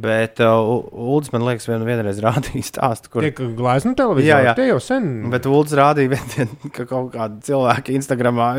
[0.00, 3.24] Bet uh, Uldis man liekas, vien, vienreiz rādīja stāstu, kur.
[3.26, 4.30] Tiek glāzta televīzija.
[4.30, 4.56] Jā, jā.
[4.58, 5.08] Tie jau sen.
[5.32, 8.52] Bet Uldis rādīja, vien, ka kaut kādi cilvēki Instagramā,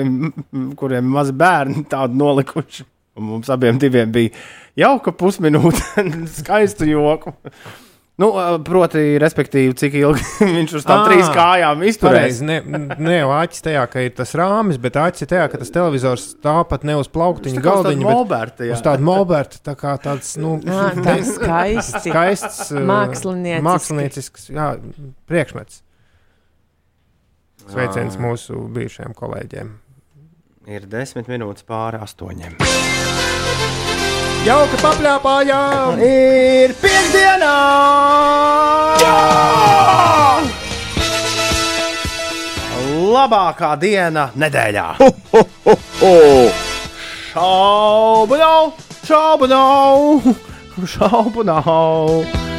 [0.79, 2.87] kuriem ir mazi bērni, tādu nolikuši.
[3.19, 4.31] Un mums abiem diviem bija
[4.79, 6.05] jauka pusminūte,
[6.39, 7.33] skaistu joku.
[8.21, 8.29] Nu,
[8.65, 10.25] proti, respektīvi, cik ilgi
[10.57, 12.41] viņš uz tām trīs kājām izturēs.
[12.45, 12.59] Ne,
[13.01, 16.27] ne jau āķis tajā, ka ir tas rāmis, bet āķis ir tajā, ka tas televizors
[16.35, 18.77] stāv pat ne uz plauktiņa galdiņa, bet molberta, jā.
[18.77, 21.35] uz tāda molberta, tā kā tāds, nu, Ā, tāds
[22.05, 23.65] skaists, uh, Māksliniecisks.
[23.67, 24.73] māksliniecisks, jā,
[25.31, 25.81] priekšmets.
[27.71, 29.77] Sveiciens mūsu bijušajiem kolēģiem.
[30.71, 32.57] Ir desmit minūtes pāri astoņiem.
[34.41, 35.99] Jauka papļāpājām!
[36.01, 37.51] Ir piekdienā!
[43.11, 44.87] Labākā diena nedēļā!
[44.97, 45.45] Ho, ho,
[46.01, 46.17] ho,
[47.31, 48.71] Šaubu nav!
[49.05, 50.31] Šaubu nav!
[50.89, 52.50] Šaubu nav!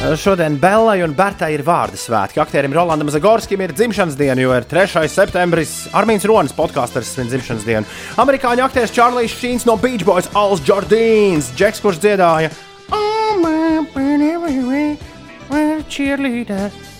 [0.00, 2.40] Šodien Bellai un Bertai ir vārdu svētki.
[2.40, 5.04] Aktierim Rolandam Zagorskim ir dzimšanas diena, jo ir 3.
[5.12, 5.74] septembris.
[5.92, 7.84] Armīns Ronis podkāsters svin dzimšanas dienu.
[8.20, 12.50] Amerikāņu aktieris Čārlis Šīns no Beach Boys, Als Jordīns, Džeks, kurš dziedāja
[12.90, 13.38] Oh.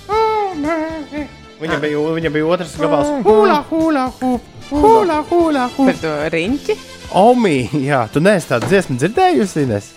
[0.09, 0.55] Oh.
[1.61, 3.11] Viņam bija, viņam bija otrs gabals.
[3.25, 5.91] Hula, hula, hup, hula, hula, hup.
[5.91, 6.77] Par to riņķi,
[7.21, 9.91] Omi, jā, tu neesi tādu dziesmu dzirdējusi, Ines?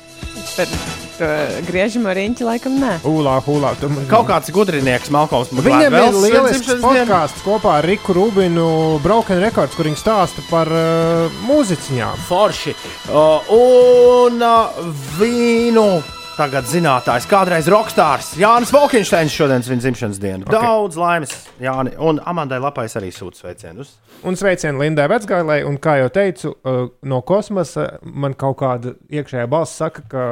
[0.58, 0.72] Par
[1.18, 1.30] to
[1.68, 2.94] griežamo riņķi, laikam nē.
[3.06, 3.74] Hulā, hulā.
[3.82, 3.90] Tu...
[4.12, 8.68] Kaut kāds gudrinieks, Malkoms, Viņam ir lielisks podkāsts kopā ar Riku Rubinu,
[9.04, 12.26] Broken Records, kur viņi stāsta par uh, mūziķiņām.
[12.28, 12.76] Forši.
[13.12, 14.84] Uh, un uh,
[15.20, 15.88] vīnu.
[16.34, 20.48] Tagad zinātājs, kādreiz rokstārs Jānis Falkensteins šodien svin dzimšanas dienu.
[20.48, 20.50] Ok.
[20.50, 20.66] Okay.
[20.66, 21.92] Daudz laimes, Jāni.
[22.02, 23.92] Un Amandai Lapais arī sūta sveicienus.
[24.26, 29.46] Un sveicienu Lindai Vecgailai, un kā jau teicu, uh, no kosmosa man kaut kāda iekšējā
[29.52, 30.24] balss saka, ka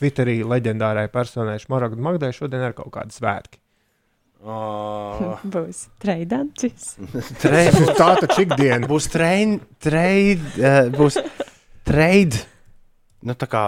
[0.00, 3.62] Twitterī leģendārai personai Šmaragda Magdai šodien ir kaut kādi svētki.
[4.42, 5.38] Oh.
[5.54, 6.96] Būs treidančis.
[7.44, 7.86] Trade.
[7.94, 8.90] Tā taču ikdiena.
[8.90, 11.22] Būs train, trade, uh, būs
[11.86, 12.42] trade.
[13.22, 13.62] Nu, tā kā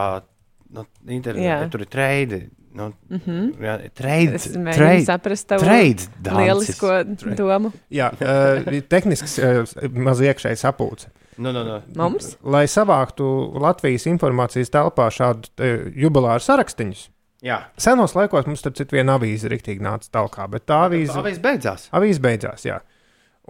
[0.72, 2.40] nu, internetā tur ir trade.
[2.72, 3.46] Nu, Mhm.
[3.58, 7.00] jā, trade, Es trade, saprast tavu trade lielisko
[7.34, 7.72] domu.
[7.90, 11.08] Jā, uh, tehnisks uh, maz iekšēji sapulce.
[11.40, 11.80] Nu, nu, nu.
[11.96, 12.36] Mums?
[12.44, 13.26] Lai savāktu
[13.58, 17.08] Latvijas informācijas telpā šādu uh, jubilāru sarakstiņus.
[17.42, 17.56] Jā.
[17.80, 21.88] Senos laikos mums tur citur viena avīze rīktīgi nāca tālāk, bet tā avīze, Avīze beidzās.
[21.90, 22.66] avīze beidzās.
[22.68, 22.78] Jā.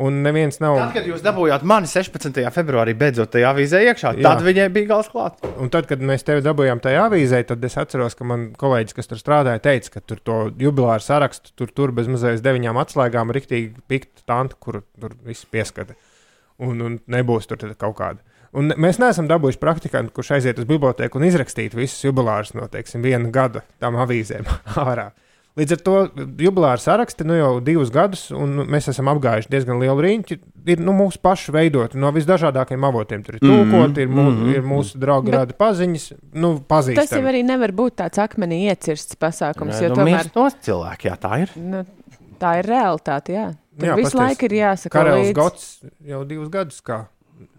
[0.00, 0.76] Un neviens nav.
[0.78, 2.38] Tad, kad jūs dabūjāt mani 16.
[2.54, 4.22] februārī, beidzot tajā avīzē iekšā, Jā.
[4.30, 5.42] tad viņai bija gals klāt.
[5.60, 9.10] Un tad, kad mēs tevi dabūjām tajā avīzē, tad es atceros, ka man kolēģis, kas
[9.10, 13.84] tur strādāja, teica, ka tur to jubilāru sarakstu tur, tur bez mazais deviņām atslēgām rīktīgi
[13.90, 15.98] pikta tanta, kur tur viss pieskata.
[16.60, 18.24] Un, un nebūs tur tad kaut kāda.
[18.56, 23.02] Un mēs neesam dabūjuši praktikantu, kurš aiziet uz biblioteku un izrakstītu visus jubilārus no teiksim,
[23.04, 24.48] viena gada tam avīzēm
[24.86, 25.10] ārā.
[25.58, 25.94] Līdz ar to
[26.38, 30.36] jubilāru saraksti nu, jau divus gadus, un mēs esam apgājuši diezgan lielu riņķi.
[30.70, 33.24] Ir nu, mūsu pašu veidot no visdažādākajiem avotiem.
[33.26, 34.50] Tur ir Mhm, tūkot, ir, mū, mhm.
[34.54, 36.04] ir mūsu draugi, rada paziņas,
[36.38, 37.28] nu, Tas jau pazīstami.
[37.32, 41.16] arī nevar būt tāds akmenī iecirsts pasākums, Nē, jo nu, tomēr mirst nost cilvēki, jā,
[41.18, 41.50] tā ir.
[41.56, 41.82] nu,
[42.38, 43.34] tā ir realitāte.
[43.34, 43.48] Jā.
[43.80, 45.34] Tur Jā, visu laiku ir jāsaka, Karels līdzi.
[45.34, 45.66] Gods
[46.04, 47.06] jau divus gadus kā.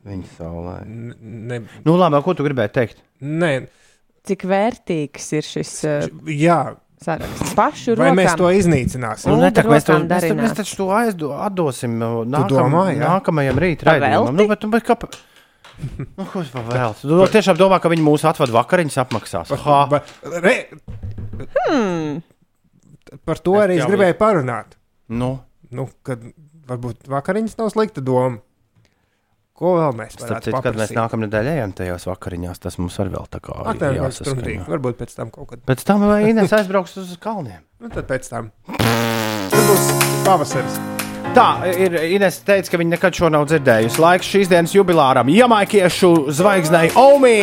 [0.05, 0.77] Viņa saulē.
[0.87, 3.03] Ne, Nu, labi, ko tu gribēji teikt?
[3.21, 3.67] Nē,
[4.23, 6.75] Cik vērtīgs ir šis uh, jā.
[7.05, 7.53] Saraksts?
[7.57, 8.37] Pašu Vai mēs rokām.
[8.43, 9.31] to iznīcināsim?
[9.31, 10.55] Nu, ne, tā, mēs, to, mēs, to, mēs darināt.
[10.61, 13.01] taču to aizdo, atdosim uh, nākam, domā, jā?
[13.07, 14.35] nākamajam raidījumam.
[14.37, 15.19] Nu, bet, nu, bet kāpēc?
[15.97, 16.93] Nu, ko es pa vēl?
[17.01, 19.53] Tu tiešām domā, ka viņi mūsu atvadu vakariņas apmaksās.
[19.65, 20.03] Ha, Ba,
[20.43, 20.55] re,
[21.65, 22.19] Hmm.
[23.25, 24.77] par to Es arī es gribēju parunāt.
[25.09, 25.39] nu,
[25.71, 26.19] Nu, kad
[26.67, 28.37] varbūt vakariņas nav slikta doma.
[29.61, 33.11] Ko vēl mēs varētu citu, kad mēs nākamā nedēļā ejam tajās vakariņās, tas mums arī
[33.13, 34.55] vēl tā kā tā ir jāsaskaņo.
[34.71, 35.61] Varbūt pēc tam kaut kad.
[35.69, 37.61] Pēc tam vai Ines aizbrauks uz kalniem.
[37.77, 38.49] Nu, tad pēc tam.
[39.51, 39.85] Tur būs
[40.25, 40.81] pavasaris.
[41.37, 44.01] Tā ir Ines teica, ka viņa nekad šo nav dzirdējusi.
[44.01, 47.37] Laiks šīs dienas jubilāram Jamaikiešu zvaigznei Omi!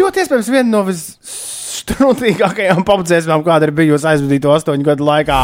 [0.00, 0.80] Ļoti iespējams viena no
[1.90, 5.38] visstrunīgākajām popdziesmām, kāda ir bijusi aizvadīto astoņu gadu laikā.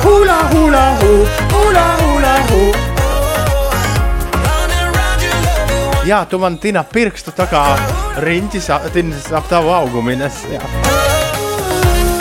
[0.00, 0.84] Hula, hula,
[1.52, 2.76] hula, hula, hoop.
[6.08, 7.62] Jā, tu man tina pirkstu tā kā
[8.24, 8.88] riņķis ap,
[9.36, 10.16] ap tavu augumu.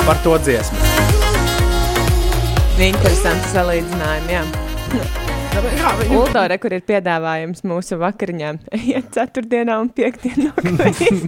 [0.06, 0.78] Par to dziesmu.
[2.80, 4.38] Interesanti salīdzinājumi.
[4.40, 5.29] Jā.
[5.50, 8.60] Jā, Uldore, kur ir piedāvājums mūsu vakariņām,
[8.92, 10.52] iet ceturtdienā un piekdienā.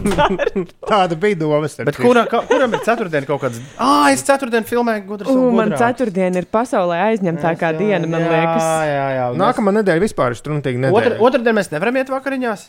[0.91, 1.60] Tāda bija doma.
[1.88, 3.57] Bet kura, ka, kuram ir ceturtdiena kaut kāds?
[3.81, 5.31] Ah, es ceturtdienu filmēju gudras.
[5.34, 8.61] un Man ceturtdiena ir pasaulē aizņemtākā diena, man liekas.
[8.68, 9.26] Jā, jā, jā.
[9.41, 11.26] Nākamā nedēļa vispār ir struntīgi es- Otra, nedēļa.
[11.31, 12.68] otrdien mēs nevaram iet vakariņās.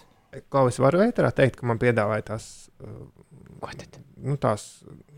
[0.51, 2.49] Kā es varu ēterā teikt, ka man piedāvāja tās.
[4.23, 4.65] Nu, tās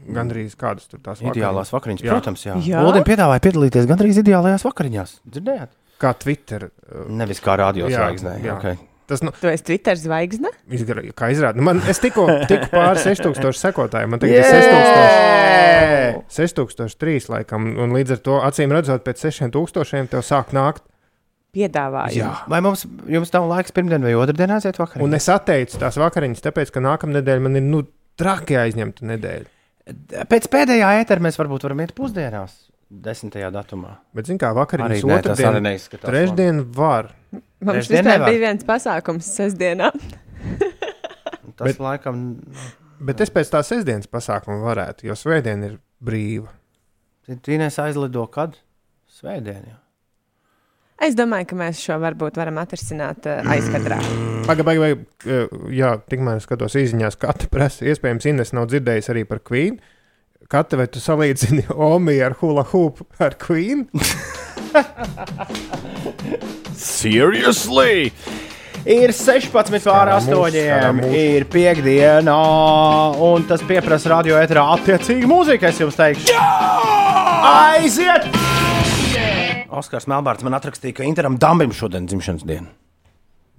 [0.09, 2.12] gandrīz kādas tur tās Ideālās vakariņas, Jā.
[2.16, 2.55] protams, jā.
[2.65, 2.82] Jā?
[2.89, 5.19] Uldim piedāvāja piedalīties gandrīz ideālajās vakariņās.
[5.28, 5.73] Dzirdējāt?
[6.03, 6.69] Kā Twitter.
[6.71, 8.35] uh, Nevis kā radio Jā, zvaigznē.
[8.45, 8.57] jā.
[8.59, 8.79] Okay.
[9.05, 10.49] Tas, nu, Tu esi Twitter zvaigzne?
[10.73, 14.09] izgar, kā izrādās, man es tikko tiku pāri 6000 sekotāju.
[14.09, 14.55] Man tagad ir Jē!
[16.33, 20.83] 6000, 6003 laikam, un līdz ar to acīm redzot, pēc 6000 tev sāk nākt.
[21.55, 22.33] Piedāvājumu.
[22.51, 25.05] Vai mums jums nav laiks pirmdien vai otrdien aiziet vakarā?
[25.07, 27.85] Un es atteicu tās vakariņas, tāpēc, ka nākamā nedēļa man ir nu,
[28.19, 29.51] traki aizņemta nedēļa.
[30.33, 32.57] Pēc pēdējā ētera mēs varbūt varam iet pusdienās,
[33.03, 33.37] 10.
[33.55, 33.97] datumā.
[34.15, 37.11] Bet, zināmā mērā, vakariņas Arī otrdien, neizskatās trešdien var.
[37.35, 38.31] Mums Trešdien vispār nevar.
[38.31, 39.91] bija viens pasākums sestdienā.
[41.59, 42.25] Tas Bet, laikam.
[43.05, 46.51] Bet es pēc tā sestdienas pasākuma varētu, jo svētdiena ir brīva.
[47.29, 48.59] Tīnēs aizlido kad?
[49.15, 49.65] Svētdien.
[49.71, 49.79] Jā.
[51.05, 53.99] Es domāju, ka mēs šo varbūt varam atrisināt uh, aizkadrā.
[54.49, 57.87] Pagaidām, pagaidām, jā, tikmēr skatos īsiņās, katra prasa.
[57.89, 59.79] Iespējams, Ines nav dzirdējis arī par Queen.
[60.51, 63.87] Katra vai tu salīdzini Omi ar hula hoop ar Queen?
[66.77, 68.11] Seriously!
[68.85, 71.15] Ir 16 pār Kā mūs, 8, kā mūs.
[71.16, 72.35] ir piekdiena,
[73.25, 75.71] un tas prasa radio eterā attiecīgi mūziku.
[75.71, 76.35] Es jums teikšu,
[77.49, 78.29] aiziet!
[79.75, 82.69] Oskars Melbārds man atrakstīja, ka Interam Dambim šodien dzimšanas diena.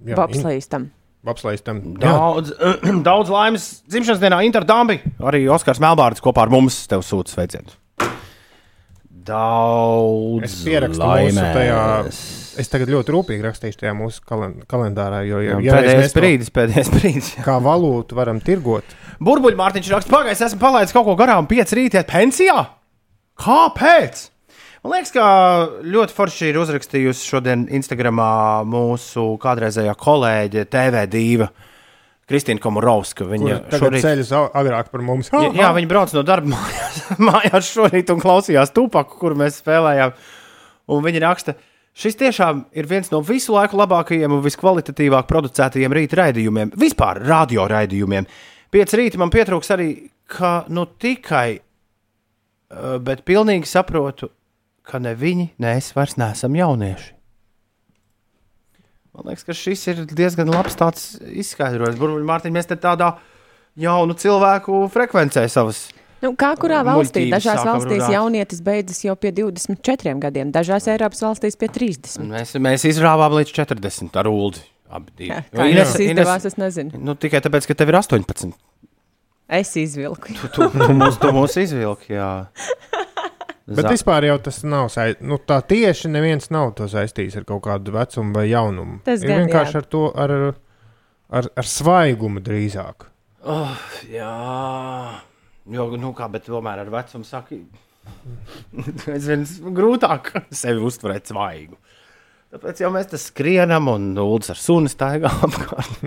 [0.06, 0.86] Bobslīstam.
[1.26, 1.80] Bobslīstam.
[1.98, 2.52] Daudz,
[3.08, 5.00] daudz laimes dzimšanas dienā Inter Dambi.
[5.18, 7.74] Arī Oskars Melbārds kopā ar mums tev sūta sveicienus.
[9.26, 11.80] Daudz Es pierakstu mūsu tajā.
[12.62, 16.52] Es tagad ļoti rūpīgi rakstīšu tajā mūsu kalen kalendārā, jo ja, Jā, reiz pēdējais brīdis,
[16.54, 17.32] pēdējais brīdis.
[17.44, 18.94] Kā valūtu varam tirgot.
[19.26, 22.62] Burbuļmārtiņš raksta, pagaidi, esmu palaidis kaut ko garām, pieci rītā pensijā.
[23.42, 24.28] Kāpēc?
[24.86, 25.22] Man liekas, ka
[25.82, 31.48] ļoti forši ir uzrakstījusi šodien Instagramā mūsu kādreizējā kolēģe TV2.
[32.30, 33.26] Kristīna Komorovska.
[33.26, 35.30] Viņa ceļas au- agrāk par mums.
[35.34, 40.14] Jā, jā, viņi brauc no darba mājās, mājās šorīt un klausījās tupaku, kur mēs spēlējām.
[40.94, 41.56] Un viņi raksta,
[41.98, 47.66] šis tiešām ir viens no visu laiku labākajiem un viskvalitatīvāk producētajiem rīta raidījumiem, vispār radio
[47.70, 48.26] raidījumiem.
[48.74, 49.90] Pieci rīti man pietrūks arī,
[50.30, 54.30] ka nu tikai, eh, bet pilnīgi saprotu,
[54.86, 57.12] ka ne viņi, ne es vairs neesam jaunieši.
[59.16, 61.96] Man liekas, ka šis ir diezgan labs tāds izskaidrojums.
[62.00, 63.14] Burbuļs, Mārtiņ, mēs te tādā
[63.80, 65.86] jaunu cilvēku frekvencē savas.
[66.20, 67.26] Nu, kā kurā valstī?
[67.26, 68.12] Muļķības Dažās valstīs runāt.
[68.14, 72.22] jaunietis beidzas jau pie 24 gadiem, dažās Eiropas valstīs pie 30.
[72.28, 74.64] Mēs, mēs izrāvām līdz 40 ar ūdeni.
[75.26, 77.00] Jā, kā Ines- jums izdevās, es nezinu.
[77.02, 78.52] Nu, tikai tāpēc, ka tev ir 18.
[79.48, 80.32] Es izvilku.
[80.34, 82.30] Tu, tu, tu, mūs, tu mūs izvilki, jā.
[83.66, 85.26] Bet Za- vispār jau tas nav saistīts.
[85.26, 89.00] Nu, tā tieši neviens nav to saistījis ar kaut kādu vecumu vai jaunumu.
[89.06, 89.82] Tas ir gan, vienkārši jā.
[89.82, 90.34] ar to, ar,
[91.34, 93.08] ar, ar svaigumu drīzāk.
[93.46, 93.74] Oh,
[94.10, 94.30] jā,
[95.74, 97.58] jo, nu kā, bet tomēr ar vecumu saka,
[99.16, 99.42] aizvien
[99.74, 101.78] grūtāk sevi uztverēt svaigu.
[102.54, 106.06] Tāpēc jau mēs te skrienam un nulles ar sunu staigā apkārt.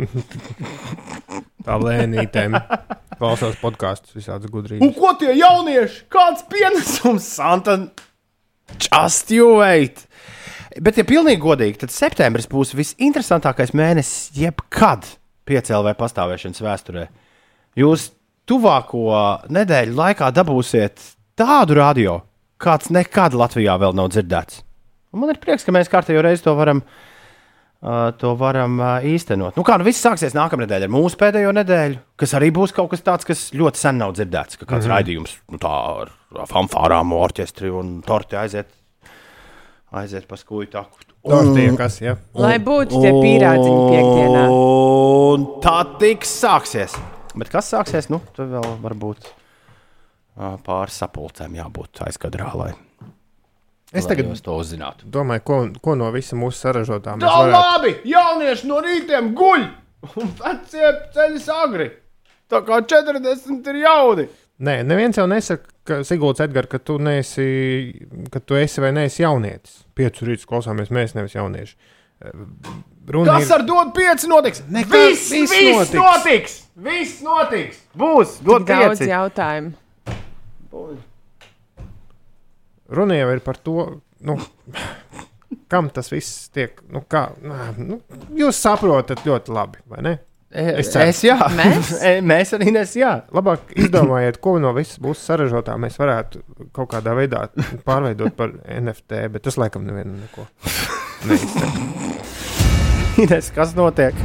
[1.67, 2.55] Tā lēnītēm
[3.19, 4.93] klausās podkāstus, visādas Un gudrības.
[4.97, 6.05] ko tie jaunieši?
[6.11, 7.75] Kāds pienesums, Santa?
[8.79, 10.05] Just you wait!
[10.79, 15.07] Bet, ja pilnīgi godīgi, tad septembris būs visinteresantākais mēnesis jebkad
[15.49, 17.07] piecēlē pastāvēšanas vēsturē.
[17.79, 18.11] Jūs
[18.49, 19.03] tuvāko
[19.49, 21.01] nedēļu laikā dabūsiet
[21.39, 22.19] tādu radio,
[22.61, 24.61] kāds nekad Latvijā vēl nav dzirdēts.
[25.09, 27.18] Un man ir prieks, ka mēs kārtējo reizi to varam, uh,
[28.19, 29.55] to varam īstenot.
[29.55, 32.91] Nu, kā nu viss sāksies nākamā nedēļa ar mūsu pēdējo nedēļu, kas arī būs kaut
[32.91, 34.59] kas tāds, kas ļoti sen nav dzirdēts.
[34.59, 34.89] Ka kāds mm.
[34.89, 34.95] -hmm.
[34.95, 36.11] raidījums nu, tā ar
[36.49, 38.73] fanfārām, orķestri un torti aiziet,
[39.95, 41.05] aiziet pa skūju taku.
[41.19, 42.15] Tortie, kas, ja?
[42.33, 44.43] Lai būtu tie pīrādziņi piekdienā.
[44.49, 46.95] Un tā tiks sāksies.
[47.35, 48.07] Bet kas sāksies?
[48.11, 49.27] Nu, tur vēl varbūt
[50.63, 52.71] pāris sapulcēm jābūt aizkadrā, lai,
[53.93, 55.07] Es tagad jūs to uzzinātu.
[55.09, 57.55] domāju, ko, ko no visa mūsu saražotā mēs Tā varētu.
[57.57, 57.93] labi!
[58.11, 59.63] Jaunieši no rītiem guļ!
[60.21, 61.89] Un vecie ceļš agri!
[62.49, 64.27] Tā kā 40 ir jauni!
[64.59, 67.45] Nē, neviens jau nesaka, ka Sigūds Edgars, ka tu neesi,
[68.29, 69.85] ka tu esi vai neesi jaunietis.
[69.95, 71.77] Piecu rītus klausāmies mēs, nevis jaunieši.
[73.09, 74.59] Runa Kas ar dodu pieci notiks?
[74.69, 75.95] Nekā- viss, viss viss notiks.
[75.95, 76.57] notiks!
[76.75, 77.79] Viss notiks!
[77.97, 78.35] Būs!
[78.43, 79.09] Dod daudz pieci!
[79.13, 79.71] jautājumu.
[82.89, 83.75] Runa jau ir par to,
[84.25, 84.37] nu,
[85.69, 86.79] kam tas viss tiek.
[86.89, 87.27] Nu, kā,
[87.77, 87.99] nu,
[88.37, 90.15] jūs saprotat ļoti labi, vai ne?
[90.49, 91.05] Es, ceru.
[91.11, 91.91] es jā, Mēs?
[92.07, 93.11] E, mēs arī nes, jā.
[93.35, 95.75] Labāk izdomājiet, ko no visas būs saražotā.
[95.77, 96.41] Mēs varētu
[96.73, 97.45] kaut kādā veidā
[97.85, 100.47] pārveidot par NFT, bet tas laikam nevienam neko
[101.29, 101.85] neizsaka.
[103.21, 104.17] Ines, kas notiek?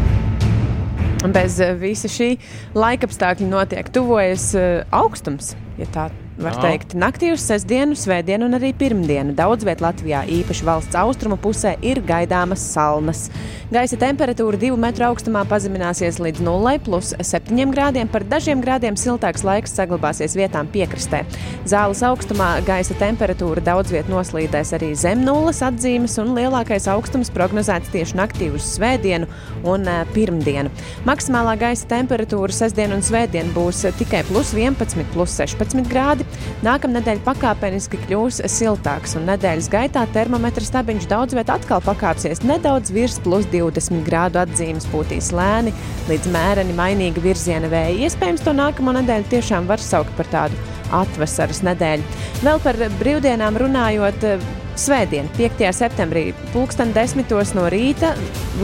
[1.35, 2.35] Bez eh, visa šī
[2.77, 6.09] laika apstākļa notiek tuvojas eh, augstums, ja tā
[6.39, 6.63] var Jā.
[6.67, 6.95] teikt.
[6.99, 12.01] Naktī uz sestdienu, svētdienu un arī pirmdienu daudz vietā Latvijā, īpaši valsts austrumu pusē, ir
[12.05, 13.29] gaidāmas salnas.
[13.75, 18.11] Gaisa temperatūra divu metru augstumā pazemināsies līdz 0, plus 7 grādiem.
[18.11, 21.25] Par dažiem grādiem siltāks laiks saglabāsies vietām piekrastē.
[21.67, 27.91] Zāles augstumā gaisa temperatūra daudz vietā noslīdēs arī zem nulles atzīmes, un lielākais augstums prognozēts
[27.95, 29.27] tieši naktī uz svētdienu
[29.65, 30.73] un eh, pirmdienu.
[31.09, 36.24] Maksimālā gaisa temperatūra sestdien un svētdien būs tikai plus 11, plus 16 grādi.
[36.65, 42.93] Nākamā nedēļa pakāpeniski kļūs siltāks, un nedēļas gaitā termometra stabiņš daudz vietā atkal pakāpsies nedaudz
[42.95, 45.75] virs plus 20 grādu atzīmes, pūtīs lēni
[46.09, 48.09] līdz mēreni mainīga virziena vēja.
[48.09, 50.61] Iespējams, to nākamo nedēļu tiešām var saukt par tādu
[51.03, 52.05] atvasaras nedēļu.
[52.45, 54.29] Vēl par brīvdienām runājot.
[54.75, 55.61] Svētdien, 5.
[55.71, 57.29] septembrī, pulksten 10.
[57.55, 58.09] no rīta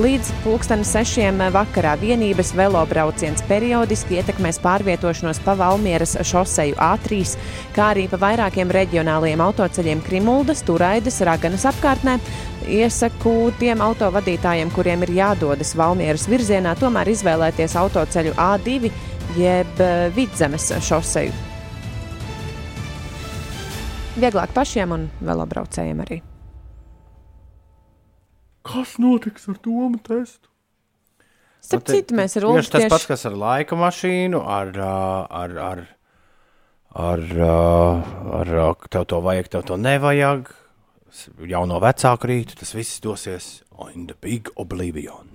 [0.02, 1.22] līdz pulksten 6.
[1.54, 7.20] vakarā vienības velobrauciens periodiski ietekmēs pārvietošanos pa Valmieras šoseju A3,
[7.76, 12.16] kā arī pa vairākiem reģionāliem autoceļiem Krimuldas, Turaidas, Raganas apkārtnē.
[12.66, 18.90] Iesaku tiem autovadītājiem, kuriem ir jādodas Valmieras virzienā, tomēr izvēlēties autoceļu A2
[19.38, 19.86] jeb
[20.18, 21.49] Vidzemes šoseju.
[24.20, 26.20] Vieglāk pašiem un velobraucējiem arī.
[28.68, 30.50] Kas notiks ar Tomu testu?
[31.64, 35.88] Starp citu, mēs ar Ulu tas tieši- pats, kas ar laika mašīnu, ar, ar, ar,
[36.94, 37.20] ar,
[38.40, 40.52] ar, ā, tev to vajag, tev to nevajag.
[41.40, 43.62] Jauno vecāku rītu, tas viss dosies
[43.94, 45.28] in the big oblivion.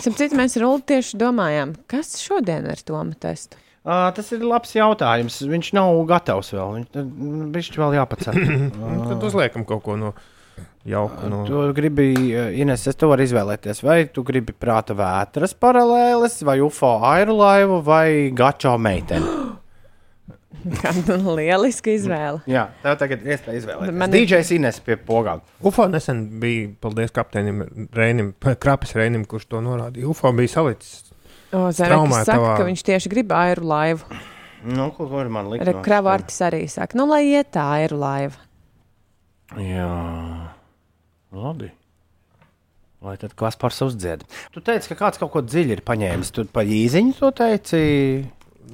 [0.00, 3.56] Starp citu, mēs ar Ulu tieši domājām, kas šodien ar Tomu testu.
[3.88, 5.38] Uh, tas ir labs jautājums.
[5.48, 6.82] Viņš nav gatavs vēl.
[6.92, 8.40] Viņš viņš vēl jāpacēl.
[8.78, 10.12] Nu, Tad uzliekam kaut ko no
[10.88, 11.30] jauka.
[11.32, 11.42] No...
[11.48, 13.80] Tu gribi, uh, Ines, es to varu izvēlēties.
[13.86, 19.36] Vai tu gribi prāta vētras paralēles, vai UFO aerolaivu, vai gačo meiteni?
[20.82, 22.40] Kāda lieliska izvēle.
[22.50, 23.98] Jā, tev tagad ir iespēja izvēlēties.
[24.00, 25.42] Man ir- DJs Ines pie pogām.
[25.64, 27.62] UFO nesen bija, paldies kapteinim
[27.94, 28.32] Reinim,
[28.62, 30.08] Krapis Reinim, kurš to norādīja.
[30.10, 31.07] UFO bija salicis.
[31.52, 34.04] O, traumē saka, tavā- ka viņš tieši grib aeru laivu.
[34.68, 35.64] Nu, ko var man likt?
[35.86, 38.36] Kravārtis arī saka, nu, lai iet tā aeru laiva.
[39.56, 39.88] Jā,
[41.32, 41.70] labi.
[43.00, 44.24] Lai tad Kaspars uzdzied.
[44.52, 46.32] Tu teici, ka kāds kaut ko dziļi ir paņēmis.
[46.34, 47.80] Tu pa īziņu to teici.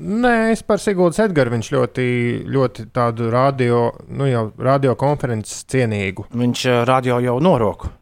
[0.00, 1.52] Nē, es par Sigūdu Edgars.
[1.52, 2.06] Viņš ļoti,
[2.50, 6.24] ļoti tādu radio, nu jau radio konferences cienīgu.
[6.34, 7.92] Viņš uh, radio jau noroku.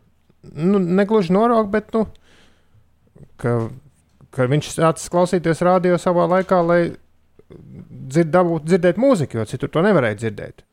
[0.54, 2.06] Nu, negluži norok, bet nu,
[4.34, 6.82] ka, viņš sācis klausīties radio savā laikā, lai
[7.52, 10.64] dzird, dabūtu dzirdēt mūziku, jo citur to nevarēja dzirdēt.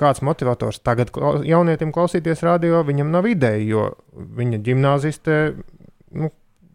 [0.00, 3.82] Kāds motivators tagad klau- jaunietim klausīties radio, viņam nav ideja, jo
[4.38, 5.40] viņa gimnāziste,
[6.16, 6.30] nu,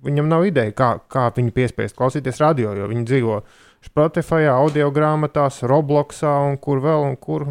[0.05, 3.39] viņam nav ideja, kā, kā viņu piespiest klausīties radio, jo viņi dzīvo
[3.87, 7.49] Spotify, audio grāmatās, Robloxā un kur vēl un kur.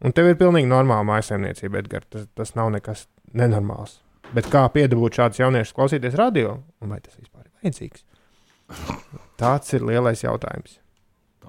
[0.00, 2.06] Un tev ir pilnīgi normāla maisaimniecība, Edgars.
[2.08, 3.04] Tas, tas nav nekas
[3.36, 3.98] nenormāls.
[4.34, 8.04] Bet kā piedabūt šādus jauniešus klausīties radio, un vai tas vispār vajadzīgs?
[9.40, 10.78] Tāds ir lielais jautājums.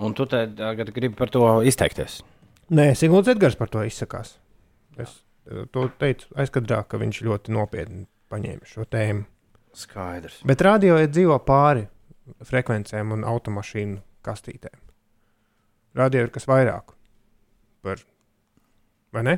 [0.02, 2.22] Un tu tagad gribi par to izteikties.
[2.72, 4.38] Nē, Sigūds Edgars par to izsakās.
[5.00, 5.18] Es
[5.50, 9.28] eh, to teicu aizkadrā, ka viņš ļoti nopietni paņēma šo tēmu.
[9.76, 10.42] Skaidrs.
[10.48, 11.86] Bet radio ir dzīvo pāri
[12.48, 14.80] frekvencēm un automašīnu kastītēm.
[16.00, 16.96] Radio ir kas vairāk
[17.84, 18.04] par.
[19.12, 19.38] Vai ne?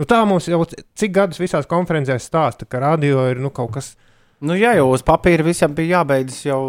[0.00, 3.92] Nu, tā mums jau cik gadus visās konferencēs stāsta, ka radio ir nu, kaut kas.
[4.40, 6.60] Nu, jā, jau uz papīra visam bija jābeidzas jau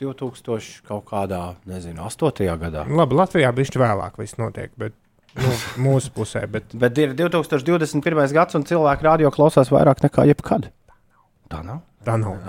[0.00, 2.46] 2000 kaut kādā, nezinu, 8.
[2.60, 2.86] gadā.
[2.88, 4.96] Labi, Latvijā bija vēlāk, viss notiek, bet
[5.36, 5.52] nu,
[5.86, 6.46] mūsu pusē.
[6.50, 6.72] Bet...
[6.72, 8.24] Bet ir 2021.
[8.32, 10.70] gads, un cilvēki radio klausās vairāk nekā jebkad.
[11.52, 11.84] Tā nav.
[12.02, 12.40] Tā nav.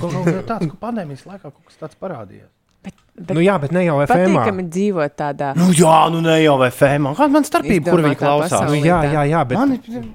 [0.00, 2.48] Kaut kas tāds, ka pandēmijas laikā kaut kas tāds parādījās.
[2.82, 4.38] Bet, Nu, jā, bet ne jau FM.
[4.38, 5.50] Patīkami dzīvot tādā.
[5.58, 7.12] Nu, jā, nu ne jau FM.
[7.18, 8.64] Kāda man starpība, kur viņi klausās?
[8.70, 10.06] Nu, jā, jā, jā, bet Man ir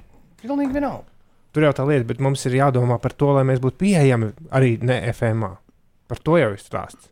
[0.42, 1.06] pilnīgi vienalga.
[1.52, 4.76] Tur jau tā lieta, bet mums ir jādomā par to, lai mēs būtu pieejami arī
[4.82, 5.46] ne FM.
[6.08, 7.10] Par to jau ir stāsts.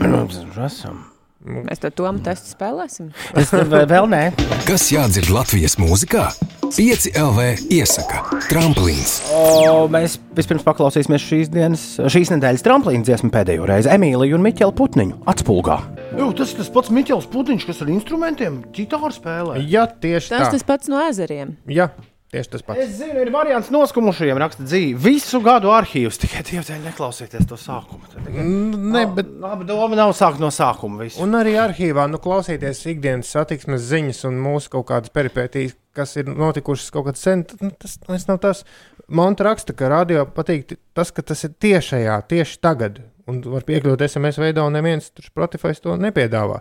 [0.00, 1.04] Mēs esam.
[1.44, 3.10] Mēs to tomu testu spēlēsim.
[3.36, 4.20] Es vēl vēl nē.
[4.64, 6.30] Kas jādzird Latvijas mūzikā?
[6.74, 7.44] 5 LV
[7.76, 9.18] iesaka Tramplīns.
[9.36, 14.72] O, mēs vispirms paklausīsimies šīs, dienas, šīs nedēļas tramplīna dziesmu pēdējo reizi Emīliju un Miķelu
[14.80, 15.76] Putniņu atspulgā.
[16.16, 19.60] Jū, tas ir tas pats Miķels Putniņš, kas ar instrumentiem ģitāru spēlē.
[19.68, 20.52] Jā, tieši Tas tā.
[20.56, 21.54] tas pats no ezeriem.
[21.68, 21.90] Jā,
[22.34, 22.82] tieši tas pats.
[22.84, 24.96] Es zinu, ir variants noskumušajiem raksta dzīvi.
[25.04, 28.10] Visu gadu arhīvs, tikai dievdēļ neklausieties to sākumu.
[28.10, 29.30] Tikai- Ne, bet...
[29.44, 31.00] Labi, doma nav sākt no sākuma.
[31.06, 31.22] Visu.
[31.24, 36.28] Un arī arhīvā nu, klausīties ikdienas satiksmes ziņas un mūsu kaut kādas peripētīs, kas ir
[36.30, 37.46] notikušas kaut kad sen.
[37.62, 38.64] Nu, tas, tas nav tas.
[39.08, 43.02] Monta raksta, ka radio patīk tas, ka tas ir tiešajā, tieši tagad.
[43.30, 46.58] Un var piekļūt SMS veidā, un neviens tur Spotify to nepiedāvā.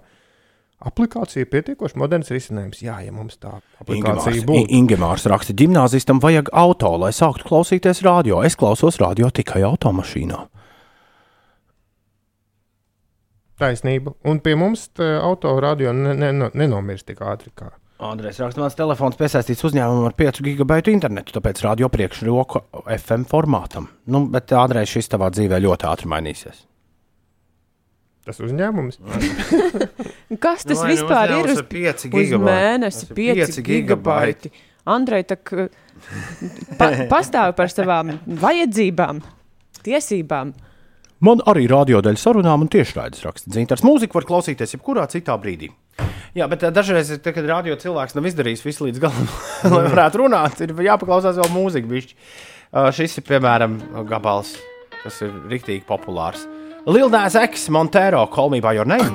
[0.84, 2.82] Aplikācija ir pietiekoši moderns risinājums.
[2.84, 4.66] Jā, ja mums tā aplikācija Ingemārs, būtu.
[4.76, 8.42] Ingemārs raksta, gimnāzistam vajag auto, lai sāktu klausīties radio.
[8.44, 10.42] Es klausos radio tikai automašīnā.
[13.64, 14.12] Taisnība.
[14.28, 17.54] Un pie mums autoradio ne, ne, ne, nenomirs tik ātri.
[17.56, 17.72] Kā.
[18.04, 22.66] Andrēs raksta, mans telefons piesaistīts uzņēmumam ar 5 gigabaitu internetu, tāpēc radio priekšroku
[22.98, 23.88] FM formātam.
[24.12, 26.66] Nu, bet Andrēs šis tavā dzīvē ļoti ātri mainīsies.
[28.24, 29.00] Tas uzņēmums.
[30.44, 31.50] Kas tas Nu, nu vispār ir?
[31.52, 34.52] Uz, pieci uz mēnesi Tas ir 5 pieci gigabaiti.
[34.88, 35.52] Andrej, tak,
[36.80, 39.22] pa, pastāv par savām vajadzībām,
[39.84, 40.52] tiesībām.
[41.24, 43.84] Man arī radio dēļ sarunām un tiešraides raksta dzintars.
[43.88, 45.72] Mūziku var klausīties jebkurā citā brīdī.
[46.34, 49.30] Jā, bet eh, dažreiz, tad, kad radio cilvēks nav izdarījis visu līdz galam,
[49.76, 51.92] lai varētu runāt, ir jāpaklausās vēl mūzika.
[51.92, 52.20] Bišķi.
[52.74, 53.78] Uh, šis ir piemēram
[54.10, 54.56] gabals,
[55.04, 56.48] kas ir rīktīgi populārs.
[56.86, 59.14] Lilnēs X, Montero, Call Me By Your Name.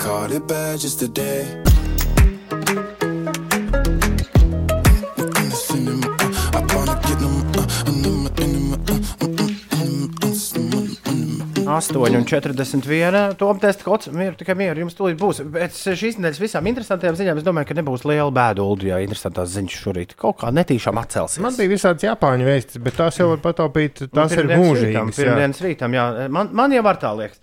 [11.68, 13.34] 8,41.
[13.36, 14.08] Tom testa kods.
[14.14, 14.84] Mieru, tikai mieru.
[14.84, 15.42] Jums tūlīt būs.
[15.52, 19.52] Pēc šīs nedēļas visām interesantām ziņām es domāju, ka nebūs liela bēda, Ulu, ja interesantās
[19.52, 21.42] ziņas šorīt kaut kā netīšām atcelsies.
[21.44, 24.06] Man bija visādas Japāņu vēstis, bet tās jau var pataupīt.
[24.08, 25.20] Tās ir mūžīgas.
[25.20, 26.08] Pirmdienas rītam, jā.
[26.32, 27.40] Man, man jau var tā liekas.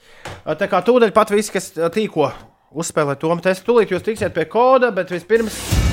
[0.58, 2.32] Tā kā tūdaļ pat visi, kas tīko
[2.76, 5.85] uzspēlē to testu, tūlīt jūs tiksiet pie koda, bet vispirms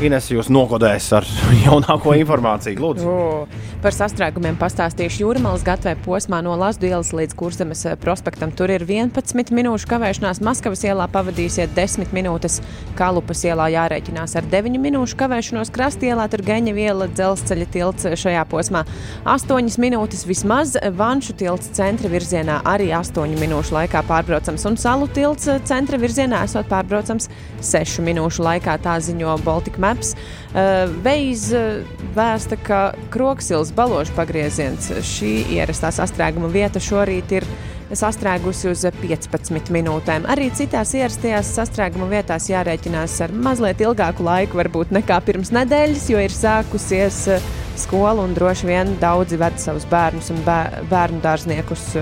[0.00, 1.26] Ines jūs nokodēs ar
[1.66, 2.80] jaunāko informāciju.
[2.80, 3.04] Lūdzu.
[3.04, 8.48] O, par sastrēgumiem pastāstīšu Jūrmālas gatavē posmā no Lasdu ielas līdz Kurzemes eh, prospektam.
[8.56, 10.40] Tur ir 11 minūšu kavēšanās.
[10.46, 12.62] Maskavas ielā pavadīsiet 10 minūtes.
[12.96, 15.72] Kalupas ielā jārēķinās ar 9 minūšu kavēšanos.
[15.76, 18.86] Krastielā tur Geņa viela dzelzceļa tilts šajā posmā.
[19.28, 20.78] 8 minūtes vismaz.
[20.96, 24.64] Vanšu tilts centra virzienā arī 8 minūšu laikā pārbraucams.
[24.64, 27.28] Un salu tilts eh, centra virzienā esot pārbraucams
[27.60, 28.80] 6 minūšu laikā.
[28.80, 31.82] Tā ziņo Baltika Uh, Veiz uh,
[32.16, 32.80] vēsta, ka
[33.12, 37.46] Kroksils balošu pagrieziens šī ierastā sastrēguma vieta šorīt ir
[37.90, 40.28] sastrēgusi uz 15 minūtēm.
[40.30, 46.22] Arī citās ierastajās sastrēguma vietās jārēķinās ar mazliet ilgāku laiku, varbūt nekā pirms nedēļas, jo
[46.22, 51.94] ir sākusies uh, skola un droši vien daudzi ved savus bērnus un bē- bērnu dārzniekus.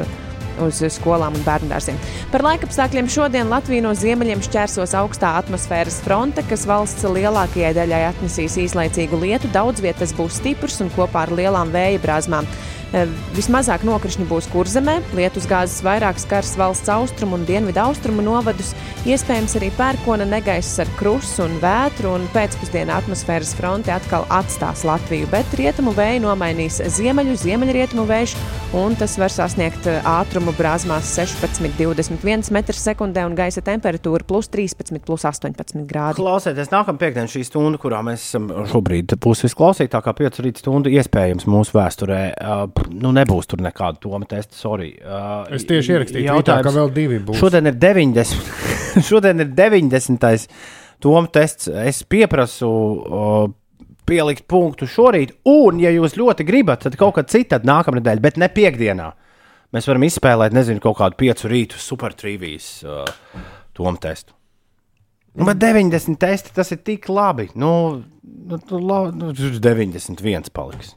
[0.65, 1.99] Uz skolām un bērnu dārziem.
[2.33, 8.59] Par laikapstākļiem šodien Latviju no ziemeļiem šķērsos augstā atmosfēras fronte, kas valsts lielākajai daļai atnesīs
[8.65, 9.53] īslaicīgu lietu.
[9.55, 12.49] Daudz vietas būs stiprs un kopā ar lielām vēja brāzmām.
[12.97, 13.05] Eh,
[13.37, 18.71] Vismazāk nokrišņi būs kurzemē, lietus gāzes vairāk skars valsts austrumu un dienvidu austrumu novadus,
[19.09, 25.29] iespējams arī pērkona negaiss ar krustu un vētru, un pēcpusdienā atmosfēras fronte atkal atstās Latviju,
[25.35, 28.35] bet rietumu vēju nomainīs ziemeļu, ziemeļrietumu vējš,
[28.81, 35.29] un tas var sasniegt eh, ātrumu brāzmās 16,21 m2 un gaisa temperatūra plus 13, plus
[35.29, 36.23] 18 grādi.
[36.23, 41.45] Klausieties, nākamā piekdiena šī stunda, kurā mēs esam šobrīd, būs visklausītākā piecu rīta stunda, iespējams,
[41.53, 42.25] mūsu vēsturē.
[42.89, 44.93] Nu, nebūs tur nekāda toma testa, sorry.
[45.03, 47.41] Uh, Es tieši ierakstīju tweetā, ka vēl divi būs.
[47.41, 48.51] Šodien ir 90.
[49.09, 50.47] šodien ir 90.
[51.05, 51.69] toma tests.
[51.69, 52.69] Es pieprasu.
[52.69, 53.57] Uh,
[54.09, 58.39] Pielikt punktu šorīt, un, ja jūs ļoti gribat, tad kaut kad citādi nākamā nedēļa, bet
[58.41, 59.11] ne piekdienā.
[59.77, 63.03] Mēs varam izspēlēt, nezinu, kaut kādu piecu rītu supertrīvijas uh,
[63.77, 64.33] tomu testu.
[65.37, 67.51] Nu, bet 90 testi tas ir tik labi.
[67.55, 68.59] Nu, nu,
[69.13, 70.95] nu, tur 91 paliks.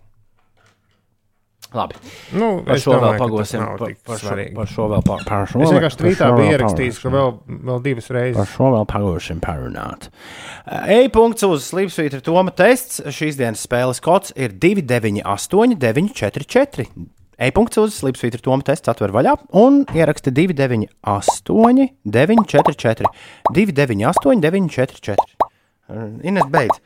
[1.71, 1.95] Labi.
[2.35, 3.61] Nu, par es šo vēl domāju, tas pagosim.
[3.63, 6.51] Par, par, šo, par šo vēl pa, par šo Es vēl- vienkārši tvītā biju vēl
[6.57, 7.15] ierakstījis, ka pagosim.
[7.15, 8.37] vēl, vēl divas reizes.
[8.41, 10.09] Par šo vēl pagosim parunāt.
[10.97, 12.99] E-punkts uz Slipsvītra Toma tests.
[13.07, 16.85] Šīs dienas spēles kods ir 298, 944.
[17.41, 23.07] E-punkts uz Slipsvītra Toma tests atver vaļā un ieraksta 298, 944.
[23.55, 25.15] 298, 944.
[26.27, 26.77] Ines beidz.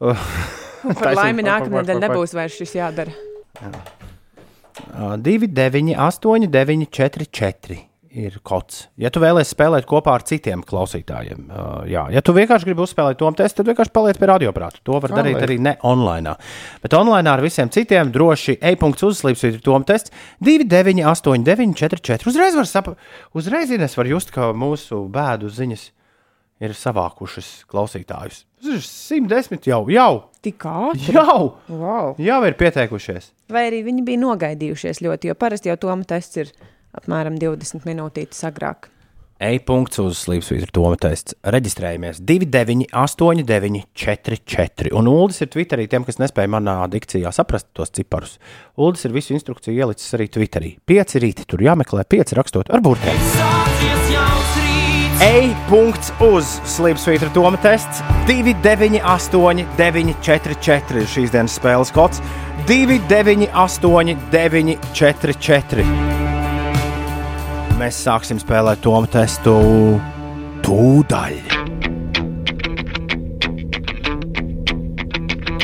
[0.00, 3.12] Par laimi nākamā nedēļa nebūs vairs šis jādara.
[3.62, 4.01] 2,
[5.22, 7.80] 9, 8, 9, 4, 4
[8.12, 8.86] ir kods.
[9.00, 12.04] Ja tu vēlēsies spēlēt kopā ar citiem klausītājiem, uh, jā.
[12.12, 14.82] ja tu vienkārši gribi uzspēlēt to testu, tad vienkārši paliec pie radioprāta.
[14.84, 15.46] To var darīt Paliek.
[15.46, 16.34] arī ne online.
[16.84, 20.12] Bet online ar visiem citiem droši e-punkts uzslīps ir to tests
[20.44, 22.28] 2, 9, 8, 9, 4, 4.
[22.28, 26.01] Uzreiz var saprast, uzreiz es varu just, ka mūsu bēdu ziņas ir
[26.70, 28.44] savākušas klausītājus.
[28.62, 31.12] 110 jau, jau, Tik ātri.
[31.12, 32.14] jau, Wow.
[32.18, 33.32] jau ir pieteikušies.
[33.50, 36.52] Vai arī viņi bija nogaidījušies ļoti, jo parasti jau Toma tests ir
[36.94, 38.88] apmēram 20 minūtītes agrāk.
[39.42, 41.34] E-punkts uz Slipsvītra Toma tests.
[41.42, 44.92] Reģistrējamies 298, 944.
[44.94, 48.38] Un Uldis ir Twitterī tiem, kas nespēja manā dikcijā saprast tos ciparus.
[48.78, 50.76] Uldis ir visu instrukciju ielicis arī Twitterī.
[50.86, 53.18] Pieci rīti tur jāmeklē, pieci rakstot ar burtiem.
[55.22, 62.18] E-punkts uz Slipsvītra Toma tests 298, 944 ir šīs dienas spēles kods
[62.66, 65.86] 298, 944.
[67.78, 69.54] Mēs sāksim spēlēt to testu
[70.66, 71.51] tūdaļ.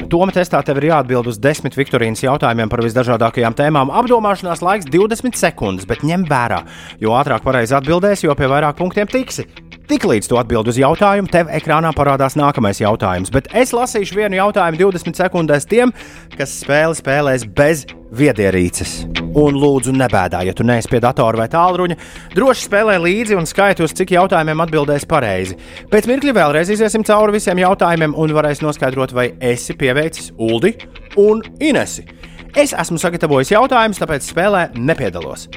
[0.08, 3.90] Toma testā tev ir jāatbild uz desmit Viktorīnas jautājumiem par visdažādākajām tēmām.
[4.00, 6.62] Apdomāšanās laiks 20 sekundes, bet ņem vērā,
[7.02, 9.44] jo ātrāk pareizi atbildēsi, jo pie vairāk punktiem tiksi.
[9.88, 13.30] Tiklīdz tu atbild uz jautājumu, tev ekrānā parādās nākamais jautājums.
[13.32, 15.94] Bet es lasīšu vienu jautājumu 20 sekundēs tiem,
[16.34, 18.92] kas spēli spēlēs bez viedierīces.
[19.32, 21.96] Un lūdzu, nebēdā, ja tu neesi pie datora vai tālruņa.
[22.36, 25.56] Droši spēlē līdzi un skaiti, uz cik jautājumiem atbildēs pareizi.
[25.88, 30.74] Pēc mirkļa vēlreiz iziesim cauri visiem jautājumiem un varēs noskaidrot, vai esi pieveicis Uldi
[31.16, 32.04] un Inesi.
[32.52, 35.48] Es esmu sagatavojis jautājumus, tāpēc spēlē nepiedalos.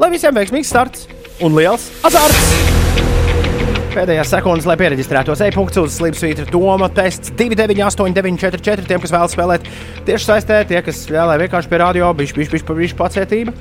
[0.00, 1.04] Lai visiem veiksmīgs starts
[1.44, 3.11] un liels azarts!
[3.92, 8.86] Pēdējās sekundes, lai pieregistrētos e-punkts uz Slimsvītra Doma tests 298, 944.
[8.88, 9.66] Tiem, kas vēlas spēlēt
[10.06, 13.52] tieši saistē, tie, kas spēlē vienkārši pie radio, bišķi, bišķi, bišķi, bišķi pacietība.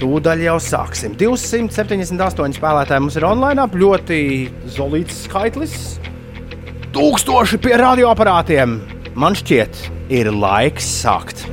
[0.00, 1.18] Tūdaļ jau sāksim.
[1.20, 4.22] 278 spēlētāji mums ir online, ļoti
[4.72, 5.76] zelīts skaitlis.
[6.96, 8.78] Tūkstoši pie radioaparātiem.
[9.20, 9.84] Man šķiet,
[10.16, 11.44] ir laiks sākt.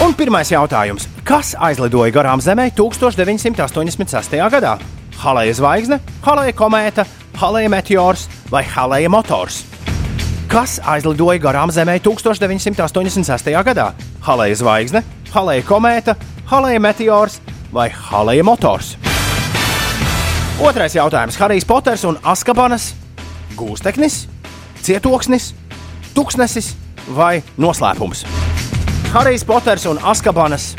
[0.00, 1.04] Un pirmais jautājums.
[1.28, 4.38] Kas aizlidoja garām Zemē 1986.
[4.48, 4.78] gadā?
[5.20, 7.04] Halēja zvaigzne, Halēja komēta,
[7.36, 9.58] Halēja meteors vai Halēja motors?
[10.48, 13.52] Kas aizlidoja garām Zemē 1986.
[13.68, 13.90] gadā?
[14.24, 15.04] Halēja zvaigzne,
[15.34, 16.16] Halēja komēta,
[16.48, 17.36] Halēja meteors
[17.72, 18.96] vai Halēja motors?
[20.64, 21.36] Otrais jautājums.
[21.36, 22.94] Harijs Poters un Askabanas
[23.52, 24.22] gūsteknis,
[24.80, 25.52] cietoksnis,
[26.16, 26.72] tuksnesis
[27.12, 28.24] vai noslēpums?
[29.10, 30.76] Harijs Poters un Askabanas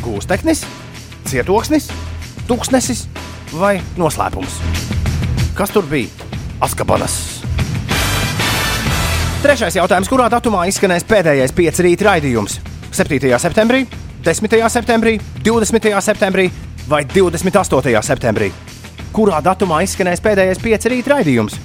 [0.00, 0.62] gūsteknis,
[1.28, 1.90] cietoksnis,
[2.48, 3.02] tuksnesis
[3.52, 4.54] vai noslēpums?
[5.52, 6.08] Kas tur bija?
[6.64, 7.18] Askabanas.
[9.44, 10.08] Trešais jautājums.
[10.08, 12.56] Kurā datumā izskanēs pēdējais pieci rīta raidījums?
[12.88, 13.36] 7.
[13.36, 13.84] septembrī,
[14.24, 14.56] 10.
[14.72, 15.92] septembrī, 20.
[16.08, 16.48] septembrī
[16.88, 18.00] vai 28.
[18.00, 18.48] septembrī?
[19.12, 21.60] Kurā datumā izskanēs pēdējais pieci rīta raidījums?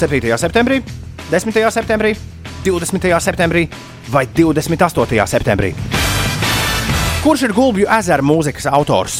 [0.00, 0.38] 7.
[0.40, 0.80] septembrī,
[1.28, 1.68] 10.
[1.68, 2.16] septembrī,
[2.64, 3.20] 20.
[3.20, 3.68] septembrī
[4.08, 5.26] vai 28.
[5.28, 5.74] septembrī?
[7.20, 9.18] Kurš ir Gulbju ezera mūzikas autors?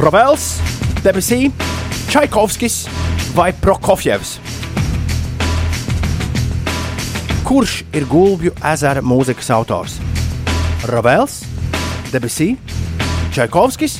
[0.00, 0.58] Rovels,
[1.04, 1.50] Debesī,
[2.12, 2.84] Čaikovskis
[3.36, 4.36] vai Prokofjevs?
[7.48, 9.96] Kurš ir Gulbju ezera mūzikas autors?
[10.88, 11.42] Rovels,
[12.12, 12.54] Debesī,
[13.32, 13.98] Čaikovskis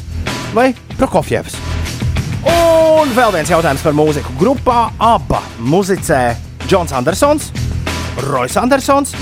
[0.53, 1.57] vai Prokofjevs?
[2.53, 4.37] Un vēl viens jautājums par mūziku.
[4.41, 6.23] Grupā ABBA muzicē
[6.67, 7.53] Džons Andersons,
[8.17, 9.13] Roisas Andersons,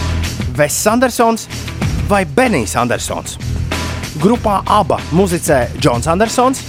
[0.57, 1.49] Vess Andersons
[2.09, 3.39] vai Benijs Andersons.
[4.19, 6.63] Grupā ABBA muzicē Džons Andersons,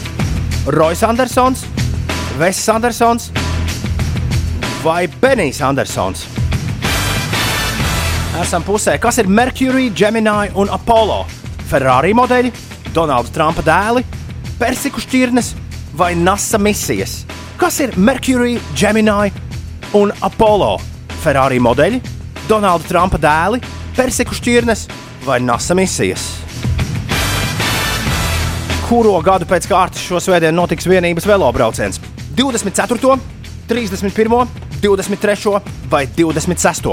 [0.67, 1.65] Roisas Andersons,
[2.37, 3.31] Vess Andersons
[4.83, 6.27] vai Benijs Andersons.
[8.41, 11.25] Esam pusē, kas ir Mercury, Gemini un Apollo.
[11.71, 12.51] Ferrari modeļi,
[12.93, 14.05] Donalda Trumpa dēli,
[14.59, 15.53] Persiku šķirnes
[15.97, 17.25] vai NASA misijas.
[17.57, 19.33] Kas ir Mercury, Gemini
[19.97, 20.77] un Apollo?
[21.21, 22.01] Ferrari modeļi,
[22.51, 23.61] Donalda Trumpa dēli,
[23.95, 24.81] Persiku šķirnes
[25.23, 26.25] vai NASA misijas.
[28.89, 32.01] Kuro gadu pēc kārtas šo svētdienu notiks vienības velobrauciens?
[32.35, 33.15] 24.,
[33.71, 34.51] 31.,
[34.83, 35.61] 23.
[35.93, 36.91] vai 26.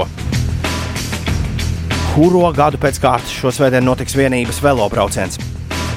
[2.13, 5.35] Kuro gadu pēc kārtas šo svētdienu notiks vienības velobrauciens?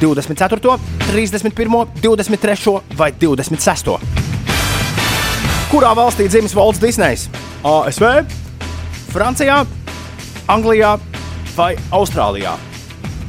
[0.02, 2.78] 24., 31., 23.
[2.98, 3.94] vai 26.
[5.70, 7.28] Kurā valstī dzimis Valts Disnejs?
[7.62, 8.08] ASV,
[9.12, 9.58] Francijā,
[10.48, 10.94] Anglijā
[11.52, 12.54] vai Austrālijā?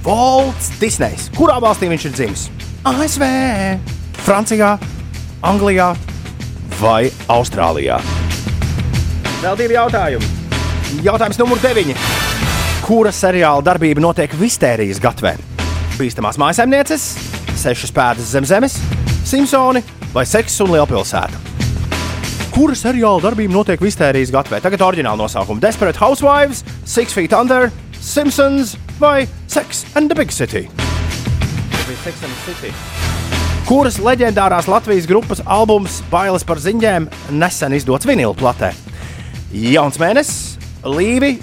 [0.03, 1.25] Valts Disnejs.
[1.35, 2.45] Kurā valstī viņš ir dzimis?
[2.87, 3.25] ASV,
[4.23, 4.77] Francijā,
[5.43, 5.89] Anglijā
[6.79, 7.99] vai Austrālijā?
[9.43, 10.31] Vēl divi jautājumi.
[11.03, 11.91] Jautājums numur 9.
[12.87, 15.35] Kura seriāla darbība notiek Vistērijas gatvē?
[15.99, 17.09] Bīstamās mājasemnieces,
[17.59, 18.79] sešas pēdas zem zemes,
[19.27, 19.83] Simpsoni
[20.15, 21.52] vai Seks un Lielpilsēta?
[22.53, 24.59] Kura seriāla darbība notiek Vistērijas gatvē?
[24.61, 30.69] Tagad oriģināla nosaukuma- Desperate Housewives, Six Feet Under, Simpsons vai Sex and the Big City?
[32.03, 32.73] Sex and the City.
[33.65, 38.69] Kuras leģendārās Latvijas grupas albums Bailes par ziņģēm nesen izdots vinila platē?
[39.51, 41.39] Jauns mēnesis, Līvi,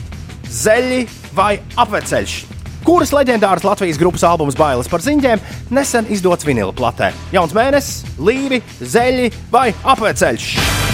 [0.46, 2.44] Zeļi vai Apveceļš?
[2.84, 7.10] Kuras leģendāras Latvijas grupas albums Bailes par ziņģēm nesen izdots vinila platē?
[7.32, 10.89] Jauns mēnesis, Līvi, Zeļi vai Apveceļš?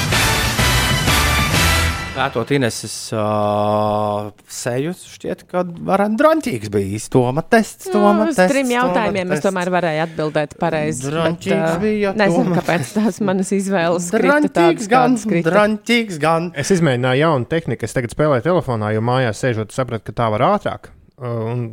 [2.16, 7.09] Pētot Ineses uh, seju, šķiet, ka varētu drāmķīgs bijis.
[7.12, 8.55] Toma tests, toma Nu, uz tests.
[8.55, 11.05] trim jautājumiem es tomēr varēju atbildēt pareizi.
[11.05, 12.56] bet, Drāmķīgs ā, bija, Nezinu, Toma.
[12.62, 16.48] kāpēc tās manas izvēles tādas, gan, drāmķīgs gan.
[16.56, 20.47] Es izmēģināju jaunu tehniku, es tagad spēlēju telefonā, jo mājās sēžot, sapratu, ka tā var
[20.56, 21.66] ātrāk uh, un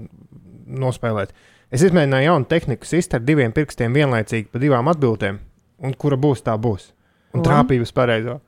[0.84, 1.32] nospēlēt.
[1.74, 5.40] Es izmēģināju jaunu tehniku, iztart diviem pirkstiem vienlaicīgi pa divām atbildēm,
[5.88, 6.92] un kura būs tā būs.
[7.34, 7.48] Un Labi.
[7.48, 8.42] trāpīja uz pareizo.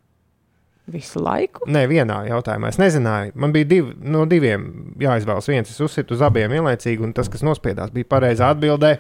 [0.86, 1.66] Visu laiku?
[1.66, 2.70] Nē, vienā jautājumā.
[2.70, 4.68] Es nezināju, man bija divi, no diviem
[5.02, 5.48] jāizvēlas.
[5.50, 8.92] viens es uzsitu uz abiem vienlaicīgi, un tas, kas nospiedās, bija pareizā atbildē.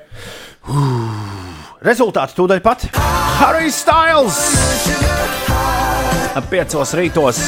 [1.85, 2.87] Rezultāti tūdaļ pat.
[3.37, 4.41] Harijs Styles!
[6.35, 7.43] Ap piecos rītos.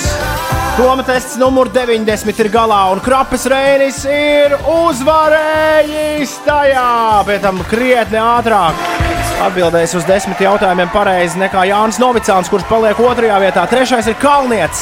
[0.77, 6.89] Toma tests numur 90 ir galā, un Krapes Reinis ir uzvarējis tajā.
[7.25, 9.16] Pēc tam krietni ātrāk.
[9.37, 13.67] Atbildējis uz desmit jautājumiem pareizi nekā Jānis Novicāns, kurš paliek otrajā vietā.
[13.69, 14.81] Trešais ir Kalniets.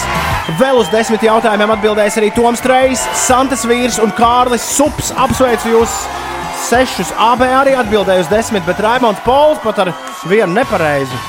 [0.61, 5.11] Vēl uz desmit jautājumiem atbildējis arī Toms Trejs, Santas Vīrs un Kārlis Sups.
[5.11, 5.99] Apsveicu jūs!
[6.65, 9.91] Sešus AB arī atbildēja uz desmit, bet Raimons Pols pat ar
[10.31, 11.19] vienu nepareizu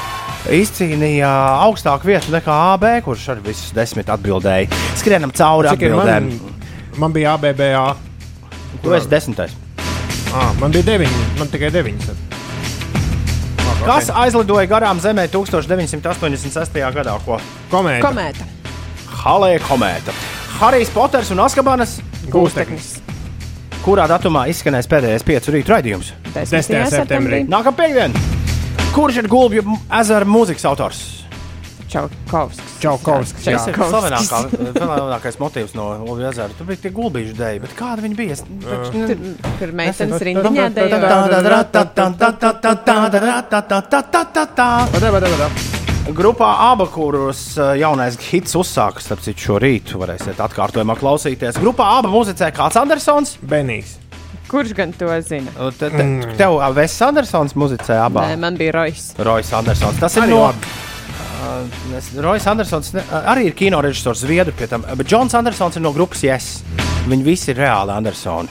[0.55, 1.31] izcīnīja
[1.65, 4.71] augstāku vietu nekā AB, kurš ar visus desmit atbildēja.
[5.01, 6.31] Skrienam cauri Cik atbildēm.
[6.31, 6.63] Man,
[7.03, 7.89] man bija ABBA.
[8.85, 9.59] Tu esi desmitais.
[10.31, 11.75] À, man bija deviņi, man tikai
[13.87, 14.11] deviņas.
[14.11, 16.79] Kas aizlidoja garām Zemē 1986.
[16.99, 17.17] gadā?
[17.25, 17.41] Ko?
[17.73, 18.03] Komēta.
[18.05, 18.47] Komēta.
[19.23, 20.15] Halēja komēta.
[20.61, 21.99] Harijs Poters un Askabanas
[22.33, 22.97] Gūsteknis.
[23.87, 26.13] Kurā datumā izskanēs pēdējais piecu rītu raidījums?
[26.35, 26.89] 10.
[26.91, 27.45] septembrī.
[27.47, 28.25] Nākamā piekdiena.
[28.97, 29.63] Kurš ir Gulbju
[30.01, 31.16] ezera mūzikas autors?
[31.97, 32.75] Čaukovskis.
[32.83, 33.45] Čaukovskis.
[33.47, 33.75] Tas ir
[34.77, 36.53] slavenākais motīvs no Gulbju ezera.
[36.59, 38.37] Tur bija tie gulbīšu dēļi, bet kāda viņi bija?
[39.61, 40.97] Tur, meitenes rindiņā dejo.
[46.17, 51.59] Grupā aba, kuros uh, jaunais hits uzsākas, starp citu, šo rītu varēsiet atkārtojumā klausīties.
[51.59, 53.35] Grupā aba muzicē kāds Andersons.
[53.43, 53.97] Benijs.
[54.47, 55.51] Kurš gan to zina?
[55.75, 56.05] Te, te,
[56.39, 58.29] tev Vēss Andersons muzicē abā.
[58.31, 59.09] Nē, man bija Rojas.
[59.19, 59.99] Rojas Andersons.
[59.99, 60.45] Tas ir no.
[60.47, 60.77] labi.
[61.37, 65.77] Uh, es- Rojas Andersons ne, arī ir kino režisors Zviedru pie tam, bet Džons Andersons
[65.77, 66.63] ir no grupas Yes.
[67.07, 68.49] Viņi visi ir reāli Andersoni.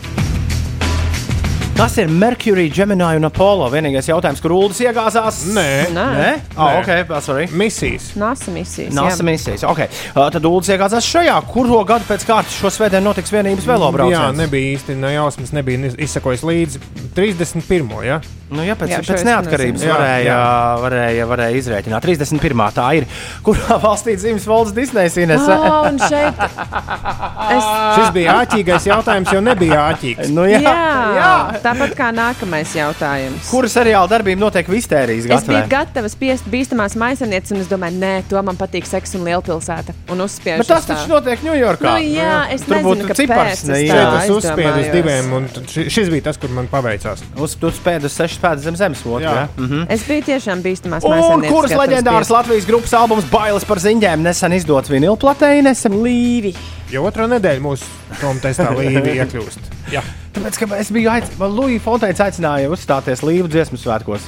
[1.76, 3.66] Kas ir Mercury, Gemini un Apollo?
[3.74, 5.42] Vienīgais jautājums, kur Ulas iegāzās?
[5.52, 5.66] Nē.
[5.92, 6.06] Nē.
[6.16, 6.30] Nē?
[6.56, 6.78] Oh, Nē.
[6.80, 7.50] ok, sorry.
[7.52, 8.14] Misijas.
[8.16, 8.94] NASA misijas.
[8.96, 9.26] NASA jā.
[9.28, 9.66] misijas.
[9.68, 9.90] Okay.
[10.14, 11.36] Uh, tad Ulas iegāzās šajā.
[11.52, 14.16] Kuro gadu pēc kārtas šo svētdienu notiks vienības velobrauciens?
[14.16, 16.80] Jā, nebija īsti no jausmas, nebija izsakojis līdzi
[17.18, 17.92] 31.
[18.08, 18.22] Ja?
[18.56, 19.92] Nu, jā, pēc, Jā, jā, pēc es neatkarības nezinu.
[19.92, 20.40] Jā, varēja, jā.
[20.86, 22.06] varēja, varēja izrēķināt.
[22.06, 22.64] 31.
[22.76, 23.08] tā ir.
[23.46, 25.18] Kurā valstī dzīves Valds Disneys?
[25.22, 25.44] Ines?
[25.46, 30.32] Oh, un šeit es, Šis bija āķīgais jautājums, jo nebija āķīgs.
[30.36, 30.76] Nu, jā, jā,
[31.20, 31.32] jā.
[31.64, 33.50] tāpat kā nākamais jautājums.
[33.52, 38.14] Kura seriāla darbība notiek Vistērijas Es biju gatava spiest bīstamās maisanieces, un es domāju, nē,
[38.30, 39.96] to man patīk seks un lielpilsēta.
[40.14, 41.96] Un uzspiežu Bet tas uz taču notiek Ņujorkā.
[41.96, 43.92] Nu, jā, es Tur nezinu, būtu kāpēc cipars es neiet.
[43.92, 45.50] tā Šeit es uzspiedu uz diviem, un
[45.98, 47.24] šis bija tas, kur man paveicās.
[47.42, 49.02] Uz tur spēdas sešas pēdas zem zemes.
[49.06, 49.34] Otru, Jā.
[49.42, 49.48] jā.
[49.58, 49.84] Mhm.
[49.98, 51.52] Es biju tiešām bīstamās maisanieces.
[51.52, 52.32] kuras leģendāras.
[52.38, 55.52] Latvijas grupas albums Bailes par ziņģēm nesen izdots vinilplatē?
[55.66, 56.54] Nesen Līvi.
[56.94, 57.90] Jo otrā nedēļa mūsu
[58.22, 59.72] tom testā līnija iekļūst.
[59.92, 60.04] Jā.
[60.36, 64.22] Tāpēc, ka es biju aicināts, Lūija Fonteins aicināja uzstāties Līvu dziesmu svētkos.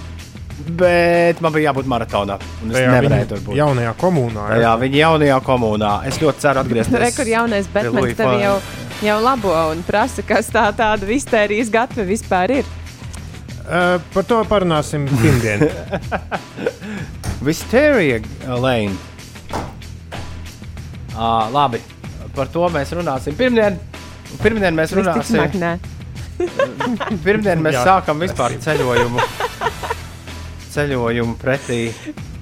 [0.68, 2.40] Bet man bija jābūt maratonā.
[2.64, 3.56] un Es Tajā nevarēju tur būt.
[3.60, 4.48] Jaunajā komunā.
[4.60, 5.92] Jā, viņa jaunajā komunā.
[6.10, 7.00] Es ļoti ceru atgriezties.
[7.04, 8.42] Re, kur jaunais Batmans Fontaine.
[8.42, 8.56] jau,
[9.06, 12.66] jau labo un prasa, kas tā tāda vistērijas gatava vispār ir.
[13.68, 15.66] Uh, par to parunāsim pirmdien.
[17.48, 18.96] Visteria Lane.
[21.12, 21.82] Uh, labi,
[22.36, 23.36] par to mēs runāsim.
[23.36, 23.76] Pirmdien,
[24.40, 25.44] pirmdien mēs runāsim.
[27.26, 27.84] Pirmdien mēs Jā.
[27.90, 29.24] sākam vispār ceļojumu.
[30.72, 31.82] Ceļojumu pretī,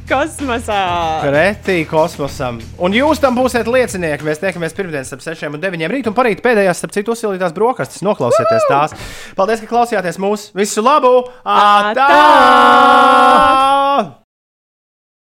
[0.05, 0.81] Kosmosā!
[1.25, 2.59] pretī kosmosam.
[2.77, 4.25] Un jūs tam būsiet liecinieki.
[4.27, 6.09] Mēs tiekamies pirmdien starp 6 un 9 rīt.
[6.09, 8.05] Un parīt pēdējās, starp citu, uzsilītās brokastis.
[8.05, 8.93] Noklausieties tās.
[9.37, 10.53] Paldies, ka klausījāties mūsu.
[10.57, 11.15] Visu labu!
[11.41, 12.11] Atā!